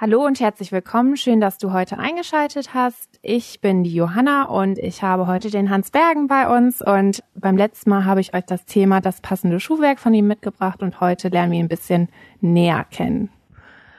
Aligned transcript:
Hallo 0.00 0.24
und 0.24 0.38
herzlich 0.38 0.70
willkommen. 0.70 1.16
Schön, 1.16 1.40
dass 1.40 1.58
du 1.58 1.72
heute 1.72 1.98
eingeschaltet 1.98 2.72
hast. 2.72 3.18
Ich 3.20 3.60
bin 3.60 3.82
die 3.82 3.92
Johanna 3.92 4.44
und 4.44 4.78
ich 4.78 5.02
habe 5.02 5.26
heute 5.26 5.50
den 5.50 5.70
Hans 5.70 5.90
Bergen 5.90 6.28
bei 6.28 6.46
uns 6.56 6.80
und 6.80 7.24
beim 7.34 7.56
letzten 7.56 7.90
Mal 7.90 8.04
habe 8.04 8.20
ich 8.20 8.32
euch 8.32 8.44
das 8.44 8.64
Thema 8.64 9.00
das 9.00 9.20
passende 9.20 9.58
Schuhwerk 9.58 9.98
von 9.98 10.14
ihm 10.14 10.28
mitgebracht 10.28 10.84
und 10.84 11.00
heute 11.00 11.30
lernen 11.30 11.50
wir 11.50 11.58
ihn 11.58 11.64
ein 11.64 11.68
bisschen 11.68 12.10
näher 12.40 12.86
kennen. 12.88 13.30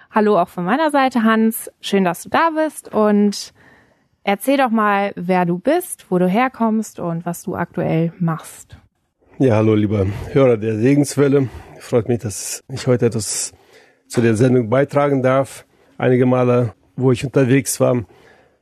Hallo 0.10 0.40
auch 0.40 0.48
von 0.48 0.64
meiner 0.64 0.90
Seite, 0.90 1.26
Hans. 1.26 1.70
Schön, 1.82 2.06
dass 2.06 2.24
du 2.24 2.30
da 2.30 2.52
bist 2.52 2.94
und 2.94 3.54
erzähl 4.24 4.56
doch 4.56 4.70
mal, 4.70 5.12
wer 5.18 5.46
du 5.46 5.60
bist, 5.60 6.06
wo 6.08 6.18
du 6.18 6.30
herkommst 6.30 7.02
und 7.02 7.26
was 7.26 7.44
du 7.44 7.56
aktuell 7.56 8.14
machst. 8.20 8.78
Ja, 9.38 9.58
hallo, 9.58 9.76
lieber 9.76 10.06
Hörer 10.32 10.56
der 10.56 10.78
Segenswelle. 10.78 11.50
Freut 11.78 12.08
mich, 12.08 12.20
dass 12.20 12.64
ich 12.70 12.88
heute 12.88 13.08
etwas 13.08 13.52
zu 14.08 14.22
der 14.22 14.38
Sendung 14.38 14.70
beitragen 14.70 15.22
darf 15.22 15.66
einige 16.00 16.26
Male, 16.26 16.74
wo 16.96 17.12
ich 17.12 17.24
unterwegs 17.24 17.80
war, 17.80 18.06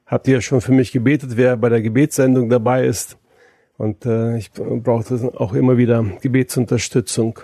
habt 0.06 0.28
ihr 0.28 0.42
schon 0.42 0.60
für 0.60 0.74
mich 0.74 0.92
gebetet, 0.92 1.38
wer 1.38 1.56
bei 1.56 1.70
der 1.70 1.82
Gebetssendung 1.82 2.50
dabei 2.50 2.86
ist. 2.86 3.18
Und 3.78 4.06
äh, 4.06 4.38
ich 4.38 4.52
brauchte 4.52 5.32
auch 5.36 5.54
immer 5.54 5.78
wieder 5.78 6.04
Gebetsunterstützung. 6.22 7.40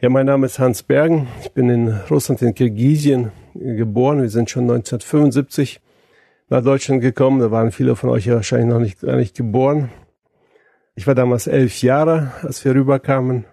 Ja, 0.00 0.08
mein 0.08 0.26
Name 0.26 0.46
ist 0.46 0.58
Hans 0.58 0.82
Bergen. 0.82 1.28
Ich 1.42 1.52
bin 1.52 1.70
in 1.70 1.88
Russland, 2.10 2.42
in 2.42 2.54
Kirgisien 2.54 3.30
geboren. 3.54 4.20
Wir 4.20 4.28
sind 4.28 4.50
schon 4.50 4.64
1975 4.64 5.80
nach 6.48 6.64
Deutschland 6.64 7.00
gekommen. 7.00 7.38
Da 7.38 7.52
waren 7.52 7.70
viele 7.70 7.94
von 7.94 8.10
euch 8.10 8.26
ja 8.26 8.34
wahrscheinlich 8.34 8.68
noch 8.68 8.80
nicht, 8.80 9.00
gar 9.00 9.16
nicht 9.16 9.36
geboren. 9.36 9.90
Ich 10.96 11.06
war 11.06 11.14
damals 11.14 11.46
elf 11.46 11.80
Jahre, 11.82 12.32
als 12.42 12.64
wir 12.64 12.74
rüberkamen 12.74 13.44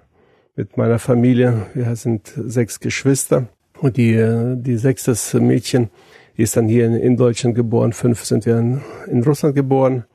mit 0.56 0.76
meiner 0.78 0.98
Familie. 0.98 1.68
Wir 1.76 1.96
sind 1.96 2.34
sechs 2.36 2.80
Geschwister. 2.80 3.48
Und 3.82 3.98
die, 3.98 4.56
die 4.58 4.78
sechstes 4.78 5.34
Mädchen 5.34 5.90
ist 6.36 6.58
dann 6.58 6.68
hier 6.68 6.86
in, 6.86 6.96
in 6.96 7.18
Deutschland 7.18 7.56
geboren. 7.56 7.94
Fünf 7.94 8.26
sind 8.26 8.46
wir 8.46 8.58
in, 8.58 8.82
in 9.08 9.24
Russland 9.24 9.56
geboren 9.56 10.06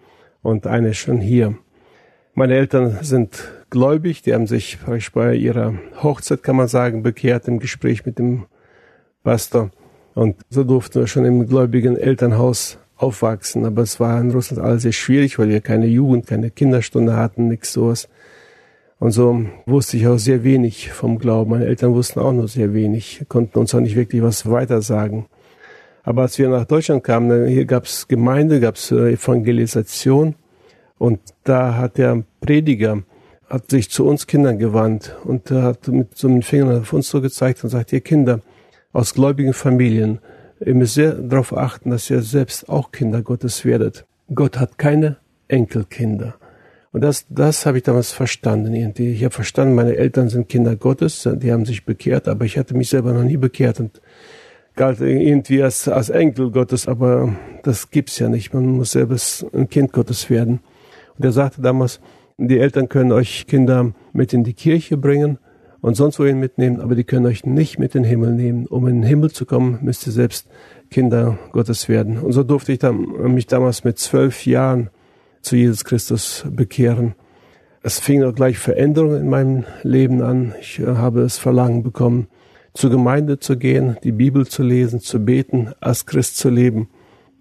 und 0.42 0.66
eine 0.66 0.90
ist 0.90 0.98
schon 0.98 1.18
hier. 1.18 1.54
Meine 2.34 2.54
Eltern 2.54 2.98
sind 3.02 3.52
gläubig, 3.70 4.22
die 4.22 4.34
haben 4.34 4.46
sich 4.46 4.78
bei 5.12 5.34
ihrer 5.34 5.74
Hochzeit, 6.02 6.42
kann 6.42 6.56
man 6.56 6.68
sagen, 6.68 7.02
bekehrt 7.02 7.46
im 7.48 7.58
Gespräch 7.58 8.04
mit 8.04 8.18
dem 8.18 8.46
Pastor. 9.22 9.70
Und 10.14 10.36
so 10.50 10.64
durften 10.64 11.00
wir 11.00 11.06
schon 11.06 11.24
im 11.24 11.46
gläubigen 11.46 11.96
Elternhaus 11.96 12.78
aufwachsen. 12.96 13.64
Aber 13.64 13.82
es 13.82 14.00
war 14.00 14.20
in 14.20 14.30
Russland 14.30 14.62
alles 14.62 14.82
sehr 14.82 14.92
schwierig, 14.92 15.38
weil 15.38 15.48
wir 15.48 15.60
keine 15.60 15.86
Jugend, 15.86 16.26
keine 16.26 16.50
Kinderstunde 16.50 17.16
hatten, 17.16 17.48
nichts 17.48 17.72
sowas. 17.72 18.08
Und 19.04 19.10
so 19.10 19.44
wusste 19.66 19.98
ich 19.98 20.06
auch 20.06 20.16
sehr 20.16 20.44
wenig 20.44 20.90
vom 20.90 21.18
Glauben. 21.18 21.50
Meine 21.50 21.66
Eltern 21.66 21.92
wussten 21.92 22.20
auch 22.20 22.32
nur 22.32 22.48
sehr 22.48 22.72
wenig, 22.72 23.26
konnten 23.28 23.58
uns 23.58 23.74
auch 23.74 23.80
nicht 23.80 23.96
wirklich 23.96 24.22
was 24.22 24.48
weiter 24.50 24.80
sagen. 24.80 25.26
Aber 26.04 26.22
als 26.22 26.38
wir 26.38 26.48
nach 26.48 26.64
Deutschland 26.64 27.04
kamen, 27.04 27.46
hier 27.46 27.66
gab 27.66 27.84
es 27.84 28.08
Gemeinde, 28.08 28.60
gab 28.60 28.76
es 28.76 28.90
äh, 28.92 29.12
Evangelisation. 29.12 30.36
Und 30.96 31.20
da 31.42 31.76
hat 31.76 31.98
der 31.98 32.22
Prediger 32.40 33.02
hat 33.50 33.70
sich 33.70 33.90
zu 33.90 34.06
uns 34.06 34.26
Kindern 34.26 34.58
gewandt 34.58 35.14
und 35.24 35.50
hat 35.50 35.86
mit 35.88 36.16
so 36.16 36.26
einem 36.26 36.40
Finger 36.40 36.80
auf 36.80 36.94
uns 36.94 37.10
so 37.10 37.20
gezeigt 37.20 37.62
und 37.62 37.68
sagt, 37.68 37.92
ihr 37.92 38.00
Kinder 38.00 38.40
aus 38.94 39.12
gläubigen 39.12 39.52
Familien, 39.52 40.18
ihr 40.64 40.74
müsst 40.74 40.94
sehr 40.94 41.12
darauf 41.12 41.54
achten, 41.54 41.90
dass 41.90 42.08
ihr 42.08 42.22
selbst 42.22 42.70
auch 42.70 42.90
Kinder 42.90 43.20
Gottes 43.20 43.66
werdet. 43.66 44.06
Gott 44.34 44.58
hat 44.58 44.78
keine 44.78 45.18
Enkelkinder. 45.46 46.36
Und 46.94 47.00
das, 47.00 47.26
das 47.28 47.66
habe 47.66 47.78
ich 47.78 47.82
damals 47.82 48.12
verstanden 48.12 48.72
irgendwie. 48.72 49.10
Ich 49.10 49.24
habe 49.24 49.34
verstanden, 49.34 49.74
meine 49.74 49.96
Eltern 49.96 50.28
sind 50.28 50.48
Kinder 50.48 50.76
Gottes, 50.76 51.28
die 51.28 51.50
haben 51.50 51.64
sich 51.64 51.84
bekehrt, 51.84 52.28
aber 52.28 52.44
ich 52.44 52.56
hatte 52.56 52.76
mich 52.76 52.88
selber 52.88 53.12
noch 53.12 53.24
nie 53.24 53.36
bekehrt 53.36 53.80
und 53.80 54.00
galt 54.76 55.00
irgendwie 55.00 55.60
als, 55.60 55.88
als 55.88 56.08
Enkel 56.08 56.52
Gottes, 56.52 56.86
aber 56.86 57.34
das 57.64 57.90
gibt's 57.90 58.20
ja 58.20 58.28
nicht. 58.28 58.54
Man 58.54 58.76
muss 58.76 58.92
selbst 58.92 59.44
ein 59.52 59.68
Kind 59.68 59.92
Gottes 59.92 60.30
werden. 60.30 60.60
Und 61.18 61.24
er 61.24 61.32
sagte 61.32 61.62
damals, 61.62 61.98
die 62.38 62.60
Eltern 62.60 62.88
können 62.88 63.10
euch 63.10 63.48
Kinder 63.48 63.92
mit 64.12 64.32
in 64.32 64.44
die 64.44 64.54
Kirche 64.54 64.96
bringen 64.96 65.38
und 65.80 65.96
sonst 65.96 66.20
wohin 66.20 66.38
mitnehmen, 66.38 66.80
aber 66.80 66.94
die 66.94 67.02
können 67.02 67.26
euch 67.26 67.44
nicht 67.44 67.80
mit 67.80 67.96
in 67.96 68.04
den 68.04 68.08
Himmel 68.08 68.34
nehmen. 68.34 68.68
Um 68.68 68.86
in 68.86 69.00
den 69.00 69.08
Himmel 69.08 69.32
zu 69.32 69.46
kommen, 69.46 69.80
müsst 69.82 70.06
ihr 70.06 70.12
selbst 70.12 70.46
Kinder 70.92 71.40
Gottes 71.50 71.88
werden. 71.88 72.20
Und 72.20 72.30
so 72.30 72.44
durfte 72.44 72.70
ich 72.70 72.78
dann, 72.78 73.34
mich 73.34 73.48
damals 73.48 73.82
mit 73.82 73.98
zwölf 73.98 74.46
Jahren 74.46 74.90
zu 75.44 75.56
Jesus 75.56 75.84
Christus 75.84 76.44
bekehren. 76.50 77.14
Es 77.82 77.98
fing 77.98 78.22
auch 78.24 78.34
gleich 78.34 78.58
Veränderungen 78.58 79.20
in 79.20 79.28
meinem 79.28 79.64
Leben 79.82 80.22
an. 80.22 80.54
Ich 80.60 80.78
äh, 80.80 80.86
habe 80.86 81.20
es 81.20 81.36
Verlangen 81.36 81.82
bekommen, 81.82 82.28
zur 82.72 82.90
Gemeinde 82.90 83.38
zu 83.38 83.58
gehen, 83.58 83.98
die 84.02 84.12
Bibel 84.12 84.46
zu 84.46 84.62
lesen, 84.62 85.00
zu 85.00 85.22
beten, 85.24 85.72
als 85.80 86.06
Christ 86.06 86.38
zu 86.38 86.48
leben. 86.48 86.88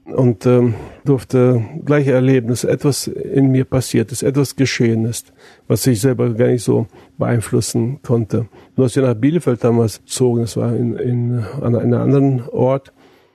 Und 0.03 0.45
ähm, 0.45 0.75
durfte 1.05 1.63
gleich 1.85 2.07
erleben, 2.07 2.49
dass 2.49 2.65
etwas 2.65 3.07
in 3.07 3.51
mir 3.51 3.63
passiert 3.63 4.11
ist, 4.11 4.21
etwas 4.21 4.57
geschehen 4.57 5.05
ist, 5.05 5.31
was 5.69 5.87
ich 5.87 6.01
selber 6.01 6.29
gar 6.33 6.47
nicht 6.47 6.63
so 6.63 6.87
beeinflussen 7.17 8.01
konnte. 8.03 8.49
Nur 8.75 8.87
als 8.87 8.97
wir 8.97 9.03
nach 9.03 9.13
Bielefeld 9.13 9.63
damals 9.63 10.01
zogen, 10.03 10.41
das 10.41 10.57
war 10.57 10.75
in, 10.75 10.97
in, 10.97 11.45
an 11.61 11.77
einem 11.77 12.01
anderen 12.01 12.49
Ort, 12.49 12.91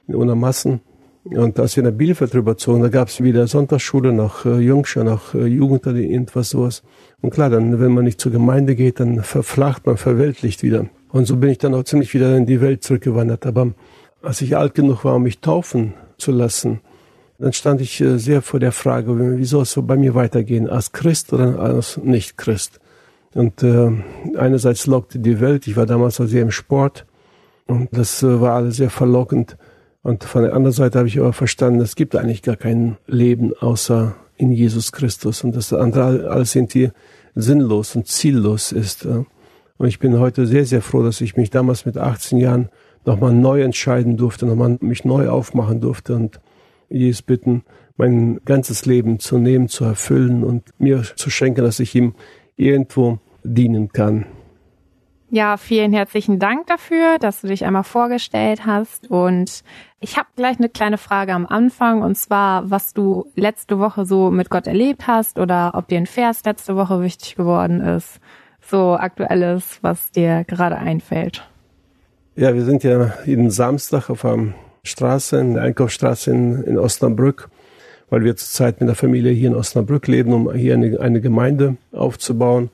in 0.06 0.14
Unermassen, 0.14 0.82
und 1.30 1.58
als 1.58 1.76
wir 1.76 1.82
nach 1.82 1.92
Bielefeld 1.92 2.34
rüberzogen, 2.34 2.82
da 2.82 2.88
gab 2.88 3.08
es 3.08 3.22
wieder 3.22 3.46
Sonntagsschule 3.46 4.12
nach 4.12 4.46
äh, 4.46 4.58
Jungschau, 4.58 5.02
nach 5.02 5.34
äh, 5.34 5.46
Jugend 5.46 5.86
oder 5.86 5.96
irgendwas 5.96 6.50
sowas. 6.50 6.82
Und 7.20 7.30
klar, 7.30 7.50
dann, 7.50 7.80
wenn 7.80 7.92
man 7.92 8.04
nicht 8.04 8.20
zur 8.20 8.32
Gemeinde 8.32 8.74
geht, 8.74 9.00
dann 9.00 9.22
verflacht 9.22 9.86
man, 9.86 9.96
verweltlicht 9.96 10.62
wieder. 10.62 10.86
Und 11.10 11.26
so 11.26 11.36
bin 11.36 11.50
ich 11.50 11.58
dann 11.58 11.74
auch 11.74 11.84
ziemlich 11.84 12.14
wieder 12.14 12.36
in 12.36 12.46
die 12.46 12.60
Welt 12.60 12.82
zurückgewandert. 12.82 13.46
Aber 13.46 13.72
als 14.22 14.40
ich 14.40 14.56
alt 14.56 14.74
genug 14.74 15.04
war, 15.04 15.16
um 15.16 15.22
mich 15.22 15.40
taufen 15.40 15.94
zu 16.16 16.32
lassen, 16.32 16.80
dann 17.38 17.52
stand 17.52 17.80
ich 17.80 18.00
äh, 18.00 18.18
sehr 18.18 18.42
vor 18.42 18.60
der 18.60 18.72
Frage, 18.72 19.38
wie 19.38 19.44
soll 19.44 19.62
es 19.62 19.72
so 19.72 19.82
bei 19.82 19.96
mir 19.96 20.14
weitergehen, 20.14 20.68
als 20.68 20.92
Christ 20.92 21.32
oder 21.32 21.58
als 21.58 21.96
Nicht-Christ? 21.98 22.80
Und 23.34 23.62
äh, 23.62 23.90
einerseits 24.36 24.86
lockte 24.86 25.18
die 25.18 25.40
Welt, 25.40 25.66
ich 25.66 25.76
war 25.76 25.86
damals 25.86 26.20
auch 26.20 26.26
sehr 26.26 26.42
im 26.42 26.50
Sport 26.50 27.06
und 27.66 27.88
das 27.92 28.22
äh, 28.22 28.40
war 28.40 28.54
alles 28.54 28.76
sehr 28.76 28.90
verlockend. 28.90 29.56
Und 30.02 30.24
von 30.24 30.42
der 30.42 30.54
anderen 30.54 30.72
Seite 30.72 30.98
habe 30.98 31.08
ich 31.08 31.18
aber 31.18 31.32
verstanden, 31.32 31.80
es 31.80 31.96
gibt 31.96 32.14
eigentlich 32.16 32.42
gar 32.42 32.56
kein 32.56 32.96
Leben 33.06 33.52
außer 33.58 34.14
in 34.36 34.52
Jesus 34.52 34.92
Christus 34.92 35.42
und 35.44 35.56
das 35.56 35.72
andere 35.72 36.30
alles 36.30 36.54
irgendwie 36.54 36.90
sinnlos 37.34 37.96
und 37.96 38.06
ziellos 38.06 38.72
ist. 38.72 39.06
Und 39.06 39.86
ich 39.86 39.98
bin 39.98 40.18
heute 40.18 40.46
sehr, 40.46 40.64
sehr 40.64 40.82
froh, 40.82 41.02
dass 41.02 41.20
ich 41.20 41.36
mich 41.36 41.50
damals 41.50 41.84
mit 41.84 41.98
18 41.98 42.38
Jahren 42.38 42.68
nochmal 43.04 43.32
neu 43.32 43.62
entscheiden 43.62 44.16
durfte, 44.16 44.46
nochmal 44.46 44.78
mich 44.80 45.04
neu 45.04 45.28
aufmachen 45.28 45.80
durfte 45.80 46.14
und 46.14 46.40
Jesus 46.88 47.22
bitten, 47.22 47.64
mein 47.96 48.40
ganzes 48.44 48.86
Leben 48.86 49.18
zu 49.18 49.38
nehmen, 49.38 49.68
zu 49.68 49.84
erfüllen 49.84 50.44
und 50.44 50.62
mir 50.78 51.02
zu 51.16 51.30
schenken, 51.30 51.62
dass 51.62 51.80
ich 51.80 51.94
ihm 51.94 52.14
irgendwo 52.56 53.18
dienen 53.42 53.92
kann. 53.92 54.26
Ja, 55.30 55.58
vielen 55.58 55.92
herzlichen 55.92 56.38
Dank 56.38 56.68
dafür, 56.68 57.18
dass 57.18 57.42
du 57.42 57.48
dich 57.48 57.66
einmal 57.66 57.84
vorgestellt 57.84 58.64
hast. 58.64 59.10
Und 59.10 59.62
ich 60.00 60.16
habe 60.16 60.28
gleich 60.36 60.58
eine 60.58 60.70
kleine 60.70 60.96
Frage 60.96 61.34
am 61.34 61.44
Anfang, 61.44 62.00
und 62.00 62.16
zwar, 62.16 62.70
was 62.70 62.94
du 62.94 63.26
letzte 63.34 63.78
Woche 63.78 64.06
so 64.06 64.30
mit 64.30 64.48
Gott 64.48 64.66
erlebt 64.66 65.06
hast 65.06 65.38
oder 65.38 65.72
ob 65.74 65.88
dir 65.88 65.98
ein 65.98 66.06
Vers 66.06 66.44
letzte 66.46 66.76
Woche 66.76 67.02
wichtig 67.02 67.36
geworden 67.36 67.82
ist. 67.82 68.20
So 68.62 68.94
aktuelles, 68.94 69.80
was 69.82 70.10
dir 70.12 70.44
gerade 70.44 70.76
einfällt. 70.76 71.46
Ja, 72.34 72.54
wir 72.54 72.64
sind 72.64 72.82
ja 72.82 73.12
jeden 73.26 73.50
Samstag 73.50 74.08
auf 74.08 74.24
einer 74.24 74.54
Straße, 74.82 75.38
in 75.40 75.54
der 75.54 75.64
Einkaufsstraße 75.64 76.30
in, 76.30 76.62
in 76.62 76.78
Osnabrück, 76.78 77.50
weil 78.08 78.24
wir 78.24 78.34
zurzeit 78.36 78.80
mit 78.80 78.88
der 78.88 78.96
Familie 78.96 79.32
hier 79.32 79.50
in 79.50 79.56
Osnabrück 79.56 80.06
leben, 80.06 80.32
um 80.32 80.50
hier 80.54 80.72
eine, 80.72 80.98
eine 81.00 81.20
Gemeinde 81.20 81.76
aufzubauen. 81.92 82.70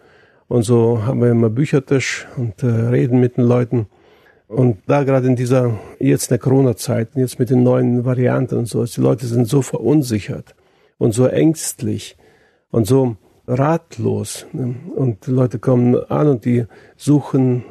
Und 0.54 0.62
so 0.62 1.04
haben 1.04 1.20
wir 1.20 1.32
immer 1.32 1.50
Büchertisch 1.50 2.28
und 2.36 2.62
äh, 2.62 2.66
reden 2.66 3.18
mit 3.18 3.38
den 3.38 3.44
Leuten. 3.44 3.88
Und 4.46 4.78
da 4.86 5.02
gerade 5.02 5.26
in 5.26 5.34
dieser, 5.34 5.80
jetzt 5.98 6.26
in 6.26 6.28
der 6.28 6.38
Corona-Zeit, 6.38 7.08
jetzt 7.16 7.40
mit 7.40 7.50
den 7.50 7.64
neuen 7.64 8.04
Varianten 8.04 8.58
und 8.58 8.66
so, 8.66 8.84
die 8.84 9.00
Leute 9.00 9.26
sind 9.26 9.48
so 9.48 9.62
verunsichert 9.62 10.54
und 10.96 11.10
so 11.10 11.26
ängstlich 11.26 12.16
und 12.70 12.86
so 12.86 13.16
ratlos. 13.48 14.46
Ne? 14.52 14.76
Und 14.94 15.26
die 15.26 15.32
Leute 15.32 15.58
kommen 15.58 15.96
an 16.08 16.28
und 16.28 16.44
die 16.44 16.66
suchen 16.96 17.64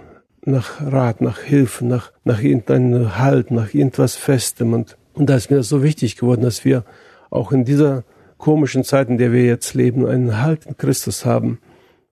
nach 0.44 0.82
Rat, 0.82 1.22
nach 1.22 1.40
Hilfe, 1.40 1.86
nach, 1.86 2.12
nach 2.26 2.42
irgendeinem 2.44 3.18
Halt, 3.18 3.50
nach 3.50 3.74
irgendwas 3.74 4.18
Festem. 4.18 4.74
Und, 4.74 4.98
und 5.14 5.30
da 5.30 5.38
ist 5.38 5.50
mir 5.50 5.56
das 5.56 5.70
so 5.70 5.84
wichtig 5.84 6.18
geworden, 6.18 6.42
dass 6.42 6.66
wir 6.66 6.84
auch 7.30 7.54
in 7.54 7.64
dieser 7.64 8.04
komischen 8.38 8.84
Zeit, 8.84 9.08
in 9.08 9.18
der 9.18 9.32
wir 9.32 9.46
jetzt 9.46 9.74
leben, 9.74 10.06
einen 10.06 10.42
Halt 10.42 10.66
in 10.66 10.76
Christus 10.76 11.24
haben 11.24 11.60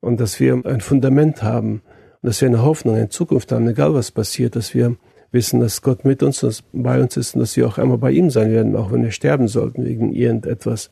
und 0.02 0.20
dass 0.20 0.40
wir 0.40 0.62
ein 0.66 0.82
Fundament 0.82 1.42
haben 1.44 1.82
und 2.22 2.28
dass 2.28 2.42
wir 2.42 2.50
eine 2.50 2.64
Hoffnung, 2.64 2.96
eine 2.96 3.10
Zukunft 3.10 3.52
haben, 3.52 3.68
egal 3.70 3.94
was 3.94 4.12
passiert, 4.12 4.56
dass 4.56 4.74
wir 4.74 4.98
wissen, 5.32 5.62
dass 5.62 5.82
Gott 5.82 6.04
mit 6.04 6.24
uns 6.24 6.44
und 6.44 6.64
bei 6.74 7.02
uns 7.02 7.16
ist 7.16 7.36
und 7.36 7.40
dass 7.40 7.56
wir 7.56 7.68
auch 7.68 7.78
einmal 7.78 7.98
bei 7.98 8.12
ihm 8.12 8.30
sein 8.30 8.52
werden, 8.52 8.76
auch 8.76 8.92
wenn 8.92 9.04
wir 9.04 9.12
sterben 9.12 9.48
sollten 9.48 9.86
wegen 9.86 10.12
irgendetwas. 10.12 10.92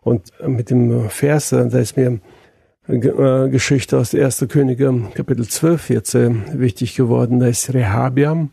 Und 0.00 0.32
mit 0.46 0.70
dem 0.70 1.10
Vers, 1.10 1.50
da 1.50 1.66
ist 1.66 1.96
mir 1.96 2.20
äh, 2.86 3.48
Geschichte 3.50 3.98
aus 3.98 4.12
der 4.12 4.24
1. 4.24 4.46
Könige, 4.48 4.94
Kapitel 5.14 5.46
12 5.46 5.90
jetzt 5.90 6.14
äh, 6.14 6.30
wichtig 6.54 6.96
geworden. 6.96 7.40
Da 7.40 7.48
ist 7.48 7.74
Rehabiam, 7.74 8.50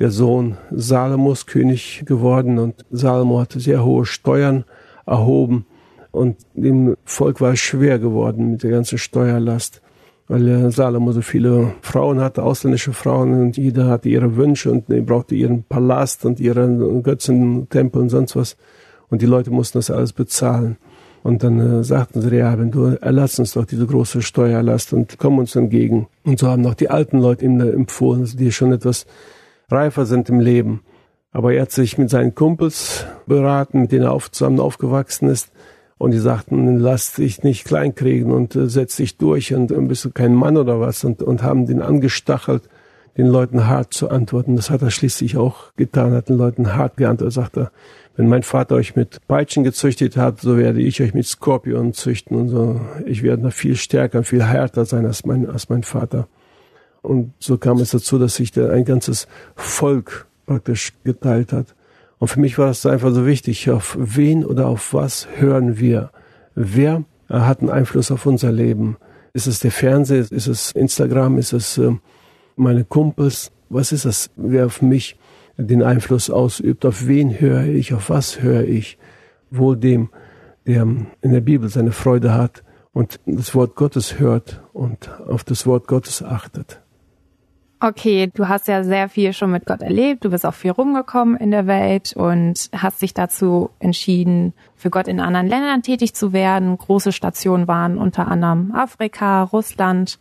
der 0.00 0.10
Sohn 0.10 0.56
Salomos, 0.72 1.46
König 1.46 2.02
geworden 2.04 2.58
und 2.58 2.84
Salomo 2.90 3.40
hatte 3.40 3.60
sehr 3.60 3.84
hohe 3.84 4.06
Steuern 4.06 4.64
erhoben 5.06 5.66
und 6.10 6.36
dem 6.54 6.96
Volk 7.04 7.40
war 7.40 7.52
es 7.52 7.60
schwer 7.60 7.98
geworden 7.98 8.52
mit 8.52 8.62
der 8.62 8.70
ganzen 8.70 8.98
Steuerlast, 8.98 9.82
weil 10.26 10.70
Salomo 10.70 11.12
so 11.12 11.22
viele 11.22 11.74
Frauen 11.80 12.20
hatte, 12.20 12.42
ausländische 12.42 12.92
Frauen 12.92 13.40
und 13.40 13.56
jeder 13.56 13.86
hatte 13.86 14.08
ihre 14.08 14.36
Wünsche 14.36 14.70
und 14.70 14.86
brauchte 15.06 15.34
ihren 15.34 15.64
Palast 15.64 16.24
und 16.24 16.40
ihren 16.40 17.02
Götzentempel 17.02 18.02
und 18.02 18.08
sonst 18.08 18.36
was 18.36 18.56
und 19.10 19.22
die 19.22 19.26
Leute 19.26 19.50
mussten 19.50 19.78
das 19.78 19.90
alles 19.90 20.12
bezahlen. 20.12 20.76
Und 21.22 21.42
dann 21.42 21.58
äh, 21.58 21.84
sagten 21.84 22.22
sie, 22.22 22.36
ja, 22.36 22.58
wenn 22.58 22.70
du 22.70 22.96
erlass 23.00 23.38
uns 23.38 23.52
doch 23.52 23.64
diese 23.64 23.86
große 23.86 24.22
Steuerlast 24.22 24.92
und 24.92 25.18
komm 25.18 25.38
uns 25.38 25.56
entgegen. 25.56 26.06
Und 26.24 26.38
so 26.38 26.48
haben 26.48 26.62
noch 26.62 26.74
die 26.74 26.90
alten 26.90 27.18
Leute 27.18 27.44
ihm 27.44 27.60
empfohlen, 27.60 28.24
die 28.34 28.52
schon 28.52 28.72
etwas 28.72 29.06
reifer 29.68 30.06
sind 30.06 30.28
im 30.28 30.40
Leben. 30.40 30.82
Aber 31.32 31.52
er 31.52 31.62
hat 31.62 31.72
sich 31.72 31.98
mit 31.98 32.08
seinen 32.08 32.34
Kumpels 32.34 33.04
beraten, 33.26 33.82
mit 33.82 33.92
denen 33.92 34.04
er 34.04 34.12
auf, 34.12 34.30
zusammen 34.30 34.60
aufgewachsen 34.60 35.28
ist. 35.28 35.50
Und 35.98 36.12
die 36.12 36.18
sagten, 36.18 36.78
lass 36.78 37.14
dich 37.14 37.42
nicht 37.42 37.64
kleinkriegen 37.64 38.30
und 38.30 38.54
äh, 38.54 38.68
setz 38.68 38.96
dich 38.96 39.16
durch 39.16 39.52
und, 39.52 39.72
und 39.72 39.88
bist 39.88 40.04
du 40.04 40.10
kein 40.10 40.34
Mann 40.34 40.56
oder 40.56 40.80
was 40.80 41.04
und, 41.04 41.22
und 41.22 41.42
haben 41.42 41.66
den 41.66 41.82
angestachelt, 41.82 42.62
den 43.16 43.26
Leuten 43.26 43.66
hart 43.66 43.92
zu 43.92 44.08
antworten. 44.08 44.54
Das 44.54 44.70
hat 44.70 44.80
er 44.82 44.90
schließlich 44.90 45.36
auch 45.36 45.74
getan, 45.74 46.12
hat 46.12 46.28
den 46.28 46.36
Leuten 46.36 46.76
hart 46.76 46.96
geantwortet. 46.96 47.56
Er, 47.56 47.72
wenn 48.16 48.28
mein 48.28 48.44
Vater 48.44 48.76
euch 48.76 48.96
mit 48.96 49.18
Peitschen 49.26 49.64
gezüchtet 49.64 50.16
hat, 50.16 50.40
so 50.40 50.56
werde 50.56 50.80
ich 50.80 51.02
euch 51.02 51.14
mit 51.14 51.26
Skorpionen 51.26 51.94
züchten 51.94 52.36
und 52.36 52.48
so. 52.48 52.80
Ich 53.06 53.22
werde 53.22 53.42
noch 53.42 53.52
viel 53.52 53.76
stärker, 53.76 54.22
viel 54.22 54.44
härter 54.44 54.84
sein 54.84 55.04
als 55.04 55.24
mein, 55.24 55.48
als 55.48 55.68
mein 55.68 55.82
Vater. 55.82 56.28
Und 57.02 57.32
so 57.38 57.58
kam 57.58 57.78
es 57.78 57.90
dazu, 57.90 58.18
dass 58.18 58.36
sich 58.36 58.58
ein 58.58 58.84
ganzes 58.84 59.28
Volk 59.54 60.26
praktisch 60.46 60.92
geteilt 61.04 61.52
hat. 61.52 61.74
Und 62.18 62.28
für 62.28 62.40
mich 62.40 62.58
war 62.58 62.66
das 62.66 62.84
einfach 62.86 63.12
so 63.12 63.26
wichtig, 63.26 63.70
auf 63.70 63.96
wen 63.98 64.44
oder 64.44 64.66
auf 64.66 64.92
was 64.92 65.28
hören 65.36 65.78
wir? 65.78 66.10
Wer 66.54 67.04
hat 67.28 67.60
einen 67.60 67.70
Einfluss 67.70 68.10
auf 68.10 68.26
unser 68.26 68.50
Leben? 68.50 68.96
Ist 69.32 69.46
es 69.46 69.60
der 69.60 69.70
Fernseher? 69.70 70.20
Ist 70.30 70.46
es 70.46 70.72
Instagram? 70.72 71.38
Ist 71.38 71.52
es 71.52 71.78
äh, 71.78 71.92
meine 72.56 72.84
Kumpels? 72.84 73.52
Was 73.68 73.92
ist 73.92 74.04
das, 74.04 74.30
wer 74.36 74.66
auf 74.66 74.82
mich 74.82 75.16
den 75.56 75.82
Einfluss 75.82 76.30
ausübt? 76.30 76.84
Auf 76.84 77.06
wen 77.06 77.38
höre 77.38 77.64
ich? 77.64 77.94
Auf 77.94 78.10
was 78.10 78.42
höre 78.42 78.64
ich? 78.64 78.98
Wohl 79.50 79.76
dem, 79.76 80.08
der 80.66 80.82
in 80.82 81.32
der 81.32 81.40
Bibel 81.40 81.68
seine 81.68 81.92
Freude 81.92 82.34
hat 82.34 82.64
und 82.92 83.20
das 83.26 83.54
Wort 83.54 83.76
Gottes 83.76 84.18
hört 84.18 84.62
und 84.72 85.10
auf 85.28 85.44
das 85.44 85.66
Wort 85.66 85.86
Gottes 85.86 86.22
achtet. 86.22 86.80
Okay, 87.80 88.28
du 88.34 88.48
hast 88.48 88.66
ja 88.66 88.82
sehr 88.82 89.08
viel 89.08 89.32
schon 89.32 89.52
mit 89.52 89.64
Gott 89.64 89.82
erlebt, 89.82 90.24
du 90.24 90.30
bist 90.30 90.44
auch 90.44 90.54
viel 90.54 90.72
rumgekommen 90.72 91.36
in 91.36 91.52
der 91.52 91.68
Welt 91.68 92.12
und 92.12 92.70
hast 92.76 93.00
dich 93.02 93.14
dazu 93.14 93.70
entschieden, 93.78 94.52
für 94.74 94.90
Gott 94.90 95.06
in 95.06 95.20
anderen 95.20 95.46
Ländern 95.46 95.82
tätig 95.82 96.12
zu 96.12 96.32
werden. 96.32 96.76
Große 96.76 97.12
Stationen 97.12 97.68
waren 97.68 97.96
unter 97.96 98.26
anderem 98.26 98.74
Afrika, 98.74 99.44
Russland. 99.44 100.18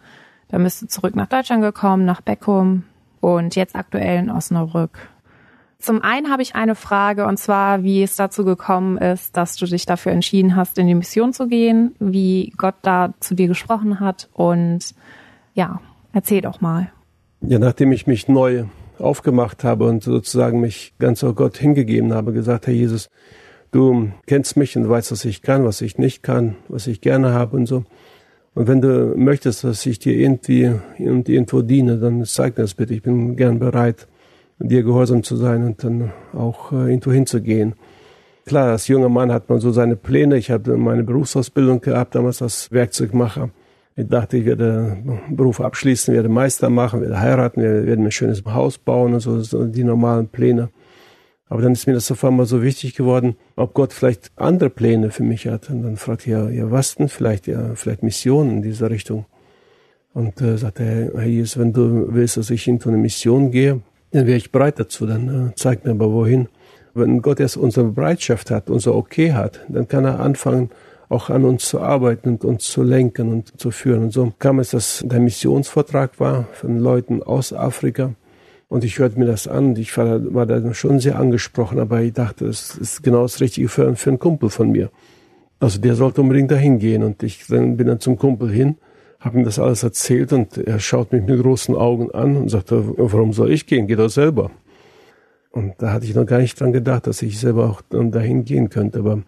Da 0.50 0.60
bist 0.60 0.84
du 0.84 0.88
zurück 0.88 1.16
nach 1.16 1.26
Deutschland 1.26 1.64
gekommen, 1.64 2.06
nach 2.06 2.22
Beckum 2.22 2.84
und 3.22 3.56
jetzt 3.56 3.76
aktuell 3.76 4.20
in 4.20 4.30
Osnabrück. 4.30 5.10
Zum 5.80 6.04
einen 6.04 6.30
habe 6.30 6.44
ich 6.44 6.54
eine 6.54 6.76
Frage 6.76 7.26
und 7.26 7.38
zwar, 7.38 7.82
wie 7.82 8.04
es 8.04 8.16
dazu 8.16 8.46
gekommen 8.46 9.00
ist, 9.00 9.36
dass 9.36 9.56
du 9.56 9.66
dich 9.66 9.88
dafür 9.88 10.12
entschieden 10.12 10.56
hast, 10.56 10.78
in 10.78 10.86
die 10.86 10.94
Mission 10.94 11.34
zu 11.34 11.48
gehen, 11.48 11.96
wie 11.98 12.54
Gott 12.56 12.76
da 12.84 13.16
zu 13.20 13.34
dir 13.34 13.48
gesprochen 13.48 14.00
hat 14.00 14.30
und 14.34 14.94
ja, 15.56 15.82
erzähl 16.14 16.42
doch 16.42 16.62
mal. 16.62 16.92
Ja, 17.42 17.60
nachdem 17.60 17.92
ich 17.92 18.08
mich 18.08 18.28
neu 18.28 18.66
aufgemacht 18.98 19.64
habe 19.64 19.86
und 19.86 20.04
sozusagen 20.04 20.60
mich 20.60 20.94
ganz 20.98 21.24
auf 21.24 21.36
Gott 21.36 21.58
hingegeben 21.58 22.14
habe, 22.14 22.34
gesagt, 22.34 22.66
Herr 22.66 22.74
Jesus, 22.74 23.10
du 23.72 24.12
kennst 24.26 24.58
mich 24.58 24.76
und 24.76 24.90
weißt, 24.90 25.12
was 25.12 25.24
ich 25.24 25.44
kann, 25.44 25.64
was 25.64 25.82
ich 25.82 26.00
nicht 26.00 26.24
kann, 26.24 26.56
was 26.68 26.88
ich 26.88 27.00
gerne 27.00 27.34
habe 27.34 27.56
und 27.56 27.68
so. 27.68 27.84
Und 28.56 28.68
wenn 28.68 28.82
du 28.82 29.14
möchtest, 29.16 29.64
dass 29.64 29.86
ich 29.86 30.00
dir 30.00 30.16
irgendwie 30.16 30.72
und 30.98 31.30
irgendwo 31.30 31.62
diene, 31.62 32.00
dann 32.00 32.26
zeig 32.26 32.58
mir 32.58 32.64
das 32.64 32.74
bitte. 32.74 32.96
Ich 32.96 33.04
bin 33.04 33.36
gern 33.36 33.60
bereit, 33.60 34.08
dir 34.58 34.82
gehorsam 34.82 35.22
zu 35.22 35.36
sein 35.36 35.64
und 35.64 35.84
dann 35.84 36.12
auch 36.34 36.72
äh, 36.72 36.90
irgendwo 36.90 37.12
hinzugehen. 37.12 37.76
Klar, 38.48 38.72
als 38.72 38.88
junger 38.88 39.10
Mann 39.10 39.32
hat 39.32 39.48
man 39.48 39.60
so 39.60 39.72
seine 39.72 39.96
Pläne. 39.96 40.38
Ich 40.38 40.50
habe 40.50 40.76
meine 40.76 41.04
Berufsausbildung 41.04 41.82
gehabt, 41.82 42.16
damals 42.16 42.42
als 42.42 42.72
Werkzeugmacher. 42.72 43.52
Ich 44.00 44.08
dachte, 44.08 44.38
ich 44.38 44.46
werde 44.46 44.96
Beruf 45.28 45.60
abschließen, 45.60 46.14
werde 46.14 46.30
Meister 46.30 46.70
machen, 46.70 47.02
werde 47.02 47.20
heiraten, 47.20 47.64
werde, 47.64 47.98
mir 47.98 48.08
ein 48.08 48.12
schönes 48.12 48.46
Haus 48.46 48.78
bauen 48.78 49.16
und 49.16 49.22
so, 49.22 49.42
so 49.42 49.66
die 49.66 49.84
normalen 49.84 50.28
Pläne. 50.28 50.70
Aber 51.50 51.64
dann 51.64 51.72
ist 51.72 51.88
mir 51.88 51.94
das 51.94 52.12
auf 52.12 52.24
einmal 52.24 52.46
so 52.46 52.62
wichtig 52.62 52.94
geworden, 52.94 53.38
ob 53.56 53.74
Gott 53.74 53.94
vielleicht 53.94 54.32
andere 54.36 54.70
Pläne 54.70 55.10
für 55.10 55.24
mich 55.24 55.48
hat. 55.48 55.72
Und 55.72 55.82
dann 55.82 55.98
fragt 55.98 56.28
er, 56.28 56.52
ja, 56.52 56.70
was 56.70 56.94
denn? 56.96 57.10
Vielleicht, 57.10 57.48
ja, 57.48 57.74
vielleicht 57.74 58.04
Missionen 58.04 58.58
in 58.58 58.62
dieser 58.62 58.92
Richtung. 58.92 59.26
Und 60.14 60.42
äh, 60.42 60.58
sagt 60.58 60.80
er, 60.80 61.14
Herr 61.16 61.26
Jesus, 61.26 61.58
wenn 61.58 61.74
du 61.74 62.14
willst, 62.14 62.38
dass 62.38 62.52
ich 62.52 62.68
in 62.68 62.80
so 62.80 62.90
eine 62.90 63.00
Mission 63.00 63.50
gehe, 63.50 63.82
dann 64.12 64.28
wäre 64.28 64.38
ich 64.38 64.52
bereit 64.52 64.80
dazu. 64.80 65.08
Dann 65.08 65.50
äh, 65.50 65.56
zeig 65.56 65.86
mir 65.86 65.92
aber 65.92 66.12
wohin. 66.12 66.50
Wenn 66.94 67.24
Gott 67.24 67.40
erst 67.40 67.58
unsere 67.58 67.88
Bereitschaft 67.88 68.52
hat, 68.52 68.70
unser 68.70 68.94
Okay 68.94 69.34
hat, 69.34 69.62
dann 69.70 69.88
kann 69.88 70.06
er 70.06 70.20
anfangen, 70.20 70.70
auch 71.10 71.30
an 71.30 71.46
uns 71.46 71.68
zu 71.70 71.80
arbeiten 71.80 72.30
und 72.30 72.46
uns 72.46 72.66
zu 72.66 72.84
lenken 72.84 73.32
und 73.32 73.60
zu 73.60 73.72
führen. 73.72 74.04
Und 74.04 74.14
so 74.14 74.34
kam 74.40 74.60
es, 74.60 74.72
dass 74.72 75.04
der 75.06 75.20
Missionsvortrag 75.20 76.20
war 76.20 76.48
von 76.54 76.80
Leuten 76.80 77.24
aus 77.24 77.54
Afrika. 77.54 78.14
Und 78.70 78.84
ich 78.84 79.00
hörte 79.00 79.18
mir 79.18 79.26
das 79.26 79.48
an 79.48 79.78
ich 79.78 79.96
war, 79.98 80.34
war 80.34 80.46
da 80.46 80.74
schon 80.74 81.00
sehr 81.00 81.18
angesprochen, 81.18 81.80
aber 81.80 82.02
ich 82.02 82.12
dachte, 82.12 82.46
das 82.46 82.78
ist 82.78 83.02
genau 83.02 83.22
das 83.22 83.40
Richtige 83.40 83.70
für, 83.70 83.96
für 83.96 84.10
einen 84.10 84.20
Kumpel 84.20 84.50
von 84.50 84.72
mir. 84.72 84.92
Also 85.60 85.80
der 85.80 85.96
sollte 85.96 86.22
unbedingt 86.22 86.52
dahin 86.52 86.78
gehen. 86.78 87.04
Und 87.04 87.24
ich 87.24 87.48
dann 87.48 87.78
bin 87.78 87.88
dann 87.88 88.02
zum 88.02 88.18
Kumpel 88.18 88.52
hin, 88.52 88.76
habe 89.20 89.40
ihm 89.40 89.46
das 89.46 89.60
alles 89.60 89.84
erzählt 89.84 90.34
und 90.34 90.58
er 90.58 90.80
schaut 90.80 91.14
mich 91.14 91.24
mit 91.24 91.42
großen 91.42 91.76
Augen 91.76 92.12
an 92.12 92.36
und 92.36 92.50
sagte, 92.50 92.84
warum 92.98 93.32
soll 93.32 93.52
ich 93.52 93.66
gehen? 93.66 93.88
Geh 93.88 93.96
doch 93.96 94.10
selber. 94.10 94.52
Und 95.52 95.76
da 95.80 95.94
hatte 95.94 96.06
ich 96.06 96.14
noch 96.14 96.26
gar 96.26 96.40
nicht 96.40 96.60
dran 96.60 96.74
gedacht, 96.74 97.08
dass 97.08 97.22
ich 97.22 97.40
selber 97.40 97.70
auch 97.70 97.82
dahin 97.90 98.44
gehen 98.44 98.70
könnte. 98.70 99.00
Aber 99.00 99.24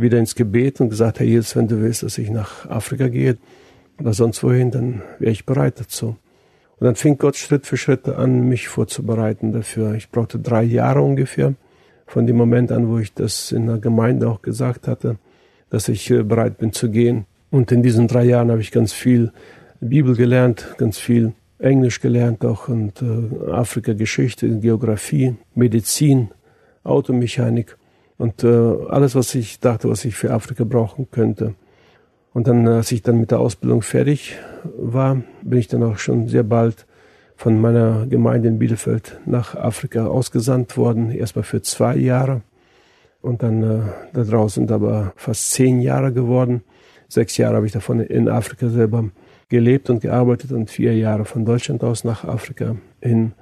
wieder 0.00 0.18
ins 0.18 0.34
Gebet 0.34 0.80
und 0.80 0.90
gesagt, 0.90 1.20
Herr 1.20 1.26
Jesus, 1.26 1.56
wenn 1.56 1.68
du 1.68 1.80
willst, 1.80 2.02
dass 2.02 2.18
ich 2.18 2.30
nach 2.30 2.68
Afrika 2.68 3.08
gehe 3.08 3.36
oder 3.98 4.12
sonst 4.12 4.42
wohin, 4.42 4.70
dann 4.70 5.02
wäre 5.18 5.32
ich 5.32 5.46
bereit 5.46 5.80
dazu. 5.80 6.16
Und 6.78 6.86
dann 6.86 6.94
fing 6.94 7.18
Gott 7.18 7.36
Schritt 7.36 7.66
für 7.66 7.76
Schritt 7.76 8.08
an, 8.08 8.48
mich 8.48 8.68
vorzubereiten 8.68 9.52
dafür. 9.52 9.94
Ich 9.94 10.10
brauchte 10.10 10.38
drei 10.38 10.62
Jahre 10.62 11.02
ungefähr, 11.02 11.54
von 12.06 12.26
dem 12.26 12.36
Moment 12.36 12.72
an, 12.72 12.88
wo 12.88 12.98
ich 12.98 13.12
das 13.12 13.52
in 13.52 13.66
der 13.66 13.78
Gemeinde 13.78 14.28
auch 14.28 14.42
gesagt 14.42 14.88
hatte, 14.88 15.16
dass 15.68 15.88
ich 15.88 16.10
äh, 16.10 16.22
bereit 16.22 16.58
bin 16.58 16.72
zu 16.72 16.90
gehen. 16.90 17.26
Und 17.50 17.70
in 17.70 17.82
diesen 17.82 18.08
drei 18.08 18.24
Jahren 18.24 18.50
habe 18.50 18.60
ich 18.60 18.72
ganz 18.72 18.92
viel 18.92 19.32
Bibel 19.80 20.16
gelernt, 20.16 20.74
ganz 20.78 20.98
viel 20.98 21.34
Englisch 21.58 22.00
gelernt 22.00 22.44
auch 22.44 22.68
und 22.68 23.02
äh, 23.02 23.50
Afrika-Geschichte, 23.50 24.48
Geografie, 24.60 25.36
Medizin, 25.54 26.30
Automechanik 26.82 27.76
und 28.20 28.44
äh, 28.44 28.76
alles, 28.90 29.14
was 29.14 29.34
ich 29.34 29.60
dachte, 29.60 29.88
was 29.88 30.04
ich 30.04 30.14
für 30.14 30.30
Afrika 30.30 30.64
brauchen 30.64 31.10
könnte. 31.10 31.54
Und 32.34 32.48
dann, 32.48 32.68
als 32.68 32.92
ich 32.92 33.00
dann 33.00 33.18
mit 33.18 33.30
der 33.30 33.40
Ausbildung 33.40 33.80
fertig 33.80 34.36
war, 34.76 35.22
bin 35.40 35.58
ich 35.58 35.68
dann 35.68 35.82
auch 35.82 35.96
schon 35.96 36.28
sehr 36.28 36.42
bald 36.42 36.86
von 37.36 37.58
meiner 37.58 38.06
Gemeinde 38.06 38.48
in 38.48 38.58
Bielefeld 38.58 39.18
nach 39.24 39.54
Afrika 39.54 40.06
ausgesandt 40.06 40.76
worden, 40.76 41.10
erstmal 41.10 41.44
für 41.44 41.62
zwei 41.62 41.96
Jahre. 41.96 42.42
Und 43.22 43.42
dann 43.42 43.62
äh, 43.62 43.80
da 44.12 44.22
draußen 44.22 44.66
sind 44.66 44.70
aber 44.70 45.14
fast 45.16 45.52
zehn 45.52 45.80
Jahre 45.80 46.12
geworden. 46.12 46.62
Sechs 47.08 47.38
Jahre 47.38 47.56
habe 47.56 47.66
ich 47.66 47.72
davon 47.72 48.00
in 48.00 48.28
Afrika 48.28 48.68
selber 48.68 49.08
gelebt 49.48 49.88
und 49.88 50.02
gearbeitet 50.02 50.52
und 50.52 50.68
vier 50.68 50.94
Jahre 50.94 51.24
von 51.24 51.46
Deutschland 51.46 51.82
aus 51.82 52.04
nach 52.04 52.24
Afrika 52.24 52.76
hin 53.00 53.32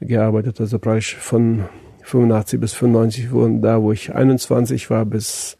gearbeitet. 0.00 0.60
Also 0.60 0.80
praktisch 0.80 1.14
von 1.14 1.66
85 2.06 2.60
bis 2.60 2.72
95, 2.72 3.28
von 3.28 3.60
da 3.60 3.82
wo 3.82 3.92
ich 3.92 4.14
21 4.14 4.90
war 4.90 5.04
bis 5.04 5.58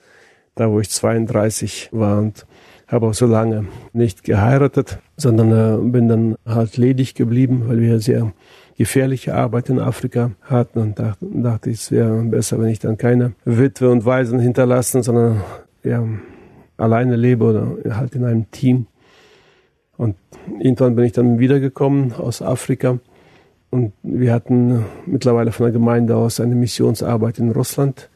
da 0.55 0.71
wo 0.71 0.81
ich 0.81 0.91
32 0.91 1.91
war 1.93 2.19
und 2.19 2.47
habe 2.89 3.07
auch 3.07 3.15
so 3.15 3.27
lange 3.27 3.67
nicht 3.93 4.25
geheiratet, 4.25 4.99
sondern 5.17 5.51
äh, 5.53 5.91
bin 5.91 6.09
dann 6.09 6.37
halt 6.47 6.77
ledig 6.77 7.15
geblieben, 7.15 7.65
weil 7.67 7.81
wir 7.81 8.01
sehr 8.01 8.33
gefährliche 8.77 9.35
Arbeit 9.35 9.69
in 9.69 9.81
Afrika 9.81 10.33
hatten 10.43 10.79
und 10.79 10.99
dachte, 10.99 11.27
dachte 11.31 11.71
ich, 11.71 11.81
es 11.81 11.91
wäre 11.91 12.23
besser, 12.23 12.61
wenn 12.61 12.69
ich 12.69 12.79
dann 12.79 12.97
keine 12.97 13.33
Witwe 13.45 13.91
und 13.91 14.05
Waisen 14.05 14.39
hinterlassen, 14.39 15.03
sondern 15.03 15.43
ja, 15.83 16.07
alleine 16.77 17.17
lebe 17.17 17.45
oder 17.45 17.97
halt 17.97 18.15
in 18.15 18.25
einem 18.25 18.51
Team. 18.51 18.87
Und 19.97 20.17
irgendwann 20.61 20.95
bin 20.95 21.07
ich 21.07 21.13
dann 21.13 21.39
wiedergekommen 21.39 22.13
aus 22.13 22.41
Afrika 22.41 22.99
und 23.71 23.93
wir 24.03 24.33
hatten 24.33 24.85
mittlerweile 25.07 25.53
von 25.53 25.65
der 25.65 25.73
Gemeinde 25.73 26.17
aus 26.17 26.41
eine 26.41 26.55
Missionsarbeit 26.55 27.39
in 27.39 27.51
Russland 27.51 28.09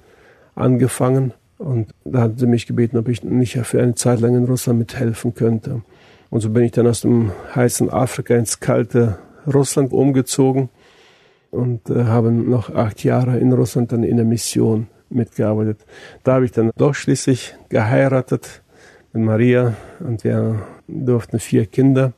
angefangen. 0.54 1.32
Und 1.58 1.92
da 2.04 2.22
hatten 2.22 2.38
sie 2.38 2.46
mich 2.46 2.66
gebeten, 2.66 2.96
ob 2.96 3.08
ich 3.08 3.22
nicht 3.22 3.58
für 3.58 3.82
eine 3.82 3.94
Zeit 3.94 4.20
lang 4.20 4.36
in 4.36 4.44
Russland 4.44 4.78
mithelfen 4.78 5.34
könnte. 5.34 5.82
Und 6.30 6.40
so 6.40 6.50
bin 6.50 6.64
ich 6.64 6.72
dann 6.72 6.86
aus 6.86 7.02
dem 7.02 7.32
heißen 7.54 7.90
Afrika 7.90 8.34
ins 8.34 8.60
kalte 8.60 9.18
Russland 9.52 9.92
umgezogen 9.92 10.70
und 11.50 11.90
äh, 11.90 12.04
habe 12.04 12.30
noch 12.30 12.74
acht 12.74 13.02
Jahre 13.04 13.38
in 13.38 13.52
Russland 13.52 13.92
dann 13.92 14.04
in 14.04 14.16
der 14.16 14.24
Mission 14.24 14.86
mitgearbeitet. 15.10 15.84
Da 16.22 16.34
habe 16.34 16.44
ich 16.44 16.52
dann 16.52 16.70
doch 16.76 16.94
schließlich 16.94 17.56
geheiratet 17.68 18.62
mit 19.12 19.24
Maria 19.24 19.74
und 19.98 20.22
wir 20.22 20.62
durften 20.86 21.40
vier 21.40 21.66
Kinder 21.66 22.12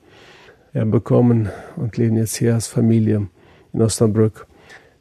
bekommen 0.72 1.50
und 1.76 1.96
leben 1.96 2.16
jetzt 2.16 2.36
hier 2.36 2.54
als 2.54 2.66
Familie 2.66 3.28
in 3.72 3.82
Osnabrück. 3.82 4.46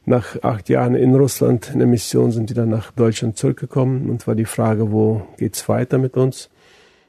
Nach 0.04 0.42
acht 0.42 0.68
Jahren 0.68 0.94
in 0.94 1.14
Russland 1.14 1.70
in 1.72 1.78
der 1.78 1.86
Mission 1.86 2.32
sind 2.32 2.50
wir 2.50 2.56
dann 2.56 2.70
nach 2.70 2.90
Deutschland 2.90 3.36
zurückgekommen 3.36 4.10
und 4.10 4.26
war 4.26 4.34
die 4.34 4.44
Frage, 4.44 4.90
wo 4.90 5.22
geht's 5.38 5.68
weiter 5.68 5.98
mit 5.98 6.16
uns? 6.16 6.50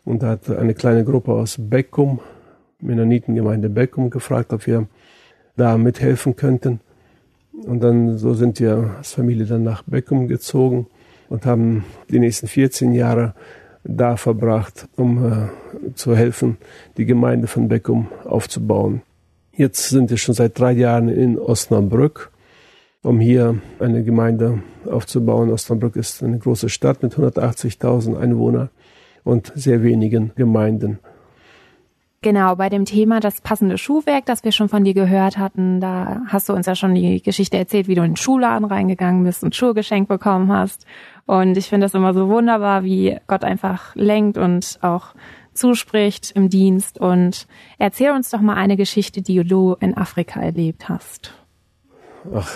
Und 0.06 0.22
da 0.22 0.30
hat 0.30 0.50
eine 0.50 0.76
kleine 0.76 1.04
Gruppe 1.04 1.34
aus 1.34 1.58
Beckum, 1.60 2.20
Mennonitengemeinde 2.80 3.70
Beckum, 3.70 4.10
gefragt, 4.10 4.54
ob 4.54 4.68
wir 4.68 4.88
da 5.56 5.78
mithelfen 5.78 6.36
könnten. 6.36 6.82
Und 7.66 7.82
dann 7.82 8.18
so 8.18 8.34
sind 8.34 8.60
wir 8.60 8.96
als 8.98 9.14
Familie 9.14 9.46
dann 9.46 9.64
nach 9.64 9.84
Beckum 9.84 10.28
gezogen 10.28 10.88
und 11.30 11.46
haben 11.46 11.86
die 12.10 12.20
nächsten 12.20 12.48
14 12.48 12.94
Jahre 12.94 13.34
da 13.84 14.18
verbracht, 14.18 14.88
um 14.96 15.26
äh, 15.26 15.94
zu 15.94 16.16
helfen, 16.16 16.58
die 16.98 17.06
Gemeinde 17.06 17.48
von 17.48 17.68
Beckum 17.68 18.08
aufzubauen. 18.24 19.02
Jetzt 19.56 19.90
sind 19.90 20.10
wir 20.10 20.18
schon 20.18 20.36
seit 20.36 20.58
drei 20.58 20.72
Jahren 20.72 21.10
in 21.10 21.38
Osnabrück, 21.38 22.32
um 23.04 23.20
hier 23.20 23.58
eine 23.80 24.04
Gemeinde 24.04 24.64
aufzubauen. 24.86 25.52
Osnabrück 25.52 25.96
ist 25.96 26.24
eine 26.24 26.40
große 26.40 26.70
Stadt 26.70 27.04
mit 27.04 27.16
180.000 27.16 28.18
Einwohnern 28.18 28.70
und 29.24 29.52
sehr 29.56 29.84
wenigen 29.84 30.32
Gemeinden. 30.36 31.00
Genau, 32.24 32.56
bei 32.56 32.70
dem 32.70 32.86
Thema 32.86 33.20
das 33.20 33.42
passende 33.42 33.78
Schuhwerk, 33.78 34.26
das 34.26 34.46
wir 34.46 34.54
schon 34.54 34.70
von 34.70 34.86
dir 34.86 34.94
gehört 34.94 35.38
hatten, 35.38 35.82
da 35.82 36.22
hast 36.28 36.48
du 36.48 36.54
uns 36.54 36.66
ja 36.66 36.74
schon 36.74 36.96
die 36.96 37.22
Geschichte 37.22 37.58
erzählt, 37.58 37.90
wie 37.90 37.96
du 37.96 38.02
in 38.02 38.12
den 38.12 38.16
Schuhladen 38.16 38.64
reingegangen 38.66 39.26
bist 39.26 39.44
und 39.44 39.54
Schuhe 39.54 39.74
geschenkt 39.74 40.08
bekommen 40.08 40.50
hast. 40.50 40.86
Und 41.26 41.58
ich 41.58 41.68
finde 41.68 41.84
das 41.84 41.94
immer 41.94 42.14
so 42.14 42.30
wunderbar, 42.30 42.86
wie 42.86 43.18
Gott 43.28 43.44
einfach 43.44 43.94
lenkt 43.96 44.38
und 44.38 44.80
auch 44.82 45.16
zuspricht 45.54 46.32
im 46.32 46.50
Dienst. 46.50 46.98
Und 46.98 47.46
erzähl 47.78 48.12
uns 48.12 48.30
doch 48.30 48.40
mal 48.40 48.56
eine 48.56 48.78
Geschichte, 48.78 49.22
die 49.22 49.44
du 49.44 49.76
in 49.82 49.98
Afrika 49.98 50.40
erlebt 50.40 50.88
hast. 50.88 51.34
Ach, 52.34 52.50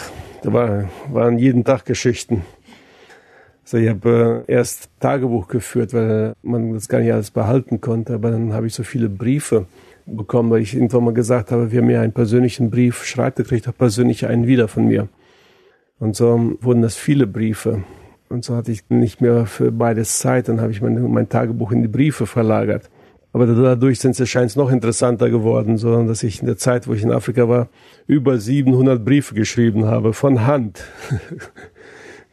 da 0.44 0.54
war, 0.54 0.90
waren 1.12 1.38
jeden 1.38 1.66
Tag 1.66 1.84
Geschichten. 1.84 2.46
Also 3.68 3.80
ich 3.80 3.90
habe 3.90 4.46
äh, 4.48 4.54
erst 4.54 4.90
Tagebuch 5.02 5.50
geführt, 5.50 5.94
weil 5.94 6.32
man 6.42 6.74
das 6.74 6.88
gar 6.88 7.02
nicht 7.02 7.12
alles 7.12 7.32
behalten 7.32 7.82
konnte. 7.82 8.14
Aber 8.14 8.32
dann 8.32 8.54
habe 8.54 8.68
ich 8.68 8.74
so 8.74 8.84
viele 8.84 9.10
Briefe 9.10 9.66
bekommen, 10.06 10.50
weil 10.52 10.62
ich 10.62 10.74
irgendwann 10.74 11.04
mal 11.04 11.14
gesagt 11.14 11.52
habe, 11.52 11.70
wer 11.74 11.82
mir 11.82 12.00
einen 12.00 12.14
persönlichen 12.14 12.70
Brief 12.70 13.04
schreibt, 13.04 13.40
der 13.40 13.46
kriegt 13.46 13.68
auch 13.68 13.78
persönlich 13.78 14.26
einen 14.26 14.48
wieder 14.48 14.70
von 14.70 14.86
mir. 14.86 15.10
Und 16.00 16.16
so 16.16 16.56
wurden 16.62 16.82
das 16.82 16.96
viele 16.96 17.28
Briefe. 17.28 17.84
Und 18.30 18.46
so 18.46 18.56
hatte 18.56 18.72
ich 18.72 18.90
nicht 18.90 19.20
mehr 19.20 19.46
für 19.46 19.70
beides 19.70 20.20
Zeit. 20.20 20.48
Dann 20.48 20.62
habe 20.62 20.72
ich 20.72 20.82
mein, 20.82 21.12
mein 21.12 21.28
Tagebuch 21.28 21.74
in 21.74 21.82
die 21.82 21.90
Briefe 21.90 22.26
verlagert. 22.26 22.90
Aber 23.34 23.48
dadurch 23.48 24.00
sind 24.00 24.18
es 24.18 24.30
scheint 24.30 24.56
noch 24.56 24.72
interessanter 24.72 25.30
geworden, 25.30 25.78
so 25.78 26.08
dass 26.08 26.24
ich 26.24 26.40
in 26.40 26.48
der 26.48 26.58
Zeit, 26.58 26.88
wo 26.88 26.94
ich 26.94 27.04
in 27.04 27.12
Afrika 27.12 27.50
war, 27.50 27.68
über 28.08 28.38
700 28.38 29.04
Briefe 29.04 29.36
geschrieben 29.36 29.84
habe 29.84 30.14
von 30.14 30.48
Hand. 30.48 30.86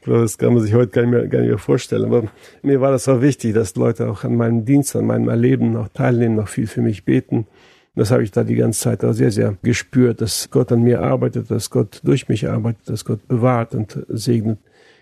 Das 0.07 0.37
kann 0.37 0.53
man 0.53 0.63
sich 0.63 0.75
heute 0.75 0.91
gar 0.91 1.03
nicht, 1.03 1.11
mehr, 1.13 1.27
gar 1.29 1.41
nicht 1.41 1.49
mehr 1.49 1.59
vorstellen. 1.59 2.05
Aber 2.05 2.25
mir 2.63 2.81
war 2.81 2.91
das 2.91 3.09
auch 3.09 3.23
wichtig, 3.23 3.55
dass 3.55 3.75
Leute 3.75 4.09
auch 4.11 4.25
an 4.25 4.37
meinem 4.37 4.65
Dienst, 4.65 4.95
an 4.97 5.07
meinem 5.07 5.29
Erleben 5.29 5.73
noch 5.73 5.89
teilnehmen, 5.89 6.37
noch 6.37 6.49
viel 6.49 6.67
für 6.67 6.83
mich 6.83 7.05
beten. 7.05 7.47
Das 7.95 8.11
habe 8.11 8.23
ich 8.23 8.31
da 8.31 8.45
die 8.45 8.57
ganze 8.57 8.81
Zeit 8.81 9.05
auch 9.05 9.13
sehr, 9.13 9.31
sehr 9.31 9.57
gespürt, 9.63 10.21
dass 10.21 10.51
Gott 10.51 10.73
an 10.73 10.83
mir 10.83 11.01
arbeitet, 11.01 11.51
dass 11.51 11.71
Gott 11.71 12.01
durch 12.03 12.29
mich 12.29 12.49
arbeitet, 12.49 12.89
dass 12.89 13.05
Gott 13.05 13.27
bewahrt 13.29 13.75
und 13.75 14.05
segnet. 14.09 14.59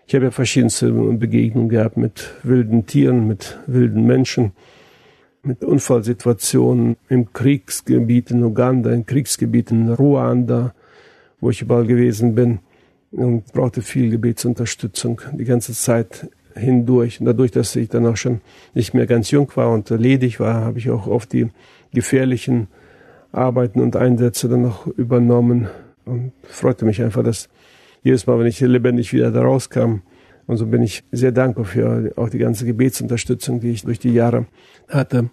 Ich 0.06 0.14
habe 0.14 0.26
ja 0.26 0.30
verschiedenste 0.30 0.92
Begegnungen 0.92 1.68
gehabt 1.68 1.96
mit 1.96 2.34
wilden 2.42 2.86
Tieren, 2.86 3.26
mit 3.26 3.58
wilden 3.66 4.04
Menschen, 4.04 4.52
mit 5.42 5.64
Unfallsituationen 5.64 6.96
im 7.08 7.32
Kriegsgebiet 7.32 8.30
in 8.30 8.44
Uganda, 8.44 8.92
im 8.92 9.06
Kriegsgebiet 9.06 9.70
in 9.70 9.88
Ruanda, 9.88 10.74
wo 11.40 11.50
ich 11.50 11.62
überall 11.62 11.86
gewesen 11.86 12.34
bin 12.34 12.60
und 13.12 13.52
brauchte 13.52 13.82
viel 13.82 14.10
Gebetsunterstützung 14.10 15.20
die 15.32 15.44
ganze 15.44 15.72
Zeit 15.72 16.28
hindurch. 16.54 17.20
Und 17.20 17.26
dadurch, 17.26 17.50
dass 17.50 17.76
ich 17.76 17.88
dann 17.88 18.06
auch 18.06 18.16
schon 18.16 18.40
nicht 18.74 18.94
mehr 18.94 19.06
ganz 19.06 19.30
jung 19.30 19.50
war 19.54 19.70
und 19.70 19.90
ledig 19.90 20.40
war, 20.40 20.64
habe 20.64 20.78
ich 20.78 20.90
auch 20.90 21.06
oft 21.06 21.32
die 21.32 21.48
gefährlichen 21.92 22.68
Arbeiten 23.32 23.80
und 23.80 23.96
Einsätze 23.96 24.48
dann 24.48 24.62
noch 24.62 24.86
übernommen 24.86 25.68
und 26.04 26.32
freute 26.42 26.84
mich 26.84 27.02
einfach, 27.02 27.22
dass 27.22 27.48
jedes 28.02 28.26
Mal, 28.26 28.38
wenn 28.38 28.46
ich 28.46 28.60
lebendig 28.60 29.12
wieder 29.12 29.30
da 29.30 29.42
rauskam, 29.42 30.00
und 30.46 30.56
so 30.56 30.66
bin 30.66 30.82
ich 30.82 31.04
sehr 31.12 31.32
dankbar 31.32 31.64
für 31.64 32.12
auch 32.16 32.28
die 32.28 32.38
ganze 32.38 32.66
Gebetsunterstützung, 32.66 33.60
die 33.60 33.70
ich 33.70 33.82
durch 33.84 34.00
die 34.00 34.12
Jahre 34.12 34.46
hatte. 34.88 35.30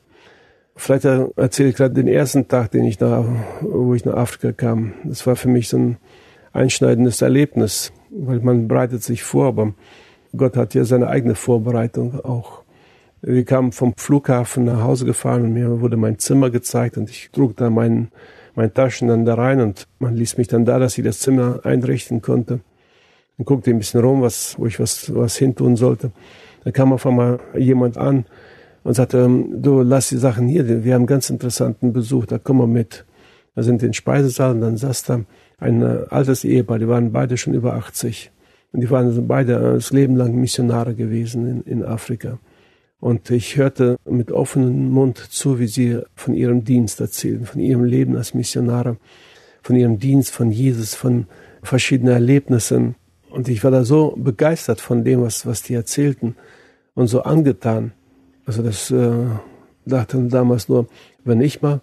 Vielleicht 0.76 1.04
erzähle 1.04 1.70
ich 1.70 1.76
gerade 1.76 1.96
den 1.96 2.08
ersten 2.08 2.48
Tag, 2.48 2.72
den 2.72 2.86
ich 2.86 3.00
nach, 3.00 3.26
wo 3.62 3.96
ich 3.96 4.06
nach 4.06 4.14
Afrika 4.14 4.54
kam. 4.54 4.94
Das 5.04 5.26
war 5.28 5.36
für 5.36 5.50
mich 5.50 5.68
so 5.68 5.78
ein 5.78 5.98
einschneidendes 6.53 7.22
Erlebnis, 7.22 7.91
weil 8.10 8.39
man 8.39 8.68
bereitet 8.68 9.03
sich 9.03 9.24
vor, 9.24 9.48
aber 9.48 9.74
Gott 10.36 10.56
hat 10.58 10.74
ja 10.74 10.84
seine 10.84 11.08
eigene 11.08 11.36
Vorbereitung 11.36 12.20
auch. 12.24 12.63
Wir 13.22 13.44
kamen 13.44 13.72
vom 13.72 13.94
Flughafen 13.98 14.63
nach 14.63 14.82
Hause 14.82 15.06
gefahren 15.06 15.44
und 15.44 15.53
mir 15.53 15.82
wurde 15.82 15.98
mein 15.98 16.20
Zimmer 16.20 16.50
gezeigt 16.50 16.98
und 16.98 17.10
ich 17.10 17.29
trug 17.32 17.58
da 17.58 17.70
meinen 17.70 18.12
meine 18.56 18.74
Taschen 18.74 19.08
dann 19.08 19.25
da 19.25 19.36
rein 19.36 19.62
und 19.62 19.88
man 20.00 20.15
ließ 20.15 20.38
mich 20.38 20.48
dann 20.48 20.65
da, 20.65 20.79
dass 20.79 20.98
ich 20.98 21.03
das 21.03 21.20
Zimmer 21.20 21.62
einrichten 21.63 22.22
konnte. 22.22 22.60
Und 23.38 23.46
guckte 23.46 23.72
ein 23.72 23.77
bisschen 23.77 24.01
rum, 24.01 24.22
was, 24.22 24.56
wo 24.60 24.65
ich 24.65 24.82
was, 24.82 25.15
was 25.15 25.38
hintun 25.38 25.77
sollte. 25.77 26.12
Da 26.65 26.72
kam 26.72 26.91
auf 26.91 27.06
einmal 27.06 27.39
jemand 27.58 27.98
an 27.98 28.25
und 28.84 28.96
sagte, 28.96 29.20
ähm, 29.20 29.62
du 29.62 29.82
lass 29.82 30.10
die 30.10 30.18
Sachen 30.18 30.50
hier, 30.50 30.68
wir 30.84 30.94
haben 30.94 31.01
einen 31.01 31.08
ganz 31.08 31.29
interessanten 31.29 31.94
Besuch, 31.94 32.25
da 32.25 32.38
komm 32.38 32.58
mal 32.58 32.68
mit. 32.68 33.06
Da 33.56 33.63
sind 33.63 33.82
in 33.82 33.89
den 33.89 33.94
Speisesaal 33.94 34.51
und 34.51 34.62
dann 34.62 34.77
saß 34.77 35.03
da 35.03 35.22
ein 35.60 35.82
äh, 35.82 36.06
altes 36.10 36.44
Ehepaar, 36.44 36.80
die 36.80 36.88
waren 36.88 37.12
beide 37.12 37.38
schon 37.38 37.54
über 37.54 37.74
80. 37.75 38.32
Und 38.72 38.82
die 38.82 38.89
waren 38.89 39.28
beide 39.28 39.56
äh, 39.56 39.74
das 39.74 39.92
Leben 39.92 40.16
lang 40.16 40.36
Missionare 40.36 40.96
gewesen 40.96 41.63
in, 41.66 41.80
in 41.80 41.86
Afrika. 41.86 42.39
Und 43.00 43.30
ich 43.32 43.56
hörte 43.56 43.98
mit 44.06 44.32
offenem 44.32 44.89
Mund 44.92 45.18
zu, 45.18 45.60
wie 45.60 45.68
sie 45.68 46.00
von 46.16 46.34
ihrem 46.34 46.66
Dienst 46.66 47.00
erzählen, 47.00 47.46
von 47.46 47.62
ihrem 47.62 47.86
Leben 47.86 48.18
als 48.18 48.34
Missionare, 48.34 48.98
von 49.62 49.75
ihrem 49.75 50.00
Dienst, 50.00 50.32
von 50.32 50.51
Jesus, 50.51 50.96
von 50.96 51.28
verschiedenen 51.63 52.13
Erlebnissen. 52.13 52.96
Und 53.30 53.48
ich 53.48 53.63
war 53.63 53.72
da 53.72 53.86
so 53.86 54.16
begeistert 54.18 54.82
von 54.82 55.04
dem, 55.04 55.22
was, 55.22 55.46
was 55.46 55.63
die 55.63 55.75
erzählten 55.75 56.36
und 56.94 57.08
so 57.08 57.22
angetan. 57.22 57.94
Also 58.46 58.63
das 58.63 58.92
äh, 58.92 59.12
dachte 59.86 60.22
damals 60.24 60.68
nur, 60.68 60.88
wenn 61.24 61.39
ich 61.39 61.62
mal 61.62 61.82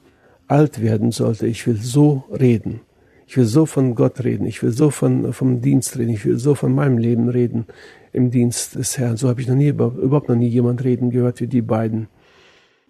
alt 0.48 0.82
werden 0.82 1.12
sollte, 1.12 1.46
ich 1.46 1.66
will 1.66 1.76
so 1.76 2.24
reden. 2.30 2.80
Ich 3.26 3.36
will 3.36 3.44
so 3.44 3.66
von 3.66 3.94
Gott 3.94 4.22
reden. 4.22 4.46
Ich 4.46 4.62
will 4.62 4.70
so 4.70 4.90
von, 4.90 5.32
vom 5.32 5.60
Dienst 5.60 5.98
reden. 5.98 6.10
Ich 6.10 6.24
will 6.24 6.38
so 6.38 6.54
von 6.54 6.74
meinem 6.74 6.98
Leben 6.98 7.28
reden 7.28 7.66
im 8.12 8.30
Dienst 8.30 8.76
des 8.76 8.98
Herrn. 8.98 9.16
So 9.16 9.28
habe 9.28 9.40
ich 9.40 9.48
noch 9.48 9.56
nie, 9.56 9.68
überhaupt 9.68 10.28
noch 10.28 10.36
nie 10.36 10.48
jemand 10.48 10.84
reden 10.84 11.10
gehört 11.10 11.40
wie 11.40 11.48
die 11.48 11.62
beiden. 11.62 12.08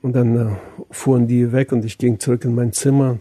Und 0.03 0.15
dann 0.15 0.37
äh, 0.37 0.51
fuhren 0.91 1.27
die 1.27 1.53
weg 1.53 1.73
und 1.73 1.85
ich 1.85 1.99
ging 1.99 2.21
zurück 2.21 2.45
in 2.45 2.55
mein 2.55 2.73
Zimmer 2.73 3.19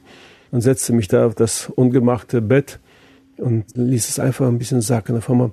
und 0.51 0.61
setzte 0.61 0.93
mich 0.93 1.07
da 1.07 1.25
auf 1.25 1.35
das 1.35 1.69
ungemachte 1.69 2.41
Bett 2.41 2.79
und 3.37 3.65
ließ 3.75 4.09
es 4.09 4.19
einfach 4.19 4.47
ein 4.47 4.59
bisschen 4.59 4.81
sacken. 4.81 5.17
Auf 5.17 5.29
einmal 5.29 5.51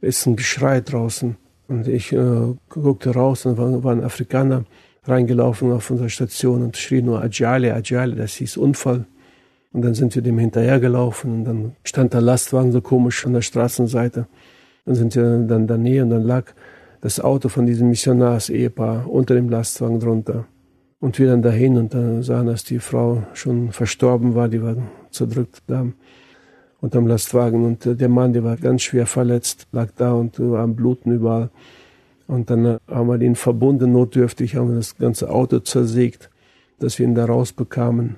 ist 0.00 0.26
ein 0.26 0.36
Geschrei 0.36 0.80
draußen. 0.80 1.36
Und 1.68 1.88
ich 1.88 2.12
äh, 2.12 2.54
guckte 2.68 3.14
raus 3.14 3.44
und 3.46 3.58
war, 3.58 3.82
war 3.82 4.02
Afrikaner 4.02 4.64
reingelaufen 5.04 5.72
auf 5.72 5.90
unserer 5.90 6.08
Station 6.08 6.62
und 6.62 6.76
schrie 6.76 7.02
nur 7.02 7.22
Ajale, 7.22 7.74
Ajale, 7.74 8.14
das 8.14 8.34
hieß 8.34 8.56
Unfall. 8.58 9.06
Und 9.72 9.82
dann 9.82 9.94
sind 9.94 10.14
wir 10.14 10.22
dem 10.22 10.38
hinterhergelaufen 10.38 11.32
und 11.32 11.44
dann 11.44 11.76
stand 11.84 12.14
der 12.14 12.20
Lastwagen 12.20 12.72
so 12.72 12.80
komisch 12.80 13.26
an 13.26 13.34
der 13.34 13.42
Straßenseite. 13.42 14.26
Dann 14.86 14.94
sind 14.94 15.14
wir 15.14 15.38
dann 15.40 15.66
da 15.66 15.76
näher 15.76 16.04
und 16.04 16.10
dann 16.10 16.22
lag 16.22 16.52
das 17.00 17.20
Auto 17.20 17.48
von 17.48 17.66
diesem 17.66 17.90
Missionars-Ehepaar 17.90 19.08
unter 19.08 19.34
dem 19.34 19.50
Lastwagen 19.50 20.00
drunter. 20.00 20.46
Und 21.00 21.18
wir 21.18 21.28
dann 21.28 21.42
dahin 21.42 21.76
und 21.76 21.94
dann 21.94 22.22
sahen, 22.22 22.46
dass 22.46 22.64
die 22.64 22.80
Frau 22.80 23.22
schon 23.34 23.70
verstorben 23.70 24.34
war, 24.34 24.48
die 24.48 24.62
war 24.62 24.76
zerdrückt 25.10 25.62
da 25.66 25.86
unterm 26.80 27.06
Lastwagen. 27.06 27.64
Und 27.64 28.00
der 28.00 28.08
Mann, 28.08 28.32
der 28.32 28.44
war 28.44 28.56
ganz 28.56 28.82
schwer 28.82 29.06
verletzt, 29.06 29.68
lag 29.72 29.90
da 29.96 30.12
und 30.12 30.40
war 30.40 30.62
am 30.62 30.74
Bluten 30.74 31.12
überall. 31.12 31.50
Und 32.26 32.50
dann 32.50 32.78
haben 32.88 33.08
wir 33.08 33.18
den 33.18 33.36
verbunden, 33.36 33.92
notdürftig 33.92 34.56
haben 34.56 34.68
wir 34.68 34.76
das 34.76 34.96
ganze 34.96 35.30
Auto 35.30 35.60
zersägt, 35.60 36.30
dass 36.78 36.98
wir 36.98 37.06
ihn 37.06 37.14
da 37.14 37.24
rausbekamen. 37.24 38.16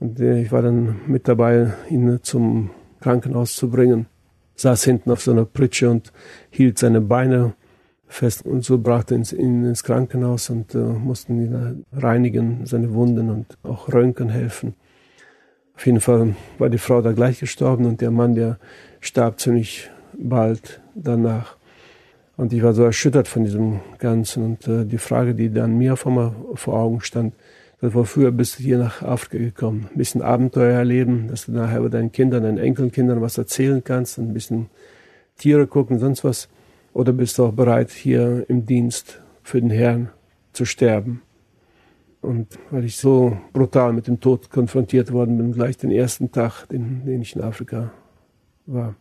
Und 0.00 0.20
äh, 0.20 0.42
ich 0.42 0.52
war 0.52 0.62
dann 0.62 0.96
mit 1.06 1.28
dabei, 1.28 1.72
ihn 1.90 2.20
zum 2.22 2.70
Krankenhaus 3.00 3.56
zu 3.56 3.70
bringen. 3.70 4.06
Saß 4.56 4.84
hinten 4.84 5.10
auf 5.10 5.22
so 5.22 5.30
einer 5.30 5.44
Pritsche 5.44 5.90
und 5.90 6.12
hielt 6.50 6.78
seine 6.78 7.00
Beine 7.00 7.54
fest 8.08 8.46
und 8.46 8.64
so 8.64 8.78
brachte 8.78 9.14
ihn 9.14 9.64
ins 9.64 9.84
Krankenhaus 9.84 10.50
und 10.50 10.74
äh, 10.74 10.78
mussten 10.78 11.40
ihn 11.40 11.84
reinigen, 11.92 12.64
seine 12.64 12.92
Wunden 12.94 13.30
und 13.30 13.58
auch 13.62 13.92
Röntgen 13.92 14.30
helfen. 14.30 14.74
Auf 15.76 15.86
jeden 15.86 16.00
Fall 16.00 16.34
war 16.58 16.70
die 16.70 16.78
Frau 16.78 17.02
da 17.02 17.12
gleich 17.12 17.38
gestorben 17.38 17.84
und 17.84 18.00
der 18.00 18.10
Mann, 18.10 18.34
der 18.34 18.58
starb 19.00 19.38
ziemlich 19.38 19.90
bald 20.18 20.80
danach. 20.94 21.56
Und 22.36 22.52
ich 22.52 22.62
war 22.62 22.72
so 22.72 22.82
erschüttert 22.82 23.28
von 23.28 23.44
diesem 23.44 23.80
Ganzen. 23.98 24.44
Und 24.44 24.66
äh, 24.66 24.84
die 24.84 24.98
Frage, 24.98 25.34
die 25.34 25.52
dann 25.52 25.76
mir 25.76 25.96
vor, 25.96 26.34
vor 26.54 26.74
Augen 26.74 27.00
stand, 27.00 27.34
früher 27.80 28.32
bist 28.32 28.58
du 28.58 28.62
hier 28.62 28.78
nach 28.78 29.02
Afrika 29.02 29.38
gekommen. 29.38 29.88
Ein 29.92 29.98
bisschen 29.98 30.22
Abenteuer 30.22 30.78
erleben, 30.78 31.28
dass 31.28 31.46
du 31.46 31.52
nachher 31.52 31.78
über 31.78 31.90
deinen 31.90 32.10
Kindern, 32.10 32.42
deinen 32.42 32.58
Enkelkindern 32.58 33.20
was 33.20 33.38
erzählen 33.38 33.82
kannst, 33.84 34.18
ein 34.18 34.34
bisschen 34.34 34.68
Tiere 35.36 35.66
gucken, 35.66 35.98
sonst 35.98 36.24
was. 36.24 36.48
Oder 36.92 37.12
bist 37.12 37.38
du 37.38 37.44
auch 37.44 37.52
bereit, 37.52 37.90
hier 37.90 38.44
im 38.48 38.66
Dienst 38.66 39.20
für 39.42 39.60
den 39.60 39.70
Herrn 39.70 40.10
zu 40.52 40.64
sterben? 40.64 41.22
Und 42.20 42.58
weil 42.70 42.84
ich 42.84 42.96
so 42.96 43.38
brutal 43.52 43.92
mit 43.92 44.08
dem 44.08 44.18
Tod 44.18 44.50
konfrontiert 44.50 45.12
worden 45.12 45.38
bin, 45.38 45.52
gleich 45.52 45.76
den 45.76 45.92
ersten 45.92 46.32
Tag, 46.32 46.66
den, 46.66 47.04
den 47.06 47.22
ich 47.22 47.36
in 47.36 47.42
Afrika 47.42 47.92
war. 48.66 48.96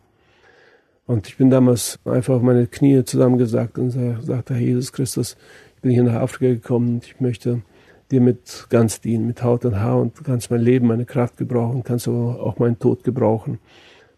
Und 1.07 1.27
ich 1.27 1.37
bin 1.37 1.49
damals 1.49 1.99
einfach 2.05 2.35
auf 2.35 2.41
meine 2.43 2.67
Knie 2.67 3.03
zusammengesagt 3.03 3.79
und 3.79 3.91
sagte, 3.91 4.53
Herr 4.53 4.61
Jesus 4.61 4.91
Christus, 4.91 5.35
ich 5.75 5.81
bin 5.81 5.91
hier 5.91 6.03
nach 6.03 6.21
Afrika 6.21 6.53
gekommen 6.53 6.95
und 6.95 7.05
ich 7.05 7.19
möchte 7.19 7.61
dir 8.11 8.21
mit 8.21 8.67
ganz 8.69 9.01
dienen, 9.01 9.27
mit 9.27 9.43
Haut 9.43 9.65
und 9.65 9.79
Haar 9.79 9.99
und 9.99 10.23
kannst 10.23 10.51
mein 10.51 10.61
Leben, 10.61 10.87
meine 10.87 11.05
Kraft 11.05 11.37
gebrauchen, 11.37 11.83
kannst 11.83 12.07
aber 12.07 12.41
auch 12.41 12.57
meinen 12.59 12.79
Tod 12.79 13.03
gebrauchen, 13.03 13.59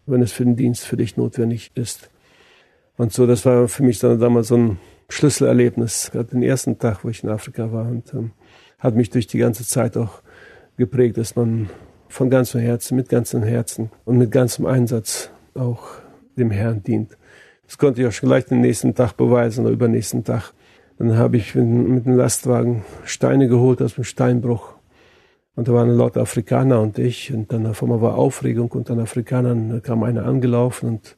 wenn 0.06 0.22
es 0.22 0.32
für 0.32 0.44
den 0.44 0.56
Dienst 0.56 0.84
für 0.84 0.96
dich 0.96 1.16
notwendig 1.16 1.72
ist. 1.74 2.10
Und 2.96 3.12
so, 3.12 3.26
das 3.26 3.44
war 3.46 3.68
für 3.68 3.82
mich 3.82 3.98
dann 3.98 4.20
damals 4.20 4.48
so 4.48 4.56
ein 4.56 4.78
Schlüsselerlebnis, 5.08 6.10
gerade 6.12 6.30
den 6.30 6.42
ersten 6.42 6.78
Tag, 6.78 7.04
wo 7.04 7.08
ich 7.08 7.24
in 7.24 7.30
Afrika 7.30 7.72
war 7.72 7.88
und 7.88 8.12
ähm, 8.14 8.32
hat 8.78 8.94
mich 8.94 9.10
durch 9.10 9.26
die 9.26 9.38
ganze 9.38 9.66
Zeit 9.66 9.96
auch 9.96 10.22
geprägt, 10.76 11.16
dass 11.16 11.36
man 11.36 11.68
von 12.08 12.30
ganzem 12.30 12.60
Herzen, 12.60 12.96
mit 12.96 13.08
ganzem 13.08 13.42
Herzen 13.42 13.90
und 14.04 14.18
mit 14.18 14.30
ganzem 14.30 14.66
Einsatz 14.66 15.30
auch 15.54 15.82
dem 16.36 16.50
Herrn 16.50 16.82
dient. 16.82 17.16
Das 17.66 17.78
konnte 17.78 18.00
ich 18.00 18.08
auch 18.08 18.12
schon 18.12 18.28
gleich 18.28 18.46
den 18.46 18.60
nächsten 18.60 18.94
Tag 18.94 19.16
beweisen 19.16 19.64
oder 19.64 19.72
übernächsten 19.72 20.24
Tag. 20.24 20.52
Dann 21.00 21.16
habe 21.16 21.38
ich 21.38 21.54
mit 21.54 22.04
dem 22.04 22.14
Lastwagen 22.14 22.84
Steine 23.04 23.48
geholt 23.48 23.80
aus 23.80 23.94
dem 23.94 24.04
Steinbruch. 24.04 24.74
Und 25.56 25.66
da 25.66 25.72
waren 25.72 25.88
lauter 25.88 26.20
Afrikaner 26.20 26.82
und 26.82 26.98
ich. 26.98 27.32
Und 27.32 27.50
dann 27.54 27.66
auf 27.66 27.82
einmal 27.82 28.02
war 28.02 28.16
Aufregung 28.16 28.70
unter 28.72 28.94
den 28.94 29.00
Afrikanern. 29.00 29.80
kam 29.82 30.02
einer 30.02 30.26
angelaufen 30.26 30.90
und 30.90 31.16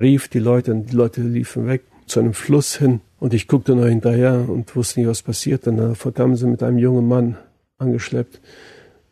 rief 0.00 0.28
die 0.28 0.38
Leute 0.38 0.72
und 0.72 0.90
die 0.90 0.96
Leute 0.96 1.20
liefen 1.20 1.66
weg 1.66 1.82
zu 2.06 2.20
einem 2.20 2.32
Fluss 2.32 2.78
hin. 2.78 3.02
Und 3.18 3.34
ich 3.34 3.46
guckte 3.46 3.76
noch 3.76 3.84
hinterher 3.84 4.48
und 4.48 4.74
wusste 4.74 5.00
nicht, 5.00 5.10
was 5.10 5.20
passiert. 5.20 5.66
Dann 5.66 5.94
kamen 6.14 6.36
sie 6.36 6.46
mit 6.46 6.62
einem 6.62 6.78
jungen 6.78 7.06
Mann 7.06 7.36
angeschleppt. 7.76 8.40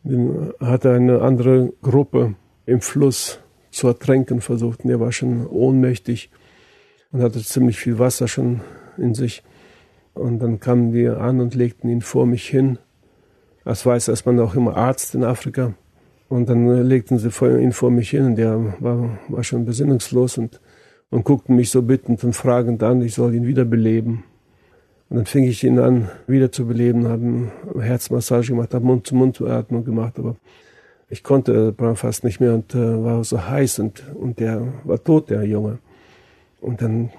Den 0.01 0.53
hatte 0.59 0.91
eine 0.91 1.21
andere 1.21 1.71
Gruppe 1.83 2.33
im 2.65 2.81
Fluss 2.81 3.41
zu 3.69 3.87
ertränken 3.89 4.41
versucht. 4.41 4.83
Und 4.83 4.89
er 4.89 4.99
war 4.99 5.11
schon 5.11 5.45
ohnmächtig 5.45 6.31
und 7.11 7.21
hatte 7.21 7.43
ziemlich 7.43 7.77
viel 7.77 7.99
Wasser 7.99 8.27
schon 8.27 8.61
in 8.97 9.13
sich. 9.13 9.43
Und 10.13 10.39
dann 10.39 10.59
kamen 10.59 10.91
die 10.91 11.07
an 11.07 11.39
und 11.39 11.55
legten 11.55 11.89
ihn 11.89 12.01
vor 12.01 12.25
mich 12.25 12.47
hin. 12.47 12.77
Als 13.63 13.85
weiß 13.85 14.07
ist 14.07 14.25
man 14.25 14.39
auch 14.39 14.55
immer 14.55 14.75
Arzt 14.75 15.15
in 15.15 15.23
Afrika. 15.23 15.73
Und 16.27 16.49
dann 16.49 16.83
legten 16.87 17.17
sie 17.17 17.29
ihn 17.29 17.71
vor 17.71 17.91
mich 17.91 18.09
hin 18.11 18.25
und 18.25 18.35
der 18.35 18.75
war, 18.79 19.19
war 19.29 19.43
schon 19.43 19.65
besinnungslos 19.65 20.37
und 20.37 20.59
und 21.09 21.23
guckten 21.23 21.55
mich 21.55 21.71
so 21.71 21.81
bittend 21.81 22.23
und 22.23 22.33
fragend 22.33 22.83
an, 22.83 23.01
ich 23.01 23.15
soll 23.15 23.33
ihn 23.33 23.47
wiederbeleben. 23.47 24.23
Und 25.09 25.17
dann 25.17 25.25
fing 25.25 25.43
ich 25.43 25.63
ihn 25.63 25.79
an, 25.79 26.09
wieder 26.27 26.51
zu 26.51 26.67
beleben, 26.67 27.07
habe 27.07 27.51
Herzmassage 27.81 28.49
gemacht, 28.49 28.73
habe 28.73 28.85
Mund-zu-Mund-Atmung 28.85 29.83
gemacht, 29.83 30.19
aber 30.19 30.35
ich 31.09 31.23
konnte 31.23 31.73
fast 31.95 32.23
nicht 32.23 32.39
mehr 32.39 32.53
und 32.53 32.75
äh, 32.75 33.03
war 33.03 33.23
so 33.23 33.43
heiß 33.43 33.79
und, 33.79 34.03
und 34.13 34.39
der 34.39 34.67
war 34.83 35.03
tot, 35.03 35.31
der 35.31 35.43
Junge. 35.43 35.79
Und 36.61 36.83
dann 36.83 37.09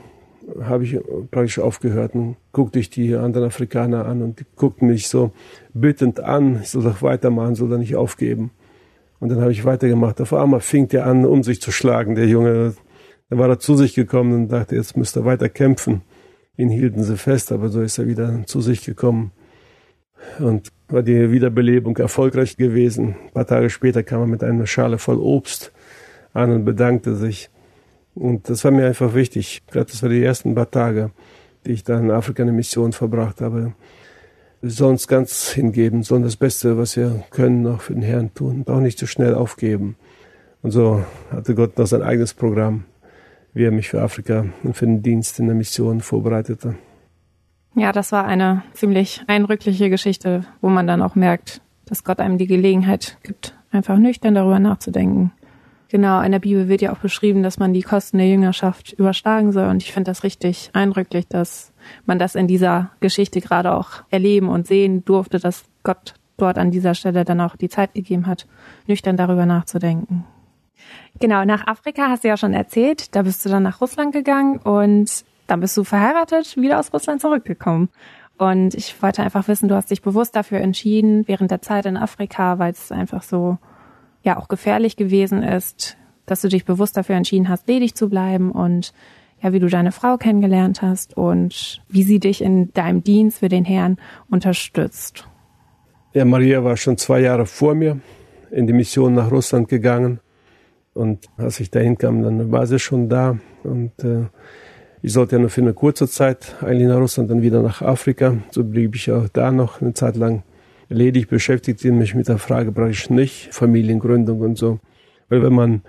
habe 0.62 0.84
ich 0.84 0.98
praktisch 1.30 1.58
aufgehört 1.58 2.14
und 2.14 2.36
guckte 2.52 2.78
ich 2.78 2.90
die 2.90 3.14
anderen 3.14 3.46
Afrikaner 3.46 4.06
an 4.06 4.22
und 4.22 4.40
die 4.40 4.44
guckten 4.56 4.88
mich 4.88 5.08
so 5.08 5.32
bittend 5.74 6.20
an, 6.20 6.60
ich 6.62 6.70
soll 6.70 6.82
doch 6.82 7.02
weitermachen, 7.02 7.54
soll 7.54 7.72
er 7.72 7.78
nicht 7.78 7.96
aufgeben. 7.96 8.50
Und 9.18 9.28
dann 9.28 9.40
habe 9.40 9.52
ich 9.52 9.64
weitergemacht. 9.64 10.20
Auf 10.20 10.32
einmal 10.32 10.60
fing 10.60 10.88
der 10.88 11.06
an, 11.06 11.26
um 11.26 11.42
sich 11.42 11.60
zu 11.60 11.72
schlagen, 11.72 12.14
der 12.14 12.26
Junge. 12.26 12.74
Dann 13.28 13.38
war 13.38 13.48
er 13.48 13.58
zu 13.58 13.76
sich 13.76 13.94
gekommen 13.94 14.32
und 14.32 14.48
dachte, 14.48 14.74
jetzt 14.74 14.96
müsste 14.96 15.20
er 15.20 15.24
weiter 15.26 15.48
kämpfen. 15.48 16.02
Ihn 16.56 16.70
hielten 16.70 17.02
sie 17.02 17.16
fest, 17.16 17.52
aber 17.52 17.68
so 17.68 17.82
ist 17.82 17.98
er 17.98 18.06
wieder 18.06 18.42
zu 18.46 18.60
sich 18.60 18.84
gekommen. 18.84 19.32
Und 20.38 20.68
war 20.88 21.02
die 21.02 21.30
Wiederbelebung 21.30 21.96
erfolgreich 21.98 22.56
gewesen. 22.56 23.16
Ein 23.26 23.32
paar 23.32 23.46
Tage 23.46 23.70
später 23.70 24.02
kam 24.02 24.20
er 24.20 24.26
mit 24.26 24.42
einer 24.42 24.66
Schale 24.66 24.98
voll 24.98 25.18
Obst 25.18 25.72
an 26.32 26.50
und 26.50 26.64
bedankte 26.64 27.14
sich. 27.14 27.50
Und 28.14 28.48
das 28.48 28.64
war 28.64 28.70
mir 28.70 28.86
einfach 28.86 29.14
wichtig. 29.14 29.62
Gerade 29.70 29.86
das 29.90 30.02
war 30.02 30.10
die 30.10 30.22
ersten 30.22 30.54
paar 30.54 30.70
Tage, 30.70 31.10
die 31.64 31.72
ich 31.72 31.84
da 31.84 31.98
in 31.98 32.10
Afrika 32.10 32.42
eine 32.42 32.52
Mission 32.52 32.92
verbracht 32.92 33.40
habe. 33.40 33.74
Uns 34.62 35.08
ganz 35.08 35.50
hingeben, 35.50 36.02
sollen 36.02 36.22
das 36.22 36.36
Beste, 36.36 36.76
was 36.76 36.96
wir 36.96 37.24
können, 37.30 37.66
auch 37.66 37.80
für 37.80 37.94
den 37.94 38.02
Herrn 38.02 38.34
tun 38.34 38.58
und 38.58 38.70
auch 38.70 38.80
nicht 38.80 38.98
zu 38.98 39.06
so 39.06 39.10
schnell 39.10 39.34
aufgeben. 39.34 39.96
Und 40.62 40.72
so 40.72 41.02
hatte 41.30 41.54
Gott 41.54 41.78
noch 41.78 41.86
sein 41.86 42.02
eigenes 42.02 42.34
Programm 42.34 42.84
wie 43.52 43.64
er 43.64 43.70
mich 43.70 43.88
für 43.88 44.02
Afrika 44.02 44.46
und 44.62 44.76
für 44.76 44.86
den 44.86 45.02
Dienst 45.02 45.38
in 45.38 45.46
der 45.46 45.54
Mission 45.54 46.00
vorbereitete. 46.00 46.76
Ja, 47.74 47.92
das 47.92 48.12
war 48.12 48.24
eine 48.24 48.62
ziemlich 48.74 49.22
eindrückliche 49.26 49.90
Geschichte, 49.90 50.44
wo 50.60 50.68
man 50.68 50.86
dann 50.86 51.02
auch 51.02 51.14
merkt, 51.14 51.60
dass 51.86 52.04
Gott 52.04 52.20
einem 52.20 52.38
die 52.38 52.46
Gelegenheit 52.46 53.18
gibt, 53.22 53.54
einfach 53.70 53.98
nüchtern 53.98 54.34
darüber 54.34 54.58
nachzudenken. 54.58 55.32
Genau, 55.90 56.20
in 56.20 56.30
der 56.30 56.38
Bibel 56.38 56.68
wird 56.68 56.82
ja 56.82 56.92
auch 56.92 56.98
beschrieben, 56.98 57.42
dass 57.42 57.58
man 57.58 57.72
die 57.72 57.82
Kosten 57.82 58.18
der 58.18 58.28
Jüngerschaft 58.28 58.92
überschlagen 58.92 59.50
soll. 59.50 59.66
Und 59.66 59.82
ich 59.82 59.92
finde 59.92 60.08
das 60.08 60.22
richtig 60.22 60.70
eindrücklich, 60.72 61.26
dass 61.26 61.72
man 62.06 62.20
das 62.20 62.36
in 62.36 62.46
dieser 62.46 62.92
Geschichte 63.00 63.40
gerade 63.40 63.74
auch 63.74 64.04
erleben 64.08 64.48
und 64.48 64.68
sehen 64.68 65.04
durfte, 65.04 65.40
dass 65.40 65.64
Gott 65.82 66.14
dort 66.36 66.58
an 66.58 66.70
dieser 66.70 66.94
Stelle 66.94 67.24
dann 67.24 67.40
auch 67.40 67.56
die 67.56 67.68
Zeit 67.68 67.92
gegeben 67.94 68.28
hat, 68.28 68.46
nüchtern 68.86 69.16
darüber 69.16 69.46
nachzudenken. 69.46 70.24
Genau, 71.18 71.44
nach 71.44 71.66
Afrika 71.66 72.08
hast 72.08 72.22
du 72.22 72.28
ja 72.28 72.36
schon 72.36 72.54
erzählt. 72.54 73.14
Da 73.16 73.22
bist 73.22 73.44
du 73.44 73.48
dann 73.48 73.64
nach 73.64 73.80
Russland 73.80 74.12
gegangen 74.12 74.58
und 74.58 75.24
dann 75.48 75.58
bist 75.58 75.76
du 75.76 75.82
verheiratet, 75.82 76.56
wieder 76.56 76.78
aus 76.78 76.92
Russland 76.92 77.20
zurückgekommen. 77.20 77.88
Und 78.38 78.74
ich 78.74 79.02
wollte 79.02 79.24
einfach 79.24 79.48
wissen, 79.48 79.68
du 79.68 79.74
hast 79.74 79.90
dich 79.90 80.02
bewusst 80.02 80.36
dafür 80.36 80.60
entschieden, 80.60 81.26
während 81.26 81.50
der 81.50 81.62
Zeit 81.62 81.84
in 81.84 81.96
Afrika, 81.96 82.60
weil 82.60 82.72
es 82.72 82.92
einfach 82.92 83.22
so, 83.24 83.58
ja, 84.22 84.38
auch 84.38 84.48
gefährlich 84.48 84.96
gewesen 84.96 85.42
ist, 85.42 85.96
dass 86.26 86.42
du 86.42 86.48
dich 86.48 86.64
bewusst 86.64 86.96
dafür 86.96 87.16
entschieden 87.16 87.48
hast, 87.48 87.66
ledig 87.68 87.94
zu 87.94 88.08
bleiben 88.08 88.52
und 88.52 88.92
ja, 89.42 89.52
wie 89.52 89.58
du 89.58 89.68
deine 89.68 89.92
Frau 89.92 90.16
kennengelernt 90.16 90.82
hast 90.82 91.16
und 91.16 91.82
wie 91.88 92.02
sie 92.02 92.20
dich 92.20 92.42
in 92.42 92.72
deinem 92.72 93.02
Dienst 93.02 93.38
für 93.38 93.48
den 93.48 93.64
Herrn 93.64 93.96
unterstützt. 94.28 95.26
Ja, 96.12 96.24
Maria 96.24 96.62
war 96.62 96.76
schon 96.76 96.98
zwei 96.98 97.20
Jahre 97.20 97.46
vor 97.46 97.74
mir 97.74 98.00
in 98.50 98.66
die 98.66 98.72
Mission 98.72 99.14
nach 99.14 99.30
Russland 99.30 99.68
gegangen. 99.68 100.20
Und 100.92 101.26
als 101.36 101.60
ich 101.60 101.70
dahin 101.70 101.96
kam, 101.96 102.22
dann 102.22 102.50
war 102.50 102.66
sie 102.66 102.78
schon 102.78 103.08
da. 103.08 103.38
Und 103.62 103.92
äh, 104.04 104.26
ich 105.02 105.12
sollte 105.12 105.36
ja 105.36 105.40
nur 105.40 105.50
für 105.50 105.60
eine 105.60 105.72
kurze 105.72 106.08
Zeit 106.08 106.56
eigentlich 106.60 106.88
nach 106.88 106.98
Russland, 106.98 107.30
dann 107.30 107.42
wieder 107.42 107.62
nach 107.62 107.80
Afrika. 107.80 108.36
So 108.50 108.64
blieb 108.64 108.96
ich 108.96 109.10
auch 109.10 109.28
da 109.28 109.52
noch 109.52 109.80
eine 109.80 109.94
Zeit 109.94 110.16
lang 110.16 110.42
ledig, 110.90 111.28
beschäftigte 111.28 111.90
mich 111.92 112.14
mit 112.14 112.28
der 112.28 112.38
Frage 112.38 112.72
praktisch 112.72 113.08
nicht, 113.08 113.54
Familiengründung 113.54 114.40
und 114.40 114.58
so. 114.58 114.80
Weil 115.28 115.42
wenn 115.42 115.54
man 115.54 115.82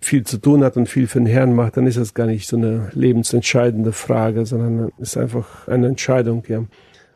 viel 0.00 0.24
zu 0.24 0.38
tun 0.38 0.62
hat 0.62 0.76
und 0.76 0.88
viel 0.88 1.06
für 1.06 1.18
den 1.18 1.26
Herrn 1.26 1.54
macht, 1.54 1.76
dann 1.76 1.86
ist 1.86 1.98
das 1.98 2.14
gar 2.14 2.26
nicht 2.26 2.46
so 2.46 2.56
eine 2.56 2.88
lebensentscheidende 2.92 3.92
Frage, 3.92 4.46
sondern 4.46 4.92
ist 4.98 5.16
einfach 5.16 5.68
eine 5.68 5.88
Entscheidung, 5.88 6.44
ja. 6.48 6.64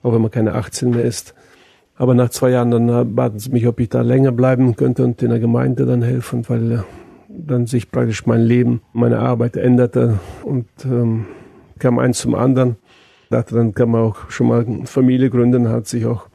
Auch 0.03 0.12
wenn 0.14 0.22
man 0.22 0.31
keine 0.31 0.55
18 0.55 0.90
mehr 0.90 1.05
ist. 1.05 1.35
Aber 1.96 2.14
nach 2.14 2.31
zwei 2.31 2.51
Jahren 2.51 2.70
dann 2.70 3.14
baten 3.14 3.38
sie 3.38 3.51
mich, 3.51 3.66
ob 3.66 3.81
ich 3.81 3.88
da 3.88 4.03
länger 4.03 4.31
bleiben 4.31 4.77
könnte 4.77 5.05
und 5.05 5.20
in 5.22 5.31
der 5.31 5.40
Gemeinde 5.40 5.85
dann 5.85 6.03
helfen, 6.03 6.48
weil 6.48 6.85
dann 7.29 7.66
sich 7.66 7.90
praktisch 7.90 8.27
mein 8.27 8.42
Leben, 8.42 8.83
meine 8.92 9.18
Arbeit 9.18 9.57
änderte 9.57 10.18
und 10.44 10.66
ähm, 10.85 11.27
kam 11.79 11.98
eins 11.98 12.18
zum 12.18 12.35
anderen. 12.35 12.77
Dachte, 13.31 13.57
dann 13.57 13.74
kann 13.74 13.90
man 13.90 14.03
auch 14.03 14.31
schon 14.31 14.48
mal 14.48 14.64
Familie 14.85 15.29
gründen, 15.29 15.68
hat 15.68 15.87
sich 15.87 16.07
auch 16.07 16.27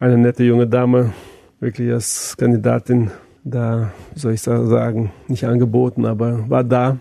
eine 0.00 0.16
nette 0.16 0.44
junge 0.44 0.66
Dame 0.66 1.12
wirklich 1.60 1.92
als 1.92 2.34
Kandidatin 2.38 3.10
da, 3.44 3.92
soll 4.14 4.32
ich 4.32 4.40
sagen, 4.40 5.12
nicht 5.28 5.44
angeboten, 5.44 6.06
aber 6.06 6.48
war 6.48 6.64
da. 6.64 6.98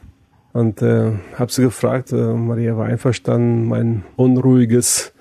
Und 0.52 0.82
äh, 0.82 1.12
habe 1.36 1.52
sie 1.52 1.64
gefragt, 1.64 2.12
äh, 2.12 2.34
Maria 2.34 2.76
war 2.76 2.88
einverstanden, 2.88 3.68
mein 3.68 4.04
unruhiges 4.18 5.14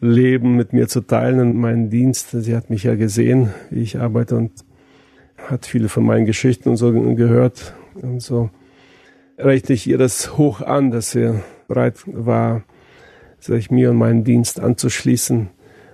Leben 0.00 0.56
mit 0.56 0.72
mir 0.72 0.86
zu 0.86 1.00
teilen 1.00 1.40
und 1.40 1.56
meinen 1.56 1.90
Dienst. 1.90 2.30
Sie 2.30 2.54
hat 2.54 2.70
mich 2.70 2.84
ja 2.84 2.94
gesehen, 2.94 3.52
wie 3.70 3.80
ich 3.80 3.98
arbeite 3.98 4.36
und 4.36 4.52
hat 5.48 5.66
viele 5.66 5.88
von 5.88 6.04
meinen 6.04 6.26
Geschichten 6.26 6.68
und 6.68 6.76
so 6.76 6.92
gehört. 6.92 7.74
Und 8.00 8.22
so 8.22 8.50
rechne 9.38 9.74
ich 9.74 9.88
ihr 9.88 9.98
das 9.98 10.38
hoch 10.38 10.60
an, 10.60 10.92
dass 10.92 11.12
sie 11.12 11.40
bereit 11.66 11.96
war, 12.06 12.62
sich 13.40 13.70
mir 13.70 13.90
und 13.90 13.96
meinen 13.96 14.22
Dienst 14.22 14.60
anzuschließen 14.60 15.50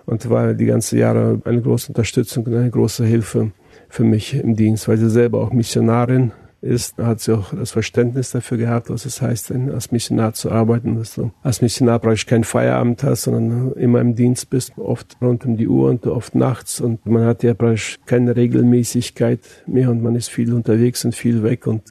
und 0.06 0.28
war 0.30 0.54
die 0.54 0.66
ganze 0.66 0.98
Jahre 0.98 1.40
eine 1.44 1.62
große 1.62 1.88
Unterstützung 1.88 2.44
und 2.46 2.54
eine 2.54 2.70
große 2.70 3.04
Hilfe 3.04 3.52
für 3.88 4.04
mich 4.04 4.34
im 4.34 4.56
Dienst, 4.56 4.88
weil 4.88 4.98
sie 4.98 5.10
selber 5.10 5.40
auch 5.40 5.52
Missionarin 5.52 6.32
ist, 6.64 6.96
hat 6.98 7.20
sie 7.20 7.36
auch 7.36 7.54
das 7.54 7.72
Verständnis 7.72 8.30
dafür 8.30 8.56
gehabt, 8.56 8.88
was 8.88 9.04
es 9.04 9.20
heißt, 9.20 9.52
als 9.52 9.92
Missionar 9.92 10.32
zu 10.32 10.50
arbeiten, 10.50 10.96
dass 10.96 11.14
du 11.14 11.30
als 11.42 11.60
Missionar 11.60 11.98
praktisch 11.98 12.26
keinen 12.26 12.44
Feierabend 12.44 13.02
hast, 13.02 13.22
sondern 13.22 13.72
immer 13.72 14.00
im 14.00 14.14
Dienst 14.14 14.48
bist, 14.50 14.72
oft 14.78 15.16
rund 15.20 15.44
um 15.44 15.56
die 15.56 15.68
Uhr 15.68 15.90
und 15.90 16.06
oft 16.06 16.34
nachts 16.34 16.80
und 16.80 17.04
man 17.06 17.24
hat 17.24 17.42
ja 17.42 17.54
praktisch 17.54 17.98
keine 18.06 18.34
Regelmäßigkeit 18.34 19.40
mehr 19.66 19.90
und 19.90 20.02
man 20.02 20.16
ist 20.16 20.30
viel 20.30 20.52
unterwegs 20.54 21.04
und 21.04 21.14
viel 21.14 21.42
weg 21.42 21.66
und 21.66 21.82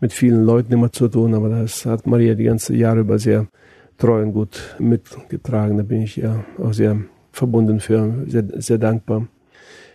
mit 0.00 0.12
vielen 0.12 0.44
Leuten 0.44 0.72
immer 0.72 0.92
zu 0.92 1.08
tun, 1.08 1.34
aber 1.34 1.48
das 1.48 1.86
hat 1.86 2.06
Maria 2.06 2.34
die 2.34 2.44
ganze 2.44 2.74
Jahre 2.74 3.00
über 3.00 3.18
sehr 3.18 3.46
treu 3.98 4.22
und 4.22 4.32
gut 4.32 4.76
mitgetragen. 4.78 5.76
Da 5.76 5.82
bin 5.82 6.02
ich 6.02 6.16
ja 6.16 6.44
auch 6.58 6.72
sehr 6.72 6.98
verbunden 7.36 7.80
für, 7.80 8.24
sehr, 8.26 8.44
sehr 8.56 8.78
dankbar. 8.78 9.26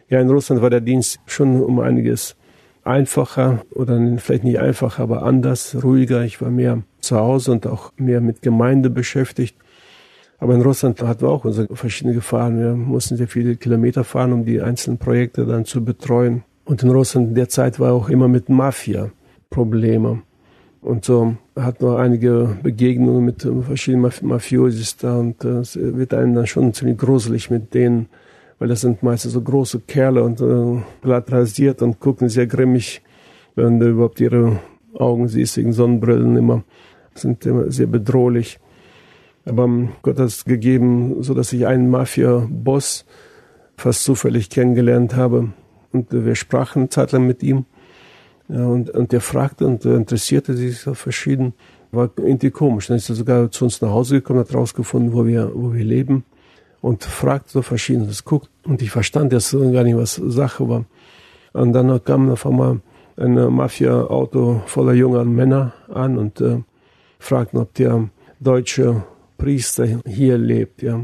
Ja, 0.09 0.19
in 0.19 0.29
Russland 0.29 0.61
war 0.61 0.69
der 0.69 0.81
Dienst 0.81 1.19
schon 1.25 1.61
um 1.61 1.79
einiges 1.79 2.35
einfacher 2.83 3.63
oder 3.73 3.99
vielleicht 4.17 4.43
nicht 4.43 4.59
einfacher, 4.59 5.03
aber 5.03 5.23
anders, 5.23 5.77
ruhiger. 5.83 6.23
Ich 6.23 6.41
war 6.41 6.49
mehr 6.49 6.83
zu 6.99 7.17
Hause 7.17 7.51
und 7.51 7.67
auch 7.67 7.93
mehr 7.97 8.21
mit 8.21 8.41
Gemeinde 8.41 8.89
beschäftigt. 8.89 9.55
Aber 10.39 10.55
in 10.55 10.61
Russland 10.61 11.01
hatten 11.03 11.21
wir 11.21 11.29
auch 11.29 11.45
unsere 11.45 11.75
verschiedene 11.75 12.15
Gefahren. 12.15 12.59
Wir 12.59 12.73
mussten 12.73 13.15
sehr 13.15 13.27
viele 13.27 13.55
Kilometer 13.55 14.03
fahren, 14.03 14.33
um 14.33 14.43
die 14.43 14.61
einzelnen 14.61 14.97
Projekte 14.97 15.45
dann 15.45 15.65
zu 15.65 15.85
betreuen. 15.85 16.43
Und 16.65 16.81
in 16.81 16.89
Russland 16.89 17.29
in 17.29 17.35
der 17.35 17.49
Zeit 17.49 17.79
war 17.79 17.93
auch 17.93 18.09
immer 18.09 18.27
mit 18.27 18.49
Mafia 18.49 19.11
Probleme. 19.49 20.23
Und 20.81 21.05
so 21.05 21.35
hatten 21.55 21.85
wir 21.85 21.99
einige 21.99 22.57
Begegnungen 22.63 23.23
mit 23.23 23.47
verschiedenen 23.65 24.11
Mafiosis 24.23 24.97
da 24.97 25.19
und 25.19 25.45
äh, 25.45 25.59
es 25.59 25.75
wird 25.75 26.13
einem 26.13 26.33
dann 26.33 26.47
schon 26.47 26.73
ziemlich 26.73 26.97
gruselig 26.97 27.51
mit 27.51 27.75
denen, 27.75 28.07
weil 28.57 28.67
das 28.67 28.81
sind 28.81 29.03
meistens 29.03 29.33
so 29.33 29.41
große 29.41 29.81
Kerle 29.81 30.23
und 30.23 30.41
äh, 30.41 30.81
glatt 31.03 31.31
rasiert 31.31 31.83
und 31.83 31.99
gucken 31.99 32.29
sehr 32.29 32.47
grimmig, 32.47 33.03
wenn 33.55 33.79
du 33.79 33.89
überhaupt 33.89 34.19
ihre 34.19 34.59
Augen 34.95 35.27
siehst, 35.27 35.57
wegen 35.57 35.71
Sonnenbrillen 35.71 36.35
immer, 36.35 36.63
sind 37.13 37.45
immer 37.45 37.71
sehr 37.71 37.87
bedrohlich. 37.87 38.59
Aber 39.45 39.67
Gott 40.01 40.17
hat 40.17 40.27
es 40.27 40.45
gegeben, 40.45 41.21
so 41.21 41.33
dass 41.33 41.53
ich 41.53 41.67
einen 41.67 41.89
Mafia-Boss 41.89 43.05
fast 43.77 44.03
zufällig 44.03 44.49
kennengelernt 44.49 45.15
habe. 45.15 45.53
Und 45.91 46.07
wir 46.11 46.35
sprachen 46.35 46.83
eine 46.83 46.89
Zeit 46.89 47.11
lang 47.11 47.27
mit 47.27 47.43
ihm 47.43 47.65
und, 48.57 48.89
und 48.89 49.11
der 49.11 49.21
fragte 49.21 49.65
und 49.65 49.85
interessierte 49.85 50.55
sich 50.55 50.79
so 50.79 50.93
verschieden. 50.93 51.53
War 51.91 52.09
irgendwie 52.17 52.51
komisch. 52.51 52.87
Dann 52.87 52.97
ist 52.97 53.09
er 53.09 53.15
sogar 53.15 53.51
zu 53.51 53.65
uns 53.65 53.81
nach 53.81 53.89
Hause 53.89 54.15
gekommen, 54.15 54.39
hat 54.39 54.53
rausgefunden, 54.53 55.13
wo 55.13 55.25
wir, 55.25 55.51
wo 55.53 55.73
wir 55.73 55.83
leben 55.83 56.25
und 56.81 57.03
fragte 57.03 57.51
so 57.51 57.61
verschiedenes, 57.61 58.25
guckt. 58.25 58.49
Und 58.65 58.81
ich 58.81 58.91
verstand 58.91 59.31
jetzt 59.33 59.51
gar 59.51 59.83
nicht, 59.83 59.95
was 59.95 60.15
Sache 60.15 60.67
war. 60.67 60.85
Und 61.53 61.73
dann 61.73 62.03
kam 62.03 62.29
auf 62.29 62.45
einmal 62.45 62.81
ein 63.17 63.33
Mafia-Auto 63.33 64.61
voller 64.65 64.93
junger 64.93 65.25
Männer 65.25 65.73
an 65.89 66.17
und 66.17 66.41
äh, 66.41 66.59
fragten, 67.19 67.59
ob 67.59 67.73
der 67.75 68.09
deutsche 68.39 69.03
Priester 69.37 69.87
hier 70.05 70.37
lebt. 70.37 70.81
Ja. 70.81 71.01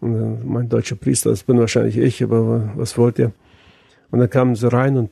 Und, 0.00 0.14
äh, 0.14 0.44
mein 0.44 0.68
deutscher 0.68 0.96
Priester, 0.96 1.30
das 1.30 1.42
bin 1.42 1.58
wahrscheinlich 1.58 1.98
ich, 1.98 2.22
aber 2.22 2.70
was 2.76 2.96
wollt 2.96 3.18
ihr? 3.18 3.32
Und 4.10 4.20
dann 4.20 4.30
kamen 4.30 4.54
sie 4.54 4.72
rein 4.72 4.96
und 4.96 5.10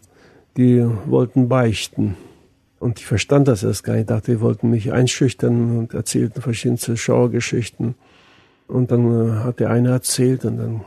die 0.56 0.86
wollten 1.06 1.48
beichten. 1.48 2.16
Und 2.78 2.98
ich 3.00 3.06
verstand 3.06 3.48
das 3.48 3.62
erst 3.62 3.84
gar 3.84 3.94
nicht. 3.94 4.02
Ich 4.02 4.06
dachte, 4.08 4.32
die 4.32 4.40
wollten 4.40 4.70
mich 4.70 4.92
einschüchtern 4.92 5.78
und 5.78 5.94
erzählten 5.94 6.42
verschiedene 6.42 6.96
Schauergeschichten. 6.96 7.94
Und 8.68 8.90
dann 8.90 9.28
äh, 9.28 9.32
hat 9.44 9.60
der 9.60 9.70
eine 9.70 9.90
erzählt 9.90 10.44
und 10.44 10.56
dann 10.58 10.80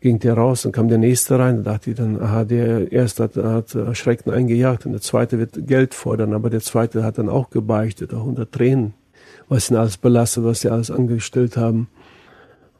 ging 0.00 0.18
der 0.18 0.34
raus, 0.34 0.62
dann 0.62 0.72
kam 0.72 0.88
der 0.88 0.98
nächste 0.98 1.38
rein, 1.38 1.62
da 1.62 1.72
dachte 1.72 1.90
ich 1.90 1.96
dann, 1.96 2.20
aha, 2.20 2.44
der 2.44 2.90
erste 2.90 3.24
hat, 3.24 3.36
hat 3.36 3.96
Schrecken 3.96 4.30
eingejagt 4.30 4.86
und 4.86 4.92
der 4.92 5.02
zweite 5.02 5.38
wird 5.38 5.66
Geld 5.66 5.92
fordern, 5.94 6.32
aber 6.32 6.48
der 6.48 6.60
zweite 6.60 7.04
hat 7.04 7.18
dann 7.18 7.28
auch 7.28 7.50
gebeichtet, 7.50 8.14
auch 8.14 8.24
unter 8.24 8.50
Tränen, 8.50 8.94
was 9.48 9.70
ihn 9.70 9.76
alles 9.76 9.98
belastet, 9.98 10.44
was 10.44 10.62
sie 10.62 10.70
alles 10.70 10.90
angestellt 10.90 11.58
haben. 11.58 11.88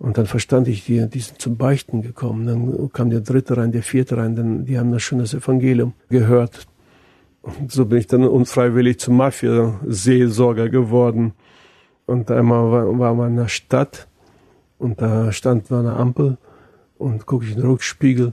Und 0.00 0.16
dann 0.16 0.24
verstand 0.24 0.66
ich, 0.66 0.86
die, 0.86 1.06
die 1.10 1.20
sind 1.20 1.42
zum 1.42 1.58
Beichten 1.58 2.00
gekommen. 2.00 2.46
Dann 2.46 2.90
kam 2.90 3.10
der 3.10 3.20
dritte 3.20 3.58
rein, 3.58 3.70
der 3.70 3.82
vierte 3.82 4.16
rein, 4.16 4.34
dann, 4.34 4.64
die 4.64 4.78
haben 4.78 4.90
dann 4.90 4.98
schon 4.98 5.18
das 5.18 5.34
Evangelium 5.34 5.92
gehört. 6.08 6.66
Und 7.42 7.70
so 7.70 7.84
bin 7.84 7.98
ich 7.98 8.06
dann 8.06 8.24
unfreiwillig 8.24 8.98
zum 8.98 9.18
Mafia-Seelsorger 9.18 10.70
geworden. 10.70 11.34
Und 12.06 12.30
einmal 12.30 12.72
war, 12.72 12.98
war 12.98 13.14
man 13.14 13.32
in 13.32 13.36
der 13.36 13.48
Stadt 13.48 14.08
und 14.78 15.02
da 15.02 15.32
stand 15.32 15.70
eine 15.70 15.92
Ampel 15.92 16.38
und 16.96 17.26
gucke 17.26 17.44
ich 17.44 17.50
in 17.50 17.58
den 17.58 17.70
Rückspiegel, 17.70 18.32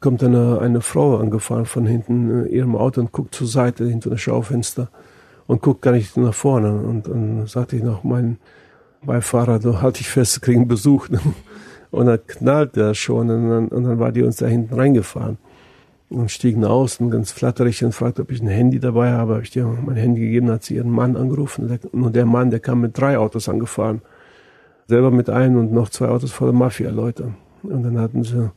kommt 0.00 0.24
eine, 0.24 0.58
eine 0.60 0.80
Frau 0.80 1.18
angefahren 1.18 1.66
von 1.66 1.86
hinten 1.86 2.46
in 2.46 2.52
ihrem 2.52 2.74
Auto 2.74 3.00
und 3.00 3.12
guckt 3.12 3.32
zur 3.32 3.46
Seite 3.46 3.86
hinter 3.86 4.10
das 4.10 4.20
Schaufenster 4.20 4.90
und 5.46 5.62
guckt 5.62 5.82
gar 5.82 5.92
nicht 5.92 6.16
nach 6.16 6.34
vorne. 6.34 6.72
Und 6.72 7.06
dann 7.06 7.46
sagte 7.46 7.76
ich 7.76 7.84
noch, 7.84 8.02
mein, 8.02 8.38
Beifahrer, 9.06 9.60
so 9.60 9.80
halte 9.80 10.00
ich 10.00 10.08
fest, 10.08 10.42
kriegen 10.42 10.68
Besuch. 10.68 11.08
Und 11.90 12.06
dann 12.06 12.18
knallt 12.26 12.76
der 12.76 12.94
schon 12.94 13.30
und 13.30 13.48
dann, 13.48 13.68
und 13.68 13.84
dann 13.84 13.98
war 13.98 14.12
die 14.12 14.22
uns 14.22 14.36
da 14.36 14.46
hinten 14.46 14.74
reingefahren. 14.74 15.38
Und 16.08 16.30
stiegen 16.30 16.64
aus 16.64 17.00
und 17.00 17.10
ganz 17.10 17.32
flatterig 17.32 17.82
und 17.84 17.92
fragte, 17.92 18.22
ob 18.22 18.30
ich 18.30 18.40
ein 18.40 18.48
Handy 18.48 18.78
dabei 18.78 19.12
habe. 19.12 19.34
Habe 19.34 19.42
ich 19.42 19.50
dir 19.50 19.64
mein 19.64 19.96
Handy 19.96 20.20
gegeben, 20.20 20.50
hat 20.50 20.62
sie 20.62 20.76
ihren 20.76 20.90
Mann 20.90 21.16
angerufen. 21.16 21.78
Und 21.92 22.14
der 22.14 22.26
Mann, 22.26 22.50
der 22.50 22.60
kam 22.60 22.80
mit 22.80 22.98
drei 22.98 23.18
Autos 23.18 23.48
angefahren. 23.48 24.02
Selber 24.88 25.10
mit 25.10 25.30
einem 25.30 25.56
und 25.56 25.72
noch 25.72 25.88
zwei 25.88 26.08
Autos 26.08 26.30
voller 26.30 26.52
Mafia-Leute. 26.52 27.34
Und 27.62 27.82
dann 27.82 27.98
hatten 27.98 28.22
sie 28.22 28.50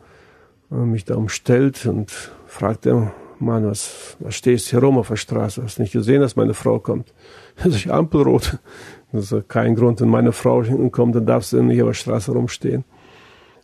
äh, 0.72 0.76
mich 0.76 1.06
da 1.06 1.16
umstellt 1.16 1.86
und 1.88 2.12
fragte, 2.46 3.12
Mann, 3.42 3.66
was, 3.66 4.18
was 4.20 4.36
stehst 4.36 4.70
hier 4.70 4.80
rum 4.80 4.98
auf 4.98 5.08
der 5.08 5.16
Straße? 5.16 5.64
Hast 5.64 5.78
du 5.78 5.82
nicht 5.82 5.94
gesehen, 5.94 6.22
dass 6.22 6.36
meine 6.36 6.54
Frau 6.54 6.80
kommt? 6.80 7.14
Das 7.64 7.76
ist 7.76 7.90
Ampelrot. 7.90 8.58
Das 9.12 9.32
ist 9.32 9.50
kein 9.50 9.76
Grund, 9.76 10.00
wenn 10.00 10.10
meine 10.10 10.32
Frau 10.32 10.64
hinkommt, 10.64 11.16
dann 11.16 11.26
darfst 11.26 11.52
du 11.52 11.62
nicht 11.62 11.82
auf 11.82 11.90
der 11.90 11.94
Straße 11.94 12.32
rumstehen. 12.32 12.86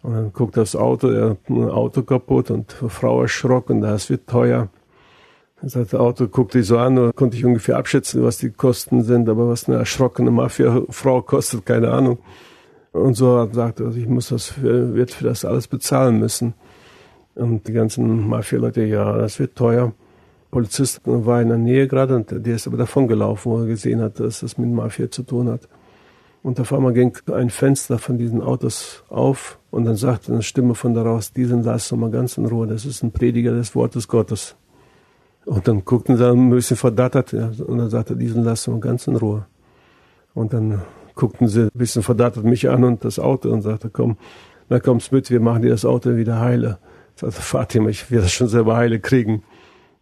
Und 0.01 0.13
dann 0.13 0.33
guckt 0.33 0.57
das 0.57 0.75
Auto, 0.75 1.07
er 1.07 1.31
hat 1.31 1.49
ein 1.49 1.69
Auto 1.69 2.03
kaputt 2.03 2.51
und 2.51 2.75
die 2.81 2.89
Frau 2.89 3.21
erschrocken, 3.21 3.81
das 3.81 4.09
wird 4.09 4.27
teuer. 4.27 4.69
Das 5.61 5.93
Auto 5.95 6.27
guckte 6.27 6.59
ich 6.59 6.67
so 6.67 6.77
an, 6.77 7.11
konnte 7.15 7.38
ich 7.38 7.45
ungefähr 7.45 7.77
abschätzen, 7.77 8.21
was 8.23 8.38
die 8.38 8.51
Kosten 8.51 9.03
sind, 9.03 9.29
aber 9.29 9.47
was 9.49 9.67
eine 9.67 9.77
erschrockene 9.77 10.29
Mafia-Frau 10.29 11.21
kostet, 11.21 11.65
keine 11.65 11.91
Ahnung. 11.91 12.19
Und 12.91 13.15
so 13.15 13.39
hat 13.39 13.49
gesagt, 13.49 13.81
also 13.81 13.97
ich 13.97 14.07
muss 14.07 14.29
das, 14.29 14.47
für, 14.47 14.93
wird 14.93 15.11
für 15.11 15.23
das 15.23 15.43
alles 15.43 15.67
bezahlen 15.67 16.19
müssen. 16.19 16.53
Und 17.35 17.67
die 17.67 17.73
ganzen 17.73 18.27
Mafia-Leute, 18.27 18.83
ja, 18.85 19.17
das 19.17 19.39
wird 19.39 19.55
teuer. 19.55 19.93
Polizist 20.51 21.01
war 21.03 21.41
in 21.41 21.49
der 21.49 21.57
Nähe 21.57 21.87
gerade 21.87 22.15
und 22.15 22.31
der 22.31 22.55
ist 22.55 22.65
aber 22.65 22.77
davon 22.77 23.07
gelaufen, 23.07 23.51
wo 23.51 23.59
er 23.59 23.65
gesehen 23.65 24.01
hat, 24.01 24.19
dass 24.21 24.39
das 24.39 24.57
mit 24.57 24.69
Mafia 24.69 25.11
zu 25.11 25.23
tun 25.23 25.49
hat. 25.49 25.67
Und 26.43 26.59
auf 26.59 26.71
einmal 26.71 26.93
ging 26.93 27.17
ein 27.33 27.49
Fenster 27.49 27.97
von 27.97 28.17
diesen 28.17 28.41
Autos 28.41 29.03
auf 29.09 29.59
und 29.71 29.83
dann 29.85 29.95
sagte 29.95 30.31
eine 30.31 30.43
Stimme 30.43 30.75
von 30.75 30.93
daraus, 30.93 31.33
diesen 31.33 31.63
lass 31.63 31.89
doch 31.89 31.97
mal 31.97 32.11
ganz 32.11 32.37
in 32.37 32.45
Ruhe, 32.45 32.67
das 32.67 32.85
ist 32.85 33.03
ein 33.03 33.11
Prediger 33.11 33.51
des 33.51 33.75
Wortes 33.75 34.07
Gottes. 34.07 34.55
Und 35.45 35.67
dann 35.67 35.83
guckten 35.83 36.17
sie 36.17 36.29
ein 36.29 36.49
bisschen 36.51 36.77
verdattert 36.77 37.33
ja, 37.33 37.51
und 37.65 37.77
dann 37.79 37.89
sagte, 37.89 38.15
diesen 38.15 38.43
lass 38.43 38.63
doch 38.63 38.73
mal 38.73 38.79
ganz 38.79 39.07
in 39.07 39.15
Ruhe. 39.15 39.45
Und 40.33 40.53
dann 40.53 40.81
guckten 41.15 41.47
sie 41.47 41.63
ein 41.63 41.69
bisschen 41.73 42.03
verdattert 42.03 42.43
mich 42.43 42.69
an 42.69 42.83
und 42.83 43.03
das 43.03 43.19
Auto 43.19 43.49
und 43.49 43.61
sagte, 43.61 43.89
komm, 43.89 44.17
na 44.69 44.79
kommst 44.79 45.11
mit, 45.11 45.29
wir 45.31 45.39
machen 45.39 45.63
dir 45.63 45.71
das 45.71 45.83
Auto 45.83 46.15
wieder 46.15 46.39
heile. 46.39 46.77
Sagte, 47.15 47.41
Fatima, 47.41 47.89
ich 47.89 48.12
werde 48.12 48.23
das 48.23 48.34
schon 48.34 48.47
selber 48.47 48.75
heile 48.75 48.99
kriegen. 48.99 49.43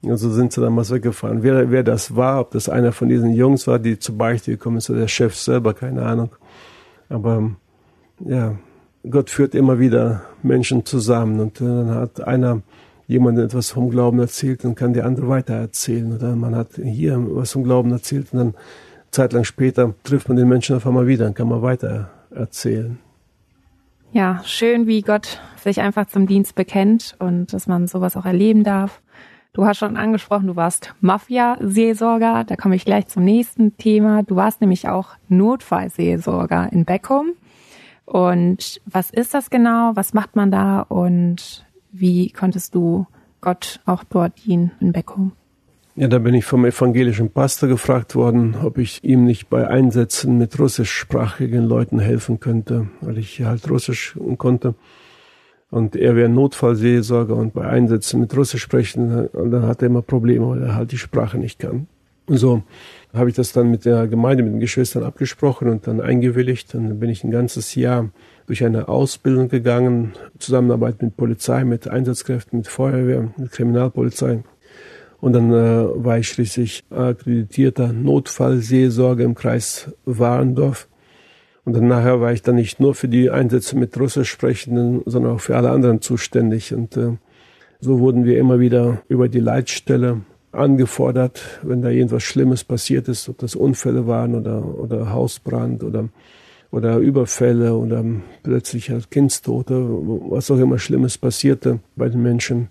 Und 0.01 0.17
so 0.17 0.29
sind 0.29 0.51
sie 0.51 0.61
damals 0.61 0.91
weggefahren. 0.91 1.43
Wer, 1.43 1.71
wer 1.71 1.83
das 1.83 2.15
war, 2.15 2.41
ob 2.41 2.51
das 2.51 2.67
einer 2.67 2.91
von 2.91 3.07
diesen 3.07 3.33
Jungs 3.33 3.67
war, 3.67 3.79
die 3.79 3.99
zur 3.99 4.17
Beichte 4.17 4.51
gekommen 4.51 4.77
ist, 4.77 4.89
oder 4.89 4.99
der 4.99 5.07
Chef 5.07 5.35
selber, 5.35 5.73
keine 5.73 6.03
Ahnung. 6.03 6.35
Aber 7.07 7.51
ja, 8.19 8.55
Gott 9.09 9.29
führt 9.29 9.55
immer 9.55 9.79
wieder 9.79 10.23
Menschen 10.41 10.85
zusammen 10.85 11.39
und 11.39 11.61
dann 11.61 11.89
hat 11.91 12.21
einer 12.21 12.61
jemandem 13.07 13.45
etwas 13.45 13.71
vom 13.71 13.89
Glauben 13.89 14.19
erzählt, 14.19 14.63
dann 14.63 14.75
kann 14.75 14.93
der 14.93 15.05
andere 15.05 15.29
weiter 15.29 15.53
erzählen. 15.53 16.13
Oder 16.13 16.35
man 16.35 16.55
hat 16.55 16.69
hier 16.81 17.17
was 17.35 17.51
vom 17.51 17.63
Glauben 17.63 17.91
erzählt 17.91 18.33
und 18.33 18.39
dann 18.39 18.53
zeitlang 19.11 19.43
später 19.43 19.93
trifft 20.03 20.27
man 20.27 20.37
den 20.37 20.49
Menschen 20.49 20.75
auf 20.75 20.87
einmal 20.87 21.07
wieder, 21.07 21.25
dann 21.25 21.33
kann 21.33 21.47
man 21.47 21.61
weiter 21.61 22.09
erzählen. 22.31 22.97
Ja, 24.15 24.41
schön, 24.45 24.85
wie 24.85 25.01
Gott 25.01 25.41
sich 25.57 25.81
einfach 25.81 26.05
zum 26.05 26.27
Dienst 26.27 26.53
bekennt 26.53 27.15
und 27.17 27.51
dass 27.51 27.65
man 27.65 27.87
sowas 27.87 28.15
auch 28.15 28.27
erleben 28.27 28.63
darf. 28.63 29.01
Du 29.53 29.65
hast 29.65 29.79
schon 29.79 29.97
angesprochen, 29.97 30.45
du 30.45 30.55
warst 30.55 30.93
Mafia-Seelsorger. 31.01 32.43
Da 32.43 32.55
komme 32.55 32.75
ich 32.75 32.85
gleich 32.85 33.07
zum 33.07 33.23
nächsten 33.23 33.75
Thema. 33.77 34.21
Du 34.21 34.35
warst 34.35 34.61
nämlich 34.61 34.87
auch 34.87 35.15
Notfallseelsorger 35.29 36.71
in 36.71 36.85
Beckum. 36.85 37.31
Und 38.05 38.81
was 38.85 39.09
ist 39.09 39.33
das 39.33 39.49
genau? 39.49 39.95
Was 39.95 40.13
macht 40.13 40.35
man 40.35 40.51
da? 40.51 40.81
Und 40.81 41.65
wie 41.91 42.29
konntest 42.29 42.75
du 42.75 43.07
Gott 43.41 43.79
auch 43.87 44.03
dort 44.03 44.45
dienen 44.45 44.73
in 44.79 44.91
Beckum? 44.91 45.31
Ja, 45.95 46.07
da 46.07 46.17
bin 46.17 46.33
ich 46.33 46.43
vom 46.43 46.65
evangelischen 46.65 47.29
Pastor 47.29 47.69
gefragt 47.69 48.15
worden, 48.15 48.55
ob 48.63 48.79
ich 48.79 49.03
ihm 49.03 49.25
nicht 49.25 49.47
bei 49.51 49.67
Einsätzen 49.67 50.39
mit 50.39 50.59
russischsprachigen 50.59 51.63
Leuten 51.65 51.99
helfen 51.99 52.39
könnte, 52.39 52.87
weil 53.01 53.19
ich 53.19 53.43
halt 53.43 53.69
Russisch 53.69 54.17
konnte. 54.39 54.73
Und 55.69 55.95
er 55.95 56.15
wäre 56.15 56.29
Notfallseelsorger 56.29 57.35
und 57.35 57.53
bei 57.53 57.67
Einsätzen 57.67 58.19
mit 58.19 58.35
Russisch 58.35 58.63
sprechen, 58.63 59.29
dann 59.33 59.67
hat 59.67 59.83
er 59.83 59.85
immer 59.85 60.01
Probleme, 60.01 60.49
weil 60.49 60.63
er 60.63 60.73
halt 60.73 60.91
die 60.91 60.97
Sprache 60.97 61.37
nicht 61.37 61.59
kann. 61.59 61.85
Und 62.25 62.37
so 62.37 62.63
habe 63.13 63.29
ich 63.29 63.35
das 63.35 63.51
dann 63.51 63.69
mit 63.69 63.85
der 63.85 64.07
Gemeinde, 64.07 64.41
mit 64.41 64.53
den 64.53 64.59
Geschwistern 64.61 65.03
abgesprochen 65.03 65.69
und 65.69 65.85
dann 65.85 66.01
eingewilligt. 66.01 66.73
Dann 66.73 66.99
bin 66.99 67.11
ich 67.11 67.23
ein 67.23 67.29
ganzes 67.29 67.75
Jahr 67.75 68.09
durch 68.47 68.65
eine 68.65 68.87
Ausbildung 68.87 69.47
gegangen, 69.47 70.13
Zusammenarbeit 70.39 71.03
mit 71.03 71.17
Polizei, 71.17 71.63
mit 71.65 71.87
Einsatzkräften, 71.87 72.57
mit 72.59 72.67
Feuerwehr, 72.67 73.31
mit 73.37 73.51
Kriminalpolizei. 73.51 74.43
Und 75.23 75.31
dann 75.31 75.53
äh, 75.53 76.03
war 76.03 76.17
ich 76.17 76.27
schließlich 76.27 76.83
akkreditierter 76.89 77.93
Notfallseelsorger 77.93 79.23
im 79.23 79.35
Kreis 79.35 79.89
Warendorf 80.03 80.89
und 81.63 81.77
dann 81.77 81.87
nachher 81.87 82.19
war 82.19 82.33
ich 82.33 82.41
dann 82.41 82.55
nicht 82.55 82.79
nur 82.79 82.93
für 82.93 83.07
die 83.07 83.29
Einsätze 83.29 83.77
mit 83.77 83.97
Russisch 83.97 84.29
sprechenden, 84.29 85.01
sondern 85.05 85.35
auch 85.35 85.39
für 85.39 85.55
alle 85.55 85.69
anderen 85.69 86.01
zuständig. 86.01 86.73
Und 86.73 86.97
äh, 86.97 87.11
so 87.79 87.99
wurden 87.99 88.25
wir 88.25 88.37
immer 88.37 88.59
wieder 88.59 89.01
über 89.07 89.29
die 89.29 89.39
Leitstelle 89.39 90.21
angefordert, 90.51 91.41
wenn 91.63 91.81
da 91.81 91.89
irgendwas 91.89 92.23
Schlimmes 92.23 92.63
passiert 92.63 93.07
ist, 93.07 93.29
ob 93.29 93.37
das 93.37 93.55
Unfälle 93.55 94.07
waren 94.07 94.35
oder, 94.35 94.63
oder 94.77 95.13
Hausbrand 95.13 95.83
oder, 95.83 96.09
oder 96.69 96.97
Überfälle 96.97 97.75
oder 97.77 98.03
plötzlich 98.43 98.89
halt 98.89 99.09
Kindstote, 99.09 99.87
was 100.29 100.51
auch 100.51 100.59
immer 100.59 100.79
Schlimmes 100.79 101.17
passierte 101.17 101.79
bei 101.95 102.09
den 102.09 102.21
Menschen. 102.21 102.67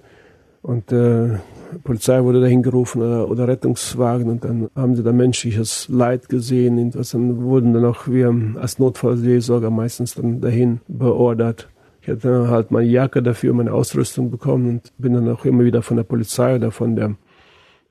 Und 0.61 0.93
äh, 0.93 1.39
Polizei 1.85 2.23
wurde 2.23 2.41
dahin 2.41 2.63
gerufen 2.63 3.03
oder, 3.03 3.31
oder 3.31 3.49
Rettungswagen 3.49 4.31
und 4.31 4.45
dann 4.45 4.69
haben 4.75 4.97
sie 4.97 5.03
da 5.03 5.13
menschliches 5.13 5.89
Leid 5.89 6.29
gesehen. 6.29 6.79
Und 6.79 7.15
dann 7.15 7.43
wurden 7.43 7.73
dann 7.73 7.85
auch 7.85 8.09
wir 8.09 8.35
als 8.57 8.79
Notfallseelsorger 8.79 9.71
meistens 9.71 10.15
dann 10.15 10.41
dahin 10.41 10.81
beordert. 10.89 11.69
Ich 12.03 12.09
hatte 12.09 12.49
halt 12.49 12.71
meine 12.71 12.89
Jacke 12.89 13.23
dafür, 13.23 13.55
meine 13.55 13.73
Ausrüstung 13.73 14.31
bekommen 14.31 14.69
und 14.69 14.93
bin 14.99 15.15
dann 15.15 15.29
auch 15.29 15.45
immer 15.45 15.65
wieder 15.65 15.83
von 15.83 15.97
der 15.97 16.05
Polizei 16.05 16.57
oder 16.57 16.73
von 16.73 16.97
der 16.97 17.15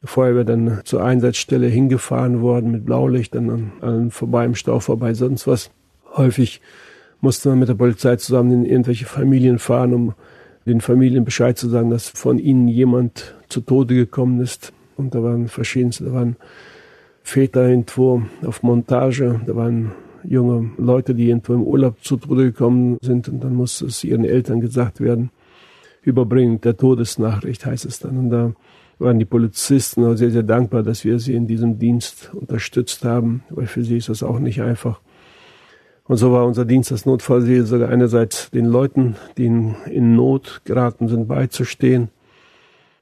Feuerwehr 0.03 0.43
dann 0.43 0.81
zur 0.83 1.03
Einsatzstelle 1.03 1.67
hingefahren 1.67 2.41
worden 2.41 2.71
mit 2.71 2.85
Blaulicht, 2.85 3.35
dann 3.35 3.71
an 3.81 4.11
vorbei 4.11 4.45
im 4.45 4.55
Stau 4.55 4.79
vorbei, 4.79 5.13
sonst 5.13 5.47
was. 5.47 5.69
Häufig 6.15 6.59
musste 7.21 7.49
man 7.49 7.59
mit 7.59 7.69
der 7.69 7.75
Polizei 7.75 8.15
zusammen 8.15 8.51
in 8.51 8.65
irgendwelche 8.65 9.05
Familien 9.05 9.59
fahren, 9.59 9.93
um 9.93 10.13
den 10.65 10.81
Familien 10.81 11.25
Bescheid 11.25 11.57
zu 11.57 11.69
sagen, 11.69 11.89
dass 11.89 12.09
von 12.09 12.37
ihnen 12.39 12.67
jemand 12.67 13.35
zu 13.49 13.61
Tode 13.61 13.95
gekommen 13.95 14.39
ist. 14.41 14.73
Und 14.97 15.15
da 15.15 15.23
waren 15.23 15.47
verschiedenste, 15.47 16.05
da 16.05 16.13
waren 16.13 16.35
Väter 17.23 17.67
irgendwo 17.67 18.23
auf 18.45 18.63
Montage, 18.63 19.41
da 19.45 19.55
waren 19.55 19.91
junge 20.23 20.71
Leute, 20.77 21.15
die 21.15 21.29
irgendwo 21.29 21.53
im 21.53 21.63
Urlaub 21.63 22.03
zu 22.03 22.17
Tode 22.17 22.45
gekommen 22.45 22.97
sind 23.01 23.27
und 23.27 23.43
dann 23.43 23.55
musste 23.55 23.85
es 23.85 24.03
ihren 24.03 24.25
Eltern 24.25 24.61
gesagt 24.61 24.99
werden, 24.99 25.31
überbringen 26.03 26.61
der 26.61 26.77
Todesnachricht 26.77 27.65
heißt 27.65 27.85
es 27.85 27.99
dann. 27.99 28.17
Und 28.17 28.29
da 28.29 28.53
waren 28.99 29.19
die 29.19 29.25
Polizisten 29.25 30.05
auch 30.05 30.15
sehr, 30.15 30.31
sehr 30.31 30.43
dankbar, 30.43 30.83
dass 30.83 31.03
wir 31.03 31.19
sie 31.19 31.33
in 31.33 31.47
diesem 31.47 31.79
Dienst 31.79 32.31
unterstützt 32.33 33.03
haben, 33.03 33.43
weil 33.49 33.65
für 33.65 33.83
sie 33.83 33.97
ist 33.97 34.09
das 34.09 34.23
auch 34.23 34.39
nicht 34.39 34.61
einfach. 34.61 34.99
Und 36.11 36.17
so 36.17 36.33
war 36.33 36.45
unser 36.45 36.65
Dienst 36.65 36.91
als 36.91 37.05
Notfallseelsorger 37.05 37.87
einerseits 37.87 38.51
den 38.51 38.65
Leuten, 38.65 39.15
die 39.37 39.45
in, 39.45 39.75
in 39.85 40.13
Not 40.13 40.59
geraten 40.65 41.07
sind, 41.07 41.29
beizustehen 41.29 42.09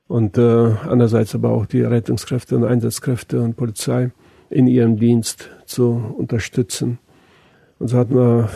und 0.07 0.37
äh, 0.37 0.41
andererseits 0.87 1.33
aber 1.33 1.49
auch 1.49 1.65
die 1.65 1.81
Rettungskräfte 1.81 2.55
und 2.55 2.65
Einsatzkräfte 2.65 3.41
und 3.41 3.57
Polizei 3.57 4.11
in 4.51 4.67
ihrem 4.67 4.99
Dienst 4.99 5.49
zu 5.65 6.13
unterstützen. 6.19 6.99
Und 7.79 7.87
so 7.87 7.97
hatten 7.97 8.13
wir 8.13 8.51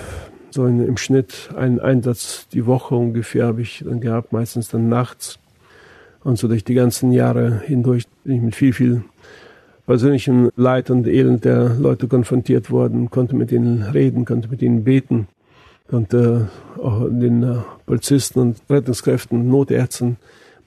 so 0.51 0.67
in, 0.67 0.85
im 0.85 0.97
Schnitt 0.97 1.49
einen 1.57 1.79
Einsatz 1.79 2.47
die 2.49 2.67
Woche 2.67 2.93
ungefähr 2.93 3.47
habe 3.47 3.63
ich 3.63 3.83
dann 3.83 4.01
gehabt, 4.01 4.33
meistens 4.33 4.67
dann 4.67 4.87
nachts. 4.87 5.39
Und 6.23 6.37
so 6.37 6.47
durch 6.47 6.63
die 6.63 6.75
ganzen 6.75 7.11
Jahre 7.11 7.63
hindurch 7.65 8.03
bin 8.23 8.35
ich 8.35 8.41
mit 8.43 8.55
viel, 8.55 8.73
viel 8.73 9.03
persönlichen 9.85 10.49
Leid 10.55 10.89
und 10.89 11.07
Elend 11.07 11.45
der 11.45 11.69
Leute 11.69 12.07
konfrontiert 12.07 12.71
worden, 12.71 13.09
konnte 13.09 13.35
mit 13.35 13.51
ihnen 13.51 13.83
reden, 13.83 14.25
konnte 14.25 14.47
mit 14.49 14.61
ihnen 14.61 14.83
beten, 14.83 15.27
konnte 15.89 16.49
auch 16.81 17.07
den 17.09 17.43
äh, 17.43 17.55
Polizisten 17.85 18.39
und 18.39 18.57
Rettungskräften, 18.69 19.47
Notärzten 19.47 20.17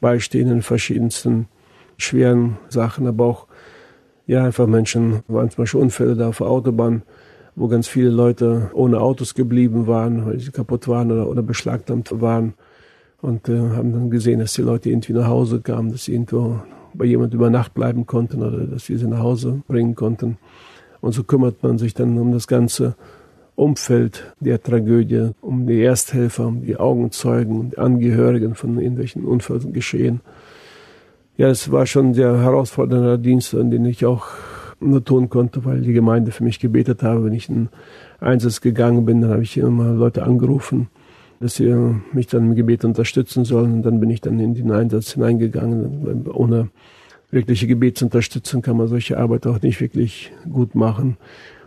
beistehen 0.01 0.51
in 0.51 0.63
verschiedensten 0.63 1.49
schweren 1.97 2.59
Sachen, 2.69 3.07
aber 3.07 3.25
auch 3.25 3.47
ja 4.27 4.45
einfach 4.45 4.67
Menschen, 4.67 5.23
waren 5.29 5.51
zum 5.51 5.63
Beispiel 5.63 5.81
Unfälle 5.81 6.15
da 6.15 6.29
auf 6.29 6.39
der 6.39 6.49
Autobahn, 6.49 7.03
wo 7.55 7.69
ganz 7.69 7.89
viele 7.89 8.11
Leute 8.11 8.71
ohne 8.75 9.01
Autos 9.01 9.35
geblieben 9.35 9.87
waren, 9.87 10.27
weil 10.27 10.39
sie 10.39 10.51
kaputt 10.51 10.89
waren 10.89 11.11
oder, 11.11 11.29
oder 11.29 11.43
beschlagnahmt 11.43 12.21
waren. 12.21 12.55
Und 13.23 13.49
äh, 13.49 13.59
haben 13.59 13.93
dann 13.93 14.11
gesehen, 14.11 14.41
dass 14.41 14.53
die 14.53 14.63
Leute 14.63 14.91
irgendwie 14.91 15.15
nach 15.15 15.27
Hause 15.27 15.61
kamen, 15.61 15.91
dass 15.91 16.05
sie 16.05 16.13
irgendwo 16.13 16.61
bei 16.97 17.05
jemand 17.05 17.35
über 17.35 17.51
Nacht 17.51 17.75
bleiben 17.75 18.07
konnten 18.07 18.43
oder 18.43 18.59
dass 18.67 18.89
wir 18.89 18.99
sie 18.99 19.07
nach 19.07 19.21
Hause 19.21 19.63
bringen 19.67 19.95
konnten. 19.95 20.39
Und 21.01 21.13
so 21.13 21.23
kümmert 21.23 21.63
man 21.63 21.79
sich 21.79 21.95
dann 21.95 22.19
um 22.19 22.33
das 22.33 22.47
ganze 22.47 22.97
Umfeld 23.55 24.35
der 24.41 24.63
Tragödie, 24.63 25.31
um 25.41 25.67
die 25.67 25.83
Ersthelfer, 25.83 26.47
um 26.47 26.63
die 26.63 26.77
Augenzeugen, 26.77 27.71
die 27.71 27.79
Angehörigen 27.79 28.55
von 28.55 28.79
irgendwelchen 28.79 29.25
Unfällen 29.25 29.73
geschehen. 29.73 30.21
Ja, 31.37 31.49
es 31.49 31.71
war 31.71 31.87
schon 31.87 32.09
ein 32.09 32.15
sehr 32.15 32.41
herausfordernder 32.41 33.19
Dienst, 33.19 33.55
an 33.55 33.71
den 33.71 33.85
ich 33.85 34.05
auch 34.07 34.27
nur 34.81 35.05
tun 35.05 35.29
konnte, 35.29 35.65
weil 35.65 35.81
die 35.81 35.93
Gemeinde 35.93 36.33
für 36.33 36.45
mich 36.45 36.61
gebetet 36.61 37.03
habe. 37.03 37.25
Wenn 37.25 37.33
ich 37.33 37.49
in 37.49 37.69
Einsatz 38.21 38.61
gegangen 38.61 39.05
bin, 39.05 39.21
dann 39.21 39.31
habe 39.31 39.43
ich 39.43 39.57
immer 39.57 39.93
Leute 39.93 40.23
angerufen, 40.23 40.89
dass 41.41 41.57
sie 41.57 41.75
mich 42.13 42.27
dann 42.27 42.51
im 42.51 42.55
Gebet 42.55 42.85
unterstützen 42.85 43.45
sollen. 43.45 43.75
Und 43.75 43.83
dann 43.83 44.01
bin 44.01 44.11
ich 44.11 44.21
dann 44.21 44.39
in 44.41 44.55
den 44.55 44.71
Einsatz 44.71 45.13
hineingegangen. 45.13 46.27
Ohne 46.33 46.69
wirkliche 47.31 47.67
Gebetsunterstützung 47.67 48.63
kann 48.63 48.77
man 48.77 48.89
solche 48.89 49.19
Arbeit 49.19 49.47
auch 49.47 49.61
nicht 49.61 49.81
wirklich 49.81 50.33
gut 50.51 50.75
machen. 50.75 51.17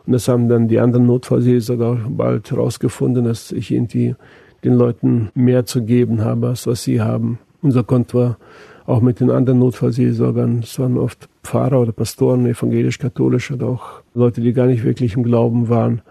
Und 0.06 0.14
das 0.14 0.28
haben 0.28 0.50
dann 0.50 0.68
die 0.68 0.80
anderen 0.80 1.06
Notfallseelsorger 1.06 2.00
bald 2.10 2.50
herausgefunden, 2.50 3.26
dass 3.26 3.52
ich 3.52 3.72
irgendwie 3.72 4.16
den 4.64 4.74
Leuten 4.74 5.30
mehr 5.36 5.66
zu 5.66 5.84
geben 5.84 6.24
habe, 6.24 6.48
als 6.48 6.68
was 6.68 6.84
sie 6.84 7.02
haben. 7.02 7.40
Unser 7.62 7.84
Konto 7.84 8.18
war 8.18 8.38
auch 8.86 9.02
mit 9.02 9.20
den 9.20 9.30
anderen 9.30 9.60
Notfallseelsorgern, 9.60 10.62
es 10.64 10.80
waren 10.80 10.98
oft 10.98 11.30
Pfarrer 11.44 11.80
oder 11.80 11.92
Pastoren, 11.92 12.48
evangelisch-katholisch 12.48 13.52
oder 13.52 13.68
auch 13.68 14.02
Leute, 14.16 14.42
die 14.42 14.52
gar 14.52 14.66
nicht 14.66 14.84
wirklich 14.84 15.14
im 15.16 15.22
Glauben 15.22 15.70
waren, 15.70 16.02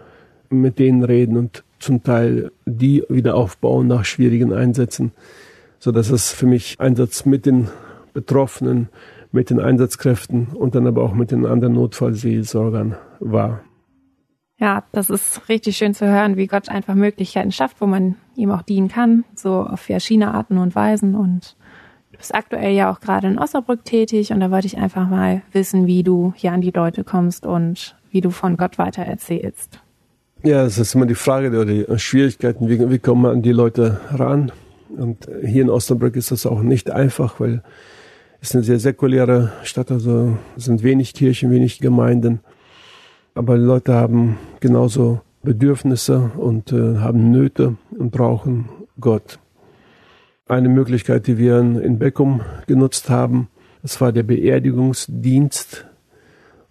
mit 0.49 0.79
denen 0.79 1.03
reden 1.03 1.35
und 1.35 1.63
zum 1.79 2.03
Teil 2.03 2.51
die 2.65 3.03
wieder 3.09 3.35
aufbauen 3.35 3.87
nach 3.87 4.05
schwierigen 4.05 4.53
Einsätzen, 4.53 5.11
so 5.79 5.91
dass 5.91 6.09
es 6.09 6.31
für 6.31 6.45
mich 6.45 6.79
Einsatz 6.79 7.25
mit 7.25 7.45
den 7.45 7.69
Betroffenen, 8.13 8.89
mit 9.31 9.49
den 9.49 9.59
Einsatzkräften 9.59 10.47
und 10.47 10.75
dann 10.75 10.87
aber 10.87 11.03
auch 11.03 11.13
mit 11.13 11.31
den 11.31 11.45
anderen 11.45 11.73
Notfallseelsorgern 11.75 12.95
war. 13.19 13.61
Ja, 14.59 14.83
das 14.91 15.09
ist 15.09 15.47
richtig 15.47 15.77
schön 15.77 15.93
zu 15.93 16.05
hören, 16.05 16.35
wie 16.35 16.47
Gott 16.47 16.67
einfach 16.67 16.93
Möglichkeiten 16.93 17.51
schafft, 17.51 17.79
wo 17.79 17.85
man 17.85 18.15
ihm 18.35 18.51
auch 18.51 18.61
dienen 18.61 18.89
kann, 18.89 19.23
so 19.33 19.61
auf 19.61 19.79
verschiedene 19.79 20.33
Arten 20.33 20.57
und 20.57 20.75
Weisen. 20.75 21.15
Und 21.15 21.55
du 22.11 22.17
bist 22.17 22.35
aktuell 22.35 22.73
ja 22.73 22.91
auch 22.91 22.99
gerade 22.99 23.27
in 23.27 23.39
Osnabrück 23.39 23.85
tätig 23.85 24.33
und 24.33 24.41
da 24.41 24.51
wollte 24.51 24.67
ich 24.67 24.77
einfach 24.77 25.07
mal 25.07 25.43
wissen, 25.53 25.87
wie 25.87 26.03
du 26.03 26.33
hier 26.35 26.51
an 26.51 26.59
die 26.59 26.71
Leute 26.71 27.05
kommst 27.05 27.45
und 27.45 27.95
wie 28.11 28.19
du 28.19 28.31
von 28.31 28.57
Gott 28.57 28.77
weiter 28.77 29.03
erzählst. 29.03 29.81
Ja, 30.41 30.63
das 30.63 30.77
ist 30.77 30.95
immer 30.95 31.05
die 31.05 31.15
Frage 31.15 31.49
oder 31.49 31.65
die 31.65 31.85
Schwierigkeiten, 31.99 32.69
wie, 32.69 32.89
wie 32.89 32.99
kommt 32.99 33.23
man 33.23 33.31
an 33.31 33.41
die 33.41 33.51
Leute 33.51 33.99
ran? 34.09 34.53
Und 34.87 35.27
hier 35.45 35.63
in 35.63 35.69
Osnabrück 35.69 36.15
ist 36.15 36.31
das 36.31 36.45
auch 36.45 36.61
nicht 36.61 36.89
einfach, 36.89 37.41
weil 37.41 37.61
es 38.39 38.55
eine 38.55 38.63
sehr 38.63 38.79
säkuläre 38.79 39.51
Stadt, 39.63 39.91
also 39.91 40.37
es 40.55 40.63
sind 40.63 40.81
wenig 40.81 41.13
Kirchen, 41.13 41.51
wenig 41.51 41.79
Gemeinden. 41.79 42.39
Aber 43.35 43.57
die 43.57 43.65
Leute 43.65 43.93
haben 43.95 44.37
genauso 44.61 45.19
Bedürfnisse 45.43 46.31
und 46.37 46.71
äh, 46.71 46.99
haben 46.99 47.31
Nöte 47.31 47.75
und 47.97 48.11
brauchen 48.11 48.69
Gott. 48.97 49.39
Eine 50.47 50.69
Möglichkeit, 50.69 51.27
die 51.27 51.37
wir 51.37 51.59
in 51.59 51.99
Beckum 51.99 52.41
genutzt 52.65 53.09
haben, 53.09 53.49
das 53.81 53.99
war 53.99 54.13
der 54.13 54.23
Beerdigungsdienst 54.23 55.85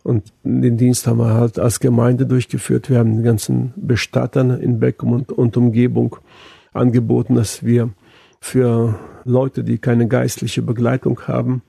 und 0.09 0.33
den 0.42 0.79
Dienst 0.79 1.07
haben 1.07 1.18
wir 1.18 1.35
halt 1.35 1.59
als 1.59 1.81
Gemeinde 1.81 2.25
durchgeführt. 2.25 2.88
Wir 2.88 2.99
haben 2.99 3.16
den 3.16 3.25
ganzen 3.25 3.75
Bestattern 3.77 4.59
in 4.59 4.81
Beckum 4.81 5.12
und, 5.12 5.33
und 5.33 5.55
Umgebung 5.59 6.16
angeboten, 6.73 7.35
dass 7.35 7.62
wir 7.62 7.90
für 8.40 8.99
Leute, 9.25 9.64
die 9.64 9.77
keine 9.77 10.09
geistliche 10.09 10.62
Begleitung 10.62 11.21
haben, 11.27 11.61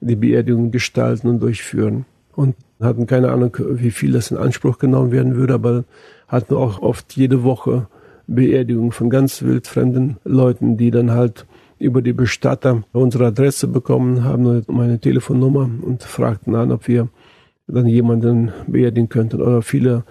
die 0.00 0.16
Beerdigung 0.16 0.72
gestalten 0.72 1.26
und 1.28 1.40
durchführen. 1.40 2.04
Und 2.36 2.54
hatten 2.82 3.06
keine 3.06 3.32
Ahnung, 3.32 3.56
wie 3.58 3.90
viel 3.90 4.12
das 4.12 4.30
in 4.30 4.36
Anspruch 4.36 4.76
genommen 4.76 5.10
werden 5.10 5.34
würde, 5.34 5.54
aber 5.54 5.84
hatten 6.28 6.56
auch 6.56 6.82
oft 6.82 7.16
jede 7.16 7.44
Woche 7.44 7.86
Beerdigungen 8.26 8.92
von 8.92 9.08
ganz 9.08 9.40
wildfremden 9.40 10.18
Leuten, 10.24 10.76
die 10.76 10.90
dann 10.90 11.12
halt 11.12 11.46
über 11.78 12.02
die 12.02 12.12
Bestatter 12.12 12.82
unsere 12.92 13.28
Adresse 13.28 13.68
bekommen 13.68 14.22
haben, 14.22 14.64
meine 14.68 15.00
Telefonnummer 15.00 15.70
und 15.80 16.02
fragten 16.02 16.54
an, 16.54 16.72
ob 16.72 16.86
wir 16.86 17.08
dann 17.70 17.86
jemanden 17.86 18.52
beerdigen 18.66 19.08
könnten. 19.08 19.40
Oder 19.40 19.62
viele 19.62 20.04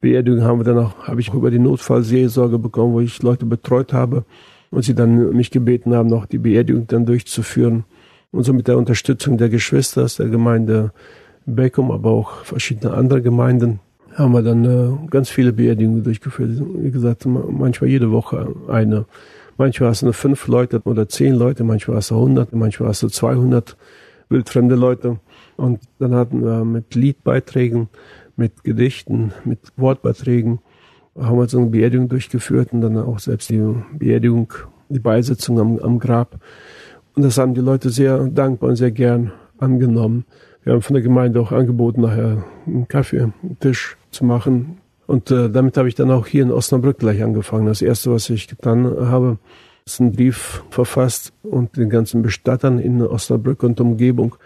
Beerdigungen 0.00 0.44
haben 0.44 0.60
wir 0.60 0.64
dann 0.64 0.78
auch, 0.78 0.94
habe 1.06 1.20
ich 1.20 1.32
über 1.32 1.50
die 1.50 1.58
Notfallseelsorge 1.58 2.58
bekommen, 2.58 2.94
wo 2.94 3.00
ich 3.00 3.22
Leute 3.22 3.46
betreut 3.46 3.92
habe 3.92 4.24
und 4.70 4.84
sie 4.84 4.94
dann 4.94 5.32
mich 5.34 5.50
gebeten 5.50 5.94
haben, 5.94 6.08
noch 6.08 6.26
die 6.26 6.38
Beerdigung 6.38 6.86
dann 6.86 7.06
durchzuführen. 7.06 7.84
Und 8.32 8.44
so 8.44 8.52
mit 8.52 8.68
der 8.68 8.78
Unterstützung 8.78 9.38
der 9.38 9.48
Geschwister 9.48 10.04
aus 10.04 10.16
der 10.16 10.28
Gemeinde 10.28 10.92
Beckum, 11.46 11.90
aber 11.90 12.10
auch 12.10 12.44
verschiedene 12.44 12.94
andere 12.94 13.22
Gemeinden, 13.22 13.80
haben 14.14 14.32
wir 14.32 14.42
dann 14.42 14.64
äh, 14.64 15.08
ganz 15.08 15.30
viele 15.30 15.52
Beerdigungen 15.52 16.02
durchgeführt. 16.02 16.50
Wie 16.76 16.90
gesagt, 16.90 17.26
manchmal 17.26 17.90
jede 17.90 18.10
Woche 18.10 18.54
eine. 18.68 19.06
Manchmal 19.56 19.90
hast 19.90 20.02
du 20.02 20.06
nur 20.06 20.14
fünf 20.14 20.46
Leute 20.46 20.80
oder 20.84 21.08
zehn 21.08 21.34
Leute, 21.34 21.64
manchmal 21.64 21.98
hast 21.98 22.10
du 22.10 22.14
100, 22.14 22.54
manchmal 22.54 22.88
hast 22.88 23.02
du 23.02 23.08
200 23.08 23.76
wildfremde 24.28 24.74
Leute. 24.74 25.18
Und 25.60 25.80
dann 25.98 26.14
hatten 26.14 26.42
wir 26.42 26.64
mit 26.64 26.94
Liedbeiträgen, 26.94 27.90
mit 28.34 28.64
Gedichten, 28.64 29.32
mit 29.44 29.58
Wortbeiträgen, 29.76 30.60
haben 31.20 31.36
wir 31.36 31.46
so 31.48 31.58
eine 31.58 31.66
Beerdigung 31.66 32.08
durchgeführt 32.08 32.72
und 32.72 32.80
dann 32.80 32.96
auch 32.96 33.18
selbst 33.18 33.50
die 33.50 33.62
Beerdigung, 33.92 34.54
die 34.88 35.00
Beisetzung 35.00 35.60
am, 35.60 35.78
am 35.78 35.98
Grab. 35.98 36.40
Und 37.14 37.24
das 37.24 37.36
haben 37.36 37.52
die 37.52 37.60
Leute 37.60 37.90
sehr 37.90 38.24
dankbar 38.28 38.70
und 38.70 38.76
sehr 38.76 38.90
gern 38.90 39.32
angenommen. 39.58 40.24
Wir 40.64 40.72
haben 40.72 40.80
von 40.80 40.94
der 40.94 41.02
Gemeinde 41.02 41.38
auch 41.42 41.52
angeboten, 41.52 42.00
nachher 42.00 42.42
einen 42.66 42.88
Kaffeetisch 42.88 43.98
zu 44.10 44.24
machen. 44.24 44.78
Und 45.06 45.30
äh, 45.30 45.50
damit 45.50 45.76
habe 45.76 45.88
ich 45.88 45.94
dann 45.94 46.10
auch 46.10 46.26
hier 46.26 46.42
in 46.42 46.52
Osnabrück 46.52 47.00
gleich 47.00 47.22
angefangen. 47.22 47.66
Das 47.66 47.82
erste, 47.82 48.12
was 48.12 48.30
ich 48.30 48.48
getan 48.48 48.86
habe, 48.86 49.36
ist 49.84 50.00
einen 50.00 50.12
Brief 50.12 50.64
verfasst 50.70 51.34
und 51.42 51.76
den 51.76 51.90
ganzen 51.90 52.22
Bestattern 52.22 52.78
in 52.78 53.02
Osnabrück 53.02 53.62
und 53.62 53.78
Umgebung 53.78 54.36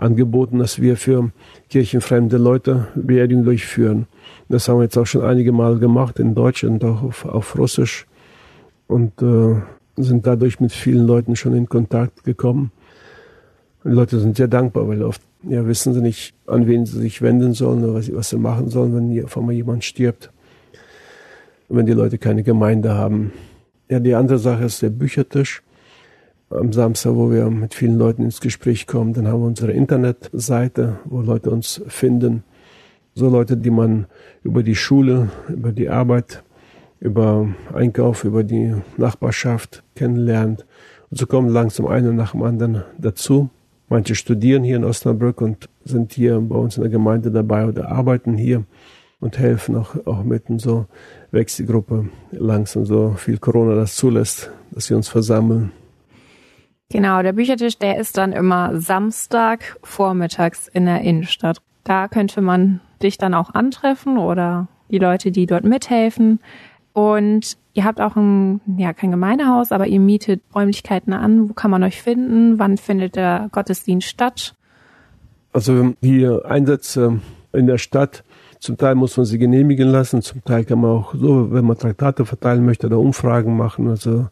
angeboten, 0.00 0.58
dass 0.58 0.80
wir 0.80 0.96
für 0.96 1.30
kirchenfremde 1.68 2.38
Leute 2.38 2.88
Beerdigung 2.94 3.44
durchführen. 3.44 4.06
Das 4.48 4.68
haben 4.68 4.78
wir 4.78 4.84
jetzt 4.84 4.98
auch 4.98 5.06
schon 5.06 5.22
einige 5.22 5.52
Mal 5.52 5.78
gemacht, 5.78 6.18
in 6.18 6.34
Deutsch 6.34 6.64
und 6.64 6.82
auch 6.84 7.02
auf, 7.02 7.24
auf 7.24 7.58
Russisch. 7.58 8.06
Und 8.88 9.22
äh, 9.22 9.60
sind 9.96 10.26
dadurch 10.26 10.60
mit 10.60 10.72
vielen 10.72 11.06
Leuten 11.06 11.36
schon 11.36 11.54
in 11.54 11.68
Kontakt 11.68 12.24
gekommen. 12.24 12.72
Die 13.84 13.90
Leute 13.90 14.18
sind 14.18 14.36
sehr 14.36 14.48
dankbar, 14.48 14.88
weil 14.88 15.02
oft 15.02 15.22
ja, 15.48 15.66
wissen 15.66 15.94
sie 15.94 16.00
nicht, 16.00 16.34
an 16.46 16.66
wen 16.66 16.84
sie 16.84 16.98
sich 17.00 17.22
wenden 17.22 17.54
sollen 17.54 17.84
oder 17.84 17.94
was, 17.94 18.12
was 18.12 18.30
sie 18.30 18.36
machen 18.36 18.68
sollen, 18.68 18.94
wenn 18.94 19.08
hier 19.08 19.24
auf 19.24 19.38
einmal 19.38 19.54
jemand 19.54 19.84
stirbt. 19.84 20.30
wenn 21.68 21.86
die 21.86 21.92
Leute 21.92 22.18
keine 22.18 22.42
Gemeinde 22.42 22.94
haben. 22.94 23.32
Ja, 23.88 24.00
die 24.00 24.14
andere 24.14 24.38
Sache 24.38 24.64
ist 24.64 24.82
der 24.82 24.90
Büchertisch. 24.90 25.62
Am 26.52 26.72
Samstag, 26.72 27.14
wo 27.14 27.30
wir 27.30 27.48
mit 27.48 27.74
vielen 27.74 27.96
Leuten 27.96 28.24
ins 28.24 28.40
Gespräch 28.40 28.88
kommen, 28.88 29.12
dann 29.12 29.28
haben 29.28 29.40
wir 29.40 29.46
unsere 29.46 29.70
Internetseite, 29.70 30.98
wo 31.04 31.20
Leute 31.20 31.48
uns 31.52 31.80
finden. 31.86 32.42
So 33.14 33.28
Leute, 33.28 33.56
die 33.56 33.70
man 33.70 34.06
über 34.42 34.64
die 34.64 34.74
Schule, 34.74 35.30
über 35.48 35.70
die 35.70 35.88
Arbeit, 35.88 36.42
über 36.98 37.46
Einkauf, 37.72 38.24
über 38.24 38.42
die 38.42 38.74
Nachbarschaft 38.96 39.84
kennenlernt. 39.94 40.66
Und 41.08 41.18
so 41.18 41.26
kommen 41.28 41.50
langsam 41.50 41.86
einer 41.86 42.12
nach 42.12 42.32
dem 42.32 42.42
anderen 42.42 42.82
dazu. 42.98 43.48
Manche 43.88 44.16
studieren 44.16 44.64
hier 44.64 44.74
in 44.74 44.84
Osnabrück 44.84 45.40
und 45.40 45.68
sind 45.84 46.14
hier 46.14 46.40
bei 46.40 46.56
uns 46.56 46.76
in 46.76 46.82
der 46.82 46.90
Gemeinde 46.90 47.30
dabei 47.30 47.66
oder 47.68 47.92
arbeiten 47.92 48.36
hier 48.36 48.64
und 49.20 49.38
helfen 49.38 49.76
auch, 49.76 49.94
auch 50.04 50.24
mit. 50.24 50.50
Und 50.50 50.60
so 50.60 50.86
wächst 51.30 51.60
die 51.60 51.66
Gruppe 51.66 52.08
langsam, 52.32 52.86
so 52.86 53.10
viel 53.10 53.38
Corona 53.38 53.76
das 53.76 53.94
zulässt, 53.94 54.50
dass 54.72 54.86
sie 54.86 54.94
uns 54.94 55.08
versammeln. 55.08 55.70
Genau, 56.92 57.22
der 57.22 57.32
Büchertisch, 57.32 57.78
der 57.78 57.98
ist 57.98 58.18
dann 58.18 58.32
immer 58.32 58.80
Samstag 58.80 59.78
vormittags 59.82 60.66
in 60.66 60.86
der 60.86 61.02
Innenstadt. 61.02 61.58
Da 61.84 62.08
könnte 62.08 62.40
man 62.40 62.80
dich 63.00 63.16
dann 63.16 63.32
auch 63.32 63.54
antreffen 63.54 64.18
oder 64.18 64.66
die 64.90 64.98
Leute, 64.98 65.30
die 65.30 65.46
dort 65.46 65.64
mithelfen. 65.64 66.40
Und 66.92 67.56
ihr 67.74 67.84
habt 67.84 68.00
auch 68.00 68.16
ein, 68.16 68.60
ja, 68.76 68.92
kein 68.92 69.12
Gemeindehaus, 69.12 69.70
aber 69.70 69.86
ihr 69.86 70.00
mietet 70.00 70.42
Räumlichkeiten 70.52 71.12
an. 71.12 71.48
Wo 71.48 71.52
kann 71.52 71.70
man 71.70 71.84
euch 71.84 72.02
finden? 72.02 72.58
Wann 72.58 72.76
findet 72.76 73.14
der 73.14 73.48
Gottesdienst 73.52 74.08
statt? 74.08 74.54
Also 75.52 75.94
die 76.00 76.26
Einsätze 76.26 77.20
in 77.52 77.66
der 77.68 77.78
Stadt, 77.78 78.24
zum 78.58 78.76
Teil 78.76 78.96
muss 78.96 79.16
man 79.16 79.26
sie 79.26 79.38
genehmigen 79.38 79.88
lassen, 79.88 80.22
zum 80.22 80.44
Teil 80.44 80.64
kann 80.64 80.80
man 80.80 80.90
auch 80.90 81.14
so, 81.14 81.52
wenn 81.52 81.64
man 81.64 81.78
Traktate 81.78 82.26
verteilen 82.26 82.64
möchte, 82.64 82.88
da 82.88 82.96
Umfragen 82.96 83.56
machen. 83.56 83.88
Also 83.88 84.26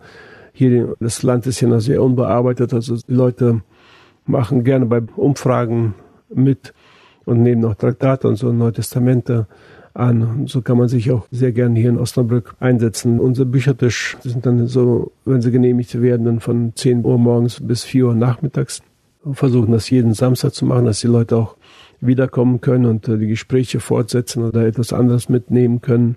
hier, 0.59 0.97
das 1.01 1.23
Land 1.23 1.47
ist 1.47 1.61
ja 1.61 1.68
noch 1.68 1.81
sehr 1.81 2.03
unbearbeitet, 2.03 2.75
also 2.75 2.97
die 2.97 3.12
Leute 3.12 3.62
machen 4.27 4.64
gerne 4.64 4.87
bei 4.87 5.01
Umfragen 5.16 5.94
mit 6.29 6.75
und 7.25 7.42
nehmen 7.42 7.64
auch 7.64 7.75
Traktate 7.75 8.29
und 8.29 8.37
so 8.37 8.53
Neue 8.53 8.73
Testamente 8.73 9.47
an. 9.94 10.47
So 10.47 10.62
kann 10.62 10.79
man 10.79 10.88
sich 10.88 11.11
auch 11.11 11.27
sehr 11.31 11.53
gerne 11.53 11.79
hier 11.79 11.90
in 11.90 11.99
Osnabrück 11.99 12.55
einsetzen. 12.61 13.21
Unser 13.21 13.44
Büchertisch 13.44 14.16
sind 14.23 14.47
dann 14.47 14.66
so, 14.66 15.12
wenn 15.25 15.40
sie 15.40 15.51
genehmigt 15.51 16.01
werden, 16.01 16.27
dann 16.27 16.40
von 16.40 16.73
10 16.75 17.05
Uhr 17.05 17.18
morgens 17.18 17.61
bis 17.61 17.85
4 17.85 18.07
Uhr 18.07 18.14
nachmittags. 18.14 18.83
Wir 19.25 19.35
versuchen 19.35 19.73
das 19.73 19.90
jeden 19.90 20.14
Samstag 20.14 20.55
zu 20.55 20.64
machen, 20.64 20.87
dass 20.87 21.01
die 21.01 21.07
Leute 21.07 21.37
auch 21.37 21.57
wiederkommen 22.01 22.61
können 22.61 22.87
und 22.87 23.09
äh, 23.09 23.18
die 23.18 23.27
Gespräche 23.27 23.81
fortsetzen 23.81 24.44
oder 24.44 24.66
etwas 24.66 24.92
anderes 24.92 25.29
mitnehmen 25.29 25.81
können. 25.81 26.16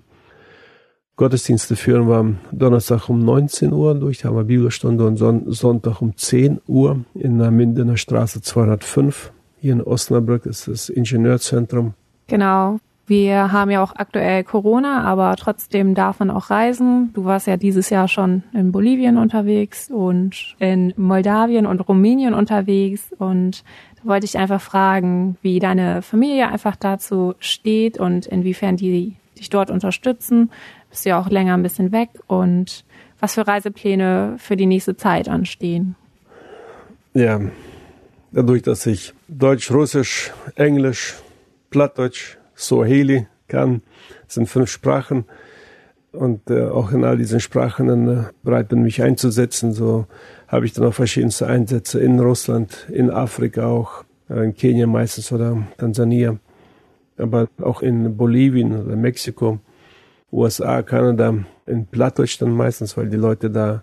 Gottesdienste 1.22 1.76
führen 1.76 2.08
wir 2.08 2.16
am 2.16 2.38
Donnerstag 2.50 3.08
um 3.08 3.20
19 3.20 3.72
Uhr 3.72 3.94
durch, 3.94 4.18
da 4.18 4.28
haben 4.28 4.38
wir 4.38 4.42
Bibelstunde 4.42 5.06
und 5.06 5.18
Son 5.18 5.44
Sonntag 5.46 6.02
um 6.02 6.16
10 6.16 6.60
Uhr 6.66 7.04
in 7.14 7.38
der 7.38 7.52
Mindener 7.52 7.96
Straße 7.96 8.40
205. 8.40 9.30
Hier 9.60 9.74
in 9.74 9.82
Osnabrück 9.82 10.46
ist 10.46 10.66
das 10.66 10.88
Ingenieurzentrum. 10.88 11.94
Genau. 12.26 12.80
Wir 13.06 13.52
haben 13.52 13.70
ja 13.70 13.84
auch 13.84 13.94
aktuell 13.94 14.42
Corona, 14.42 15.04
aber 15.04 15.36
trotzdem 15.36 15.94
darf 15.94 16.18
man 16.18 16.28
auch 16.28 16.50
reisen. 16.50 17.12
Du 17.14 17.24
warst 17.24 17.46
ja 17.46 17.56
dieses 17.56 17.88
Jahr 17.88 18.08
schon 18.08 18.42
in 18.52 18.72
Bolivien 18.72 19.16
unterwegs 19.16 19.92
und 19.92 20.56
in 20.58 20.92
Moldawien 20.96 21.66
und 21.66 21.88
Rumänien 21.88 22.34
unterwegs 22.34 23.12
und 23.16 23.62
da 24.02 24.08
wollte 24.08 24.26
ich 24.26 24.36
einfach 24.36 24.60
fragen, 24.60 25.36
wie 25.40 25.60
deine 25.60 26.02
Familie 26.02 26.48
einfach 26.48 26.74
dazu 26.74 27.34
steht 27.38 27.96
und 27.96 28.26
inwiefern 28.26 28.76
die 28.76 29.14
dich 29.38 29.50
dort 29.50 29.70
unterstützen. 29.70 30.50
Bist 30.92 31.06
ja 31.06 31.18
auch 31.18 31.30
länger 31.30 31.54
ein 31.54 31.62
bisschen 31.62 31.90
weg 31.90 32.10
und 32.26 32.84
was 33.18 33.32
für 33.32 33.46
Reisepläne 33.46 34.34
für 34.36 34.56
die 34.56 34.66
nächste 34.66 34.94
Zeit 34.94 35.26
anstehen. 35.26 35.96
Ja, 37.14 37.40
dadurch, 38.30 38.60
dass 38.60 38.84
ich 38.84 39.14
Deutsch, 39.26 39.70
Russisch, 39.70 40.32
Englisch, 40.54 41.14
Plattdeutsch, 41.70 42.36
Swahili 42.54 43.26
kann. 43.48 43.80
Sind 44.28 44.50
fünf 44.50 44.70
Sprachen. 44.70 45.24
Und 46.12 46.50
äh, 46.50 46.66
auch 46.66 46.92
in 46.92 47.04
all 47.04 47.16
diesen 47.16 47.40
Sprachen 47.40 47.88
dann, 47.88 48.08
äh, 48.08 48.24
bereit 48.42 48.68
bin, 48.68 48.82
mich 48.82 49.02
einzusetzen. 49.02 49.72
So 49.72 50.06
habe 50.46 50.66
ich 50.66 50.74
dann 50.74 50.84
auch 50.84 50.92
verschiedenste 50.92 51.46
Einsätze 51.46 52.00
in 52.00 52.20
Russland, 52.20 52.86
in 52.92 53.10
Afrika 53.10 53.64
auch, 53.64 54.04
äh, 54.28 54.44
in 54.44 54.54
Kenia 54.54 54.86
meistens 54.86 55.32
oder 55.32 55.66
Tansania, 55.78 56.36
aber 57.16 57.48
auch 57.62 57.80
in 57.80 58.14
Bolivien 58.14 58.84
oder 58.84 58.94
Mexiko, 58.94 59.58
USA, 60.32 60.82
Kanada, 60.82 61.44
in 61.66 61.86
Plattdeutsch 61.86 62.40
dann 62.40 62.52
meistens, 62.52 62.96
weil 62.96 63.08
die 63.08 63.16
Leute 63.16 63.50
da 63.50 63.82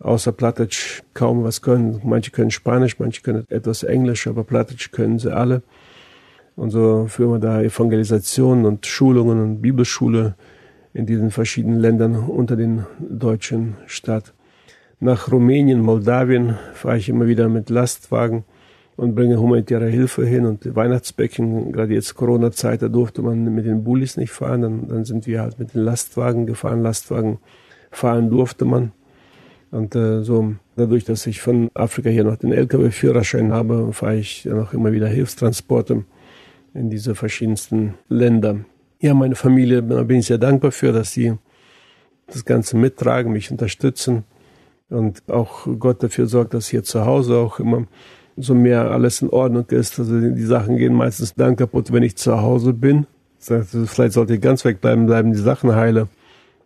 außer 0.00 0.32
Plattdeutsch 0.32 1.02
kaum 1.14 1.44
was 1.44 1.62
können. 1.62 2.00
Manche 2.04 2.30
können 2.30 2.50
Spanisch, 2.50 2.98
manche 2.98 3.22
können 3.22 3.44
etwas 3.48 3.82
Englisch, 3.82 4.26
aber 4.26 4.44
Plattdeutsch 4.44 4.92
können 4.92 5.18
sie 5.18 5.34
alle. 5.34 5.62
Und 6.56 6.70
so 6.70 7.06
führen 7.06 7.32
wir 7.32 7.38
da 7.38 7.62
Evangelisationen 7.62 8.66
und 8.66 8.86
Schulungen 8.86 9.40
und 9.40 9.62
Bibelschule 9.62 10.34
in 10.92 11.06
diesen 11.06 11.30
verschiedenen 11.30 11.78
Ländern 11.78 12.16
unter 12.16 12.56
den 12.56 12.84
Deutschen 12.98 13.76
statt. 13.86 14.34
Nach 15.00 15.30
Rumänien, 15.30 15.80
Moldawien 15.80 16.58
fahre 16.74 16.98
ich 16.98 17.08
immer 17.08 17.28
wieder 17.28 17.48
mit 17.48 17.70
Lastwagen 17.70 18.44
und 18.98 19.14
bringe 19.14 19.38
humanitäre 19.38 19.86
Hilfe 19.86 20.26
hin 20.26 20.44
und 20.44 20.74
Weihnachtsbecken, 20.74 21.70
gerade 21.70 21.94
jetzt 21.94 22.16
Corona-Zeit, 22.16 22.82
da 22.82 22.88
durfte 22.88 23.22
man 23.22 23.44
mit 23.44 23.64
den 23.64 23.84
Bullis 23.84 24.16
nicht 24.16 24.32
fahren, 24.32 24.62
dann, 24.62 24.88
dann 24.88 25.04
sind 25.04 25.28
wir 25.28 25.40
halt 25.40 25.60
mit 25.60 25.72
den 25.72 25.82
Lastwagen 25.82 26.46
gefahren, 26.46 26.82
Lastwagen 26.82 27.38
fahren 27.92 28.28
durfte 28.28 28.64
man. 28.64 28.90
Und 29.70 29.94
äh, 29.94 30.24
so 30.24 30.54
dadurch, 30.74 31.04
dass 31.04 31.28
ich 31.28 31.40
von 31.40 31.70
Afrika 31.74 32.10
hier 32.10 32.24
noch 32.24 32.36
den 32.36 32.50
Lkw-Führerschein 32.50 33.52
habe, 33.52 33.92
fahre 33.92 34.16
ich 34.16 34.42
dann 34.42 34.58
auch 34.60 34.72
immer 34.72 34.90
wieder 34.90 35.06
Hilfstransporte 35.06 36.04
in 36.74 36.90
diese 36.90 37.14
verschiedensten 37.14 37.94
Länder. 38.08 38.64
Ja, 39.00 39.14
meine 39.14 39.36
Familie, 39.36 39.80
da 39.80 40.02
bin 40.02 40.18
ich 40.18 40.26
sehr 40.26 40.38
dankbar 40.38 40.72
für, 40.72 40.92
dass 40.92 41.12
sie 41.12 41.34
das 42.26 42.44
Ganze 42.44 42.76
mittragen, 42.76 43.32
mich 43.32 43.52
unterstützen 43.52 44.24
und 44.88 45.22
auch 45.30 45.68
Gott 45.78 46.02
dafür 46.02 46.26
sorgt, 46.26 46.52
dass 46.52 46.66
hier 46.66 46.82
zu 46.82 47.06
Hause 47.06 47.36
auch 47.36 47.60
immer 47.60 47.86
so 48.40 48.54
mehr 48.54 48.90
alles 48.90 49.22
in 49.22 49.30
Ordnung 49.30 49.66
ist. 49.70 49.98
Also 49.98 50.18
die 50.20 50.42
Sachen 50.44 50.76
gehen 50.76 50.94
meistens 50.94 51.34
dann 51.34 51.56
kaputt, 51.56 51.92
wenn 51.92 52.02
ich 52.02 52.16
zu 52.16 52.40
Hause 52.40 52.72
bin. 52.72 53.06
Also 53.48 53.86
vielleicht 53.86 54.12
sollte 54.12 54.34
ich 54.34 54.40
ganz 54.40 54.64
wegbleiben, 54.64 55.06
bleiben 55.06 55.32
die 55.32 55.38
Sachen 55.38 55.74
heile. 55.74 56.08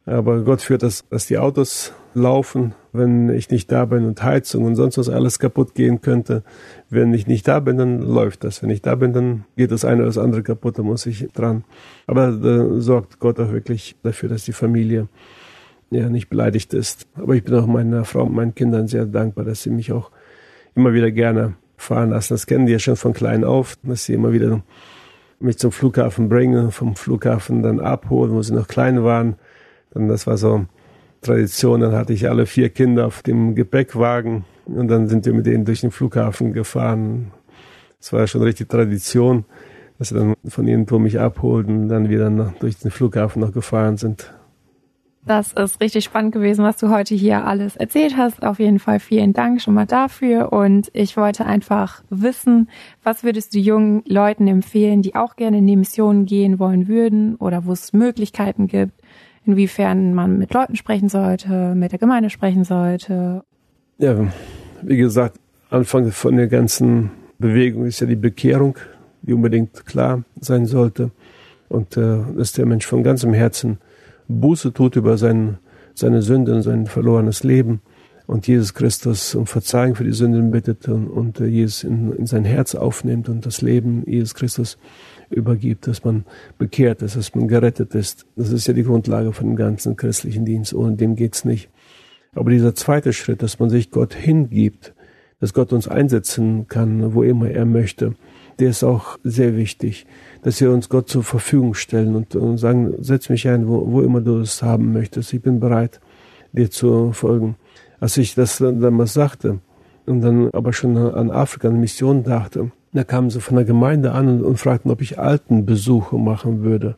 Aber 0.04 0.42
Gott 0.42 0.62
führt 0.62 0.82
das, 0.82 1.04
dass 1.10 1.26
die 1.26 1.38
Autos 1.38 1.92
laufen, 2.14 2.74
wenn 2.92 3.30
ich 3.30 3.50
nicht 3.50 3.70
da 3.70 3.84
bin 3.84 4.04
und 4.04 4.22
Heizung 4.22 4.64
und 4.64 4.74
sonst 4.74 4.98
was 4.98 5.08
alles 5.08 5.38
kaputt 5.38 5.74
gehen 5.74 6.00
könnte. 6.00 6.42
Wenn 6.90 7.14
ich 7.14 7.26
nicht 7.26 7.46
da 7.46 7.60
bin, 7.60 7.76
dann 7.76 8.00
läuft 8.00 8.42
das. 8.42 8.62
Wenn 8.62 8.70
ich 8.70 8.82
da 8.82 8.96
bin, 8.96 9.12
dann 9.12 9.44
geht 9.56 9.70
das 9.70 9.84
eine 9.84 9.98
oder 9.98 10.06
das 10.06 10.18
andere 10.18 10.42
kaputt, 10.42 10.78
da 10.78 10.82
muss 10.82 11.06
ich 11.06 11.28
dran. 11.32 11.64
Aber 12.06 12.32
da 12.32 12.80
sorgt 12.80 13.20
Gott 13.20 13.38
auch 13.38 13.52
wirklich 13.52 13.96
dafür, 14.02 14.28
dass 14.28 14.44
die 14.44 14.52
Familie 14.52 15.06
ja 15.90 16.08
nicht 16.08 16.28
beleidigt 16.28 16.74
ist. 16.74 17.06
Aber 17.14 17.34
ich 17.34 17.44
bin 17.44 17.54
auch 17.54 17.66
meiner 17.66 18.04
Frau 18.04 18.24
und 18.24 18.34
meinen 18.34 18.54
Kindern 18.54 18.88
sehr 18.88 19.06
dankbar, 19.06 19.44
dass 19.44 19.62
sie 19.62 19.70
mich 19.70 19.92
auch 19.92 20.10
immer 20.74 20.94
wieder 20.94 21.10
gerne 21.10 21.54
fahren 21.76 22.10
lassen. 22.10 22.34
Das 22.34 22.46
kennen 22.46 22.66
die 22.66 22.72
ja 22.72 22.78
schon 22.78 22.96
von 22.96 23.12
klein 23.12 23.44
auf, 23.44 23.76
dass 23.82 24.04
sie 24.04 24.14
immer 24.14 24.32
wieder 24.32 24.62
mich 25.40 25.58
zum 25.58 25.72
Flughafen 25.72 26.28
bringen, 26.28 26.70
vom 26.70 26.94
Flughafen 26.94 27.62
dann 27.62 27.80
abholen, 27.80 28.32
wo 28.32 28.42
sie 28.42 28.54
noch 28.54 28.68
klein 28.68 29.02
waren. 29.02 29.36
Dann 29.92 30.08
das 30.08 30.26
war 30.26 30.36
so 30.36 30.66
Tradition. 31.20 31.80
Dann 31.80 31.92
hatte 31.92 32.12
ich 32.12 32.28
alle 32.28 32.46
vier 32.46 32.68
Kinder 32.68 33.06
auf 33.06 33.22
dem 33.22 33.54
Gepäckwagen 33.54 34.44
und 34.66 34.88
dann 34.88 35.08
sind 35.08 35.26
wir 35.26 35.32
mit 35.32 35.46
denen 35.46 35.64
durch 35.64 35.80
den 35.80 35.90
Flughafen 35.90 36.52
gefahren. 36.52 37.32
Das 37.98 38.12
war 38.12 38.20
ja 38.20 38.26
schon 38.26 38.42
richtig 38.42 38.68
Tradition, 38.68 39.44
dass 39.98 40.08
sie 40.08 40.14
dann 40.14 40.34
von 40.48 40.66
irgendwo 40.66 40.98
mich 40.98 41.18
abholten 41.18 41.82
und 41.82 41.88
dann 41.88 42.08
wieder 42.08 42.30
durch 42.60 42.78
den 42.78 42.90
Flughafen 42.90 43.40
noch 43.40 43.52
gefahren 43.52 43.96
sind. 43.96 44.32
Das 45.24 45.52
ist 45.52 45.80
richtig 45.80 46.04
spannend 46.04 46.32
gewesen, 46.32 46.64
was 46.64 46.78
du 46.78 46.88
heute 46.88 47.14
hier 47.14 47.46
alles 47.46 47.76
erzählt 47.76 48.16
hast. 48.16 48.42
Auf 48.42 48.58
jeden 48.58 48.80
Fall 48.80 48.98
vielen 48.98 49.32
Dank 49.32 49.62
schon 49.62 49.74
mal 49.74 49.86
dafür. 49.86 50.52
Und 50.52 50.90
ich 50.94 51.16
wollte 51.16 51.46
einfach 51.46 52.02
wissen, 52.10 52.68
was 53.04 53.22
würdest 53.22 53.54
du 53.54 53.60
jungen 53.60 54.02
Leuten 54.06 54.48
empfehlen, 54.48 55.00
die 55.00 55.14
auch 55.14 55.36
gerne 55.36 55.58
in 55.58 55.66
die 55.68 55.76
Mission 55.76 56.26
gehen 56.26 56.58
wollen 56.58 56.88
würden 56.88 57.36
oder 57.36 57.66
wo 57.66 57.72
es 57.72 57.92
Möglichkeiten 57.92 58.66
gibt, 58.66 59.00
inwiefern 59.46 60.12
man 60.12 60.38
mit 60.38 60.52
Leuten 60.52 60.74
sprechen 60.74 61.08
sollte, 61.08 61.76
mit 61.76 61.92
der 61.92 62.00
Gemeinde 62.00 62.28
sprechen 62.28 62.64
sollte? 62.64 63.44
Ja, 63.98 64.16
wie 64.82 64.96
gesagt, 64.96 65.38
Anfang 65.70 66.10
von 66.10 66.36
der 66.36 66.48
ganzen 66.48 67.12
Bewegung 67.38 67.86
ist 67.86 68.00
ja 68.00 68.08
die 68.08 68.16
Bekehrung, 68.16 68.76
die 69.22 69.34
unbedingt 69.34 69.86
klar 69.86 70.24
sein 70.40 70.66
sollte. 70.66 71.12
Und 71.68 71.96
äh, 71.96 72.18
dass 72.36 72.52
der 72.52 72.66
Mensch 72.66 72.86
von 72.86 73.04
ganzem 73.04 73.32
Herzen 73.32 73.78
Buße 74.40 74.72
tut 74.72 74.96
über 74.96 75.16
sein, 75.18 75.58
seine 75.94 76.22
Sünden, 76.22 76.62
sein 76.62 76.86
verlorenes 76.86 77.44
Leben 77.44 77.80
und 78.26 78.46
Jesus 78.46 78.74
Christus 78.74 79.34
um 79.34 79.46
Verzeihung 79.46 79.94
für 79.94 80.04
die 80.04 80.12
Sünden 80.12 80.50
bittet 80.50 80.88
und, 80.88 81.08
und 81.08 81.40
äh, 81.40 81.46
Jesus 81.46 81.84
in, 81.84 82.12
in, 82.12 82.26
sein 82.26 82.44
Herz 82.44 82.74
aufnimmt 82.74 83.28
und 83.28 83.44
das 83.44 83.62
Leben 83.62 84.04
Jesus 84.06 84.34
Christus 84.34 84.78
übergibt, 85.30 85.86
dass 85.86 86.04
man 86.04 86.24
bekehrt 86.58 87.02
ist, 87.02 87.16
dass 87.16 87.34
man 87.34 87.48
gerettet 87.48 87.94
ist. 87.94 88.26
Das 88.36 88.50
ist 88.50 88.66
ja 88.66 88.74
die 88.74 88.84
Grundlage 88.84 89.32
von 89.32 89.48
dem 89.48 89.56
ganzen 89.56 89.96
christlichen 89.96 90.44
Dienst. 90.44 90.74
Ohne 90.74 90.96
dem 90.96 91.16
geht's 91.16 91.44
nicht. 91.44 91.68
Aber 92.34 92.50
dieser 92.50 92.74
zweite 92.74 93.12
Schritt, 93.12 93.42
dass 93.42 93.58
man 93.58 93.70
sich 93.70 93.90
Gott 93.90 94.14
hingibt, 94.14 94.94
dass 95.40 95.52
Gott 95.52 95.72
uns 95.72 95.88
einsetzen 95.88 96.68
kann, 96.68 97.14
wo 97.14 97.22
immer 97.22 97.50
er 97.50 97.66
möchte, 97.66 98.14
der 98.62 98.70
ist 98.70 98.84
auch 98.84 99.18
sehr 99.24 99.56
wichtig 99.56 100.06
dass 100.42 100.60
wir 100.60 100.72
uns 100.72 100.88
Gott 100.88 101.08
zur 101.08 101.22
Verfügung 101.22 101.74
stellen 101.74 102.14
und, 102.16 102.34
und 102.34 102.58
sagen, 102.58 102.94
setz 102.98 103.28
mich 103.28 103.48
ein, 103.48 103.68
wo, 103.68 103.90
wo 103.90 104.02
immer 104.02 104.20
du 104.20 104.40
es 104.40 104.62
haben 104.62 104.92
möchtest. 104.92 105.32
Ich 105.32 105.40
bin 105.40 105.60
bereit, 105.60 106.00
dir 106.52 106.70
zu 106.70 107.12
folgen. 107.12 107.56
Als 108.00 108.16
ich 108.16 108.34
das 108.34 108.58
damals 108.58 109.14
sagte 109.14 109.60
und 110.04 110.20
dann 110.20 110.50
aber 110.52 110.72
schon 110.72 110.96
an 110.96 111.30
Afrika, 111.30 111.68
an 111.68 111.78
Mission 111.78 112.24
dachte, 112.24 112.72
da 112.92 113.04
kamen 113.04 113.30
sie 113.30 113.40
von 113.40 113.56
der 113.56 113.64
Gemeinde 113.64 114.12
an 114.12 114.28
und, 114.28 114.42
und 114.42 114.58
fragten, 114.58 114.90
ob 114.90 115.00
ich 115.00 115.18
Altenbesuche 115.18 116.18
machen 116.18 116.64
würde. 116.64 116.96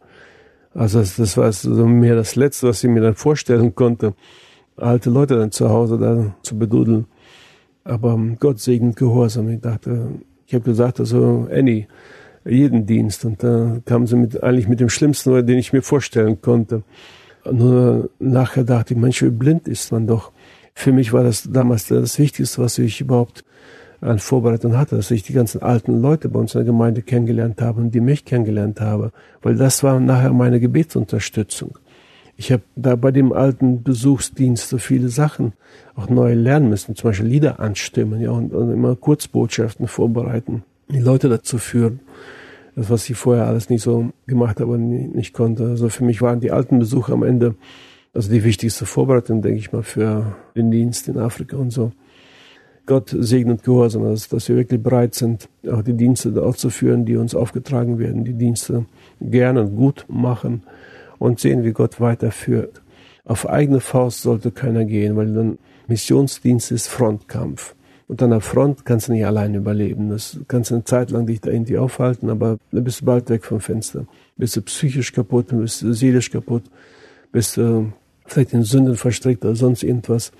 Also 0.72 1.00
das, 1.00 1.16
das 1.16 1.36
war 1.36 1.52
so 1.52 1.86
mehr 1.86 2.16
das 2.16 2.34
Letzte, 2.34 2.68
was 2.68 2.82
ich 2.82 2.90
mir 2.90 3.02
dann 3.02 3.14
vorstellen 3.14 3.74
konnte, 3.74 4.14
alte 4.76 5.10
Leute 5.10 5.38
dann 5.38 5.52
zu 5.52 5.68
Hause 5.68 5.98
da 5.98 6.34
zu 6.42 6.58
bedudeln. 6.58 7.06
Aber 7.84 8.18
Gott 8.40 8.58
segnet 8.58 8.96
Gehorsam. 8.96 9.50
Ich 9.50 9.60
dachte, 9.60 10.08
ich 10.46 10.54
habe 10.54 10.64
gesagt, 10.64 11.00
also 11.00 11.48
Annie, 11.50 11.86
jeden 12.44 12.86
Dienst. 12.86 13.24
Und 13.24 13.42
da 13.42 13.78
kamen 13.84 14.06
sie 14.06 14.16
mit, 14.16 14.42
eigentlich 14.42 14.68
mit 14.68 14.80
dem 14.80 14.88
Schlimmsten, 14.88 15.46
den 15.46 15.58
ich 15.58 15.72
mir 15.72 15.82
vorstellen 15.82 16.40
konnte. 16.40 16.82
Nur 17.50 18.10
nachher 18.18 18.64
dachte 18.64 18.94
ich, 18.94 19.00
Mensch, 19.00 19.22
wie 19.22 19.30
blind 19.30 19.68
ist 19.68 19.92
man 19.92 20.06
doch. 20.06 20.32
Für 20.74 20.92
mich 20.92 21.12
war 21.12 21.22
das 21.22 21.48
damals 21.50 21.86
das 21.86 22.18
Wichtigste, 22.18 22.62
was 22.62 22.78
ich 22.78 23.00
überhaupt 23.00 23.44
an 24.00 24.18
Vorbereitung 24.18 24.76
hatte, 24.76 24.96
dass 24.96 25.10
ich 25.10 25.22
die 25.22 25.32
ganzen 25.32 25.62
alten 25.62 26.00
Leute 26.00 26.28
bei 26.28 26.38
uns 26.38 26.54
in 26.54 26.58
der 26.58 26.66
Gemeinde 26.66 27.02
kennengelernt 27.02 27.62
habe 27.62 27.80
und 27.80 27.94
die 27.94 28.00
mich 28.00 28.24
kennengelernt 28.24 28.80
habe, 28.80 29.12
weil 29.40 29.56
das 29.56 29.82
war 29.82 29.98
nachher 29.98 30.32
meine 30.32 30.60
Gebetsunterstützung. 30.60 31.78
Ich 32.36 32.50
habe 32.50 32.62
da 32.74 32.96
bei 32.96 33.10
dem 33.12 33.32
alten 33.32 33.82
Besuchsdienst 33.82 34.68
so 34.68 34.78
viele 34.78 35.08
Sachen 35.08 35.52
auch 35.94 36.08
neu 36.08 36.34
lernen 36.34 36.68
müssen, 36.68 36.96
zum 36.96 37.10
Beispiel 37.10 37.28
Lieder 37.28 37.60
anstimmen, 37.60 38.20
ja, 38.20 38.30
und, 38.30 38.52
und 38.52 38.72
immer 38.72 38.96
Kurzbotschaften 38.96 39.86
vorbereiten, 39.86 40.64
die 40.88 40.98
Leute 41.00 41.28
dazu 41.28 41.58
führen 41.58 42.00
das, 42.76 42.90
was 42.90 43.08
ich 43.08 43.16
vorher 43.16 43.46
alles 43.46 43.70
nicht 43.70 43.82
so 43.82 44.10
gemacht 44.26 44.60
habe 44.60 44.72
und 44.72 45.14
nicht 45.14 45.32
konnte. 45.32 45.64
Also 45.64 45.88
für 45.88 46.04
mich 46.04 46.20
waren 46.20 46.40
die 46.40 46.50
alten 46.50 46.80
Besuche 46.80 47.12
am 47.12 47.22
Ende 47.22 47.54
also 48.14 48.30
die 48.30 48.44
wichtigste 48.44 48.86
Vorbereitung, 48.86 49.42
denke 49.42 49.58
ich 49.58 49.72
mal, 49.72 49.82
für 49.82 50.36
den 50.54 50.70
Dienst 50.70 51.08
in 51.08 51.18
Afrika 51.18 51.56
und 51.56 51.70
so. 51.70 51.90
Gott 52.86 53.14
segnet 53.18 53.64
Gehorsam, 53.64 54.04
also 54.04 54.28
dass 54.30 54.48
wir 54.48 54.56
wirklich 54.56 54.82
bereit 54.82 55.14
sind, 55.14 55.48
auch 55.68 55.82
die 55.82 55.94
Dienste 55.94 56.40
auszuführen, 56.40 57.06
die 57.06 57.16
uns 57.16 57.34
aufgetragen 57.34 57.98
werden, 57.98 58.24
die 58.24 58.34
Dienste 58.34 58.84
gerne 59.20 59.62
und 59.62 59.74
gut 59.74 60.04
machen 60.08 60.62
und 61.18 61.40
sehen, 61.40 61.64
wie 61.64 61.72
Gott 61.72 62.00
weiterführt. 62.00 62.82
Auf 63.24 63.48
eigene 63.48 63.80
Faust 63.80 64.22
sollte 64.22 64.50
keiner 64.50 64.84
gehen, 64.84 65.16
weil 65.16 65.32
dann 65.32 65.58
Missionsdienst 65.86 66.72
ist 66.72 66.88
Frontkampf. 66.88 67.74
Und 68.06 68.22
an 68.22 68.30
der 68.30 68.40
Front 68.40 68.84
kannst 68.84 69.08
du 69.08 69.12
nicht 69.12 69.24
allein 69.24 69.54
überleben. 69.54 70.10
Das 70.10 70.38
kannst 70.46 70.70
du 70.70 70.74
eine 70.74 70.84
Zeit 70.84 71.10
lang 71.10 71.26
dich 71.26 71.40
da 71.40 71.50
irgendwie 71.50 71.78
aufhalten, 71.78 72.28
aber 72.28 72.58
dann 72.70 72.84
bist 72.84 73.00
du 73.00 73.06
bald 73.06 73.30
weg 73.30 73.44
vom 73.44 73.60
Fenster. 73.60 74.06
Bist 74.36 74.56
du 74.56 74.62
psychisch 74.62 75.12
kaputt, 75.12 75.46
bist 75.48 75.82
du 75.82 75.92
seelisch 75.92 76.30
kaputt, 76.30 76.64
bist 77.32 77.56
du 77.56 77.92
vielleicht 78.26 78.52
in 78.52 78.62
Sünden 78.62 78.96
verstrickt 78.96 79.44
oder 79.44 79.56
sonst 79.56 79.82
irgendwas. 79.82 80.32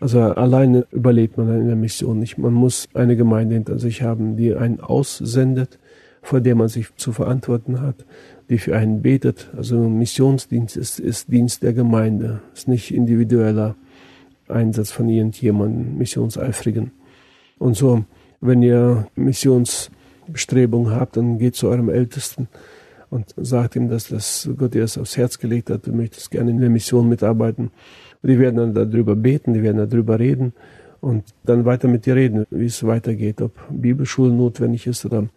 Also 0.00 0.20
alleine 0.20 0.86
überlebt 0.90 1.38
man 1.38 1.48
in 1.60 1.68
der 1.68 1.76
Mission 1.76 2.18
nicht. 2.18 2.38
Man 2.38 2.52
muss 2.52 2.86
eine 2.92 3.16
Gemeinde 3.16 3.54
hinter 3.54 3.78
sich 3.78 4.02
haben, 4.02 4.36
die 4.36 4.54
einen 4.54 4.80
aussendet, 4.80 5.78
vor 6.22 6.40
der 6.40 6.54
man 6.54 6.68
sich 6.68 6.94
zu 6.96 7.12
verantworten 7.12 7.80
hat, 7.80 8.04
die 8.48 8.58
für 8.58 8.76
einen 8.76 9.02
betet. 9.02 9.50
Also 9.56 9.76
Missionsdienst 9.76 10.76
ist, 10.76 10.98
ist 10.98 11.30
Dienst 11.30 11.62
der 11.62 11.72
Gemeinde, 11.72 12.40
ist 12.54 12.68
nicht 12.68 12.94
individueller 12.94 13.76
Einsatz 14.48 14.90
von 14.90 15.08
irgendjemandem, 15.08 15.98
Missionseifrigen. 15.98 16.92
Und 17.58 17.76
so, 17.76 18.04
wenn 18.40 18.62
ihr 18.62 19.08
Missionsbestrebungen 19.16 20.94
habt, 20.94 21.16
dann 21.16 21.38
geht 21.38 21.56
zu 21.56 21.68
eurem 21.68 21.88
Ältesten 21.88 22.48
und 23.10 23.34
sagt 23.36 23.76
ihm, 23.76 23.88
dass 23.88 24.08
das 24.08 24.48
Gott 24.56 24.74
dir 24.74 24.82
das 24.82 24.98
aufs 24.98 25.16
Herz 25.16 25.38
gelegt 25.38 25.70
hat, 25.70 25.86
du 25.86 25.92
möchtest 25.92 26.30
gerne 26.30 26.50
in 26.50 26.58
der 26.58 26.70
Mission 26.70 27.08
mitarbeiten. 27.08 27.70
Und 28.22 28.28
die 28.28 28.38
werden 28.38 28.56
dann 28.56 28.74
darüber 28.74 29.16
beten, 29.16 29.54
die 29.54 29.62
werden 29.62 29.88
darüber 29.88 30.18
reden 30.18 30.52
und 31.00 31.24
dann 31.44 31.64
weiter 31.64 31.88
mit 31.88 32.06
dir 32.06 32.16
reden, 32.16 32.46
wie 32.50 32.66
es 32.66 32.84
weitergeht, 32.84 33.40
ob 33.40 33.52
Bibelschule 33.70 34.32
notwendig 34.32 34.86
ist 34.86 35.04
oder 35.04 35.28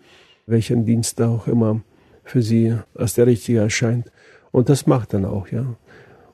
welchen 0.45 0.86
Dienst 0.86 1.20
da 1.20 1.30
auch 1.30 1.47
immer 1.47 1.82
für 2.30 2.41
sie 2.41 2.75
als 2.95 3.13
der 3.15 3.27
richtige 3.27 3.59
erscheint. 3.59 4.11
Und 4.51 4.69
das 4.69 4.88
macht 4.88 5.13
dann 5.13 5.25
auch, 5.25 5.47
ja. 5.49 5.65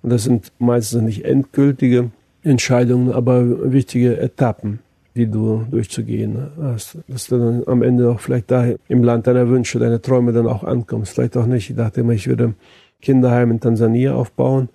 Und 0.01 0.09
das 0.09 0.23
sind 0.23 0.51
meistens 0.59 1.01
nicht 1.01 1.25
endgültige 1.25 2.11
Entscheidungen, 2.43 3.11
aber 3.11 3.71
wichtige 3.71 4.19
Etappen, 4.19 4.79
die 5.15 5.25
du 5.25 5.65
durchzugehen 5.71 6.51
hast. 6.61 6.97
Dass 7.07 7.27
du 7.27 7.39
dann 7.39 7.63
am 7.65 7.81
Ende 7.81 8.11
auch 8.11 8.19
vielleicht 8.19 8.51
da 8.51 8.67
im 8.87 9.03
Land 9.03 9.27
deiner 9.27 9.49
Wünsche, 9.49 9.79
deiner 9.79 10.01
Träume 10.01 10.31
dann 10.31 10.47
auch 10.47 10.63
ankommst. 10.63 11.13
Vielleicht 11.13 11.35
auch 11.37 11.47
nicht. 11.47 11.71
Ich 11.71 11.75
dachte 11.75 12.01
immer, 12.01 12.13
ich 12.13 12.27
würde 12.27 12.53
Kinderheim 13.01 13.51
in 13.51 13.59
Tansania 13.59 14.13
aufbauen, 14.13 14.69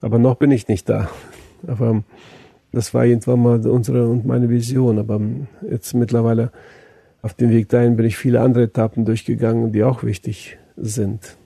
aber 0.00 0.18
noch 0.18 0.36
bin 0.36 0.50
ich 0.50 0.68
nicht 0.68 0.88
da. 0.88 1.08
Aber 1.66 2.04
das 2.72 2.92
war 2.92 3.06
irgendwann 3.06 3.42
mal 3.42 3.66
unsere 3.66 4.08
und 4.08 4.26
meine 4.26 4.50
Vision. 4.50 4.98
Aber 4.98 5.20
jetzt 5.70 5.94
mittlerweile 5.94 6.50
auf 7.26 7.34
dem 7.34 7.50
Weg 7.50 7.68
dahin 7.68 7.96
bin 7.96 8.06
ich 8.06 8.16
viele 8.16 8.40
andere 8.40 8.62
Etappen 8.64 9.04
durchgegangen, 9.04 9.72
die 9.72 9.82
auch 9.82 10.04
wichtig 10.04 10.58
sind. 10.76 11.36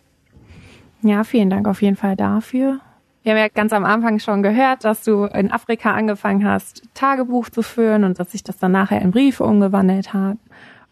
Ja, 1.00 1.24
vielen 1.24 1.48
Dank 1.48 1.66
auf 1.66 1.80
jeden 1.80 1.96
Fall 1.96 2.16
dafür. 2.16 2.80
Wir 3.22 3.32
haben 3.32 3.38
ja 3.38 3.48
ganz 3.48 3.72
am 3.72 3.86
Anfang 3.86 4.18
schon 4.18 4.42
gehört, 4.42 4.84
dass 4.84 5.02
du 5.04 5.24
in 5.24 5.50
Afrika 5.50 5.94
angefangen 5.94 6.44
hast, 6.44 6.82
Tagebuch 6.92 7.48
zu 7.48 7.62
führen 7.62 8.04
und 8.04 8.20
dass 8.20 8.32
sich 8.32 8.44
das 8.44 8.58
dann 8.58 8.72
nachher 8.72 9.00
in 9.00 9.10
Briefe 9.10 9.42
umgewandelt 9.42 10.12
hat. 10.12 10.36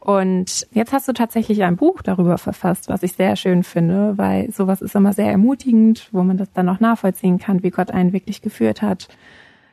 Und 0.00 0.66
jetzt 0.72 0.94
hast 0.94 1.06
du 1.06 1.12
tatsächlich 1.12 1.62
ein 1.64 1.76
Buch 1.76 2.00
darüber 2.00 2.38
verfasst, 2.38 2.88
was 2.88 3.02
ich 3.02 3.12
sehr 3.12 3.36
schön 3.36 3.64
finde, 3.64 4.16
weil 4.16 4.50
sowas 4.52 4.80
ist 4.80 4.94
immer 4.94 5.12
sehr 5.12 5.30
ermutigend, 5.30 6.08
wo 6.12 6.22
man 6.22 6.38
das 6.38 6.50
dann 6.54 6.64
noch 6.64 6.80
nachvollziehen 6.80 7.38
kann, 7.38 7.62
wie 7.62 7.70
Gott 7.70 7.90
einen 7.90 8.14
wirklich 8.14 8.40
geführt 8.40 8.80
hat. 8.80 9.08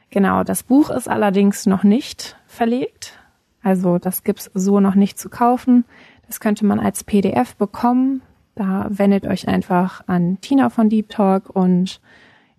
Genau, 0.10 0.44
das 0.44 0.64
Buch 0.64 0.90
ist 0.90 1.08
allerdings 1.08 1.66
noch 1.68 1.86
nicht 1.86 2.36
verlegt. 2.48 3.18
Also 3.66 3.98
das 3.98 4.24
gibt's 4.24 4.52
so 4.54 4.80
noch 4.80 4.94
nicht 4.94 5.18
zu 5.18 5.28
kaufen. 5.28 5.86
Das 6.28 6.40
könnte 6.40 6.68
man 6.68 6.80
als 6.80 7.04
PDF 7.04 7.56
bekommen. 7.56 8.22
Da 8.54 8.86
wendet 8.90 9.26
euch 9.26 9.48
einfach 9.48 10.04
an 10.06 10.38
Tina 10.40 10.70
von 10.70 10.88
Deep 10.88 11.10
Talk 11.10 11.50
und 11.50 12.00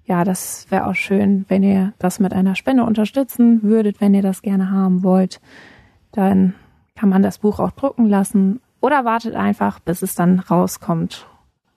ja, 0.05 0.25
das 0.25 0.67
wäre 0.69 0.87
auch 0.87 0.97
schön, 0.97 1.45
wenn 1.47 1.63
ihr 1.63 1.93
das 2.01 2.19
mit 2.19 2.33
einer 2.33 2.57
Spende 2.57 2.83
unterstützen 2.83 3.63
würdet, 3.63 4.01
wenn 4.01 4.15
ihr 4.15 4.23
das 4.23 4.43
gerne 4.43 4.73
haben 4.73 5.05
wollt. 5.05 5.41
Dann 6.11 6.55
kann 6.97 7.09
man 7.09 7.23
das 7.23 7.39
Buch 7.39 7.61
auch 7.61 7.71
drucken 7.71 8.07
lassen 8.07 8.61
oder 8.81 9.05
wartet 9.05 9.37
einfach, 9.37 9.79
bis 9.79 10.03
es 10.03 10.17
dann 10.17 10.41
rauskommt. 10.41 11.29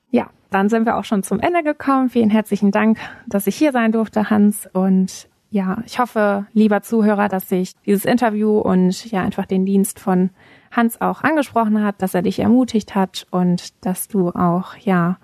Ja, 0.10 0.32
dann 0.50 0.70
sind 0.70 0.88
wir 0.88 0.98
auch 0.98 1.06
schon 1.06 1.22
zum 1.22 1.40
Ende 1.40 1.62
gekommen. 1.62 2.10
Vielen 2.10 2.32
herzlichen 2.32 2.72
Dank, 2.72 2.98
dass 3.28 3.46
ich 3.46 3.56
hier 3.56 3.74
sein 3.74 3.92
durfte, 3.92 4.32
Hans. 4.32 4.68
Und 4.74 5.30
ja, 5.52 5.82
ich 5.86 6.00
hoffe, 6.00 6.46
lieber 6.54 6.82
Zuhörer, 6.82 7.28
dass 7.28 7.50
sich 7.50 7.74
dieses 7.86 8.06
Interview 8.06 8.60
und 8.60 9.12
ja 9.12 9.22
einfach 9.22 9.46
den 9.46 9.66
Dienst 9.66 10.00
von 10.00 10.30
Hans 10.72 11.02
auch 11.02 11.24
angesprochen 11.24 11.84
hat, 11.84 12.02
dass 12.02 12.14
er 12.14 12.22
dich 12.22 12.40
ermutigt 12.40 12.94
hat 12.94 13.26
und 13.32 13.74
dass 13.84 14.08
du 14.08 14.30
auch 14.30 14.76
ja 14.76 15.18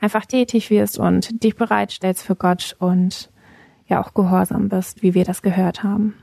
einfach 0.00 0.26
tätig 0.26 0.70
wirst 0.70 0.98
und 0.98 1.42
dich 1.42 1.56
bereitstellst 1.56 2.22
für 2.22 2.36
Gott 2.36 2.76
und 2.78 3.30
ja 3.86 4.00
auch 4.02 4.14
gehorsam 4.14 4.68
bist, 4.68 5.02
wie 5.02 5.14
wir 5.14 5.24
das 5.24 5.42
gehört 5.42 5.82
haben. 5.82 6.14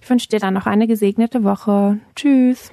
Ich 0.00 0.08
wünsche 0.08 0.28
dir 0.28 0.40
dann 0.40 0.54
noch 0.54 0.66
eine 0.66 0.86
gesegnete 0.86 1.44
Woche. 1.44 1.98
Tschüss. 2.14 2.72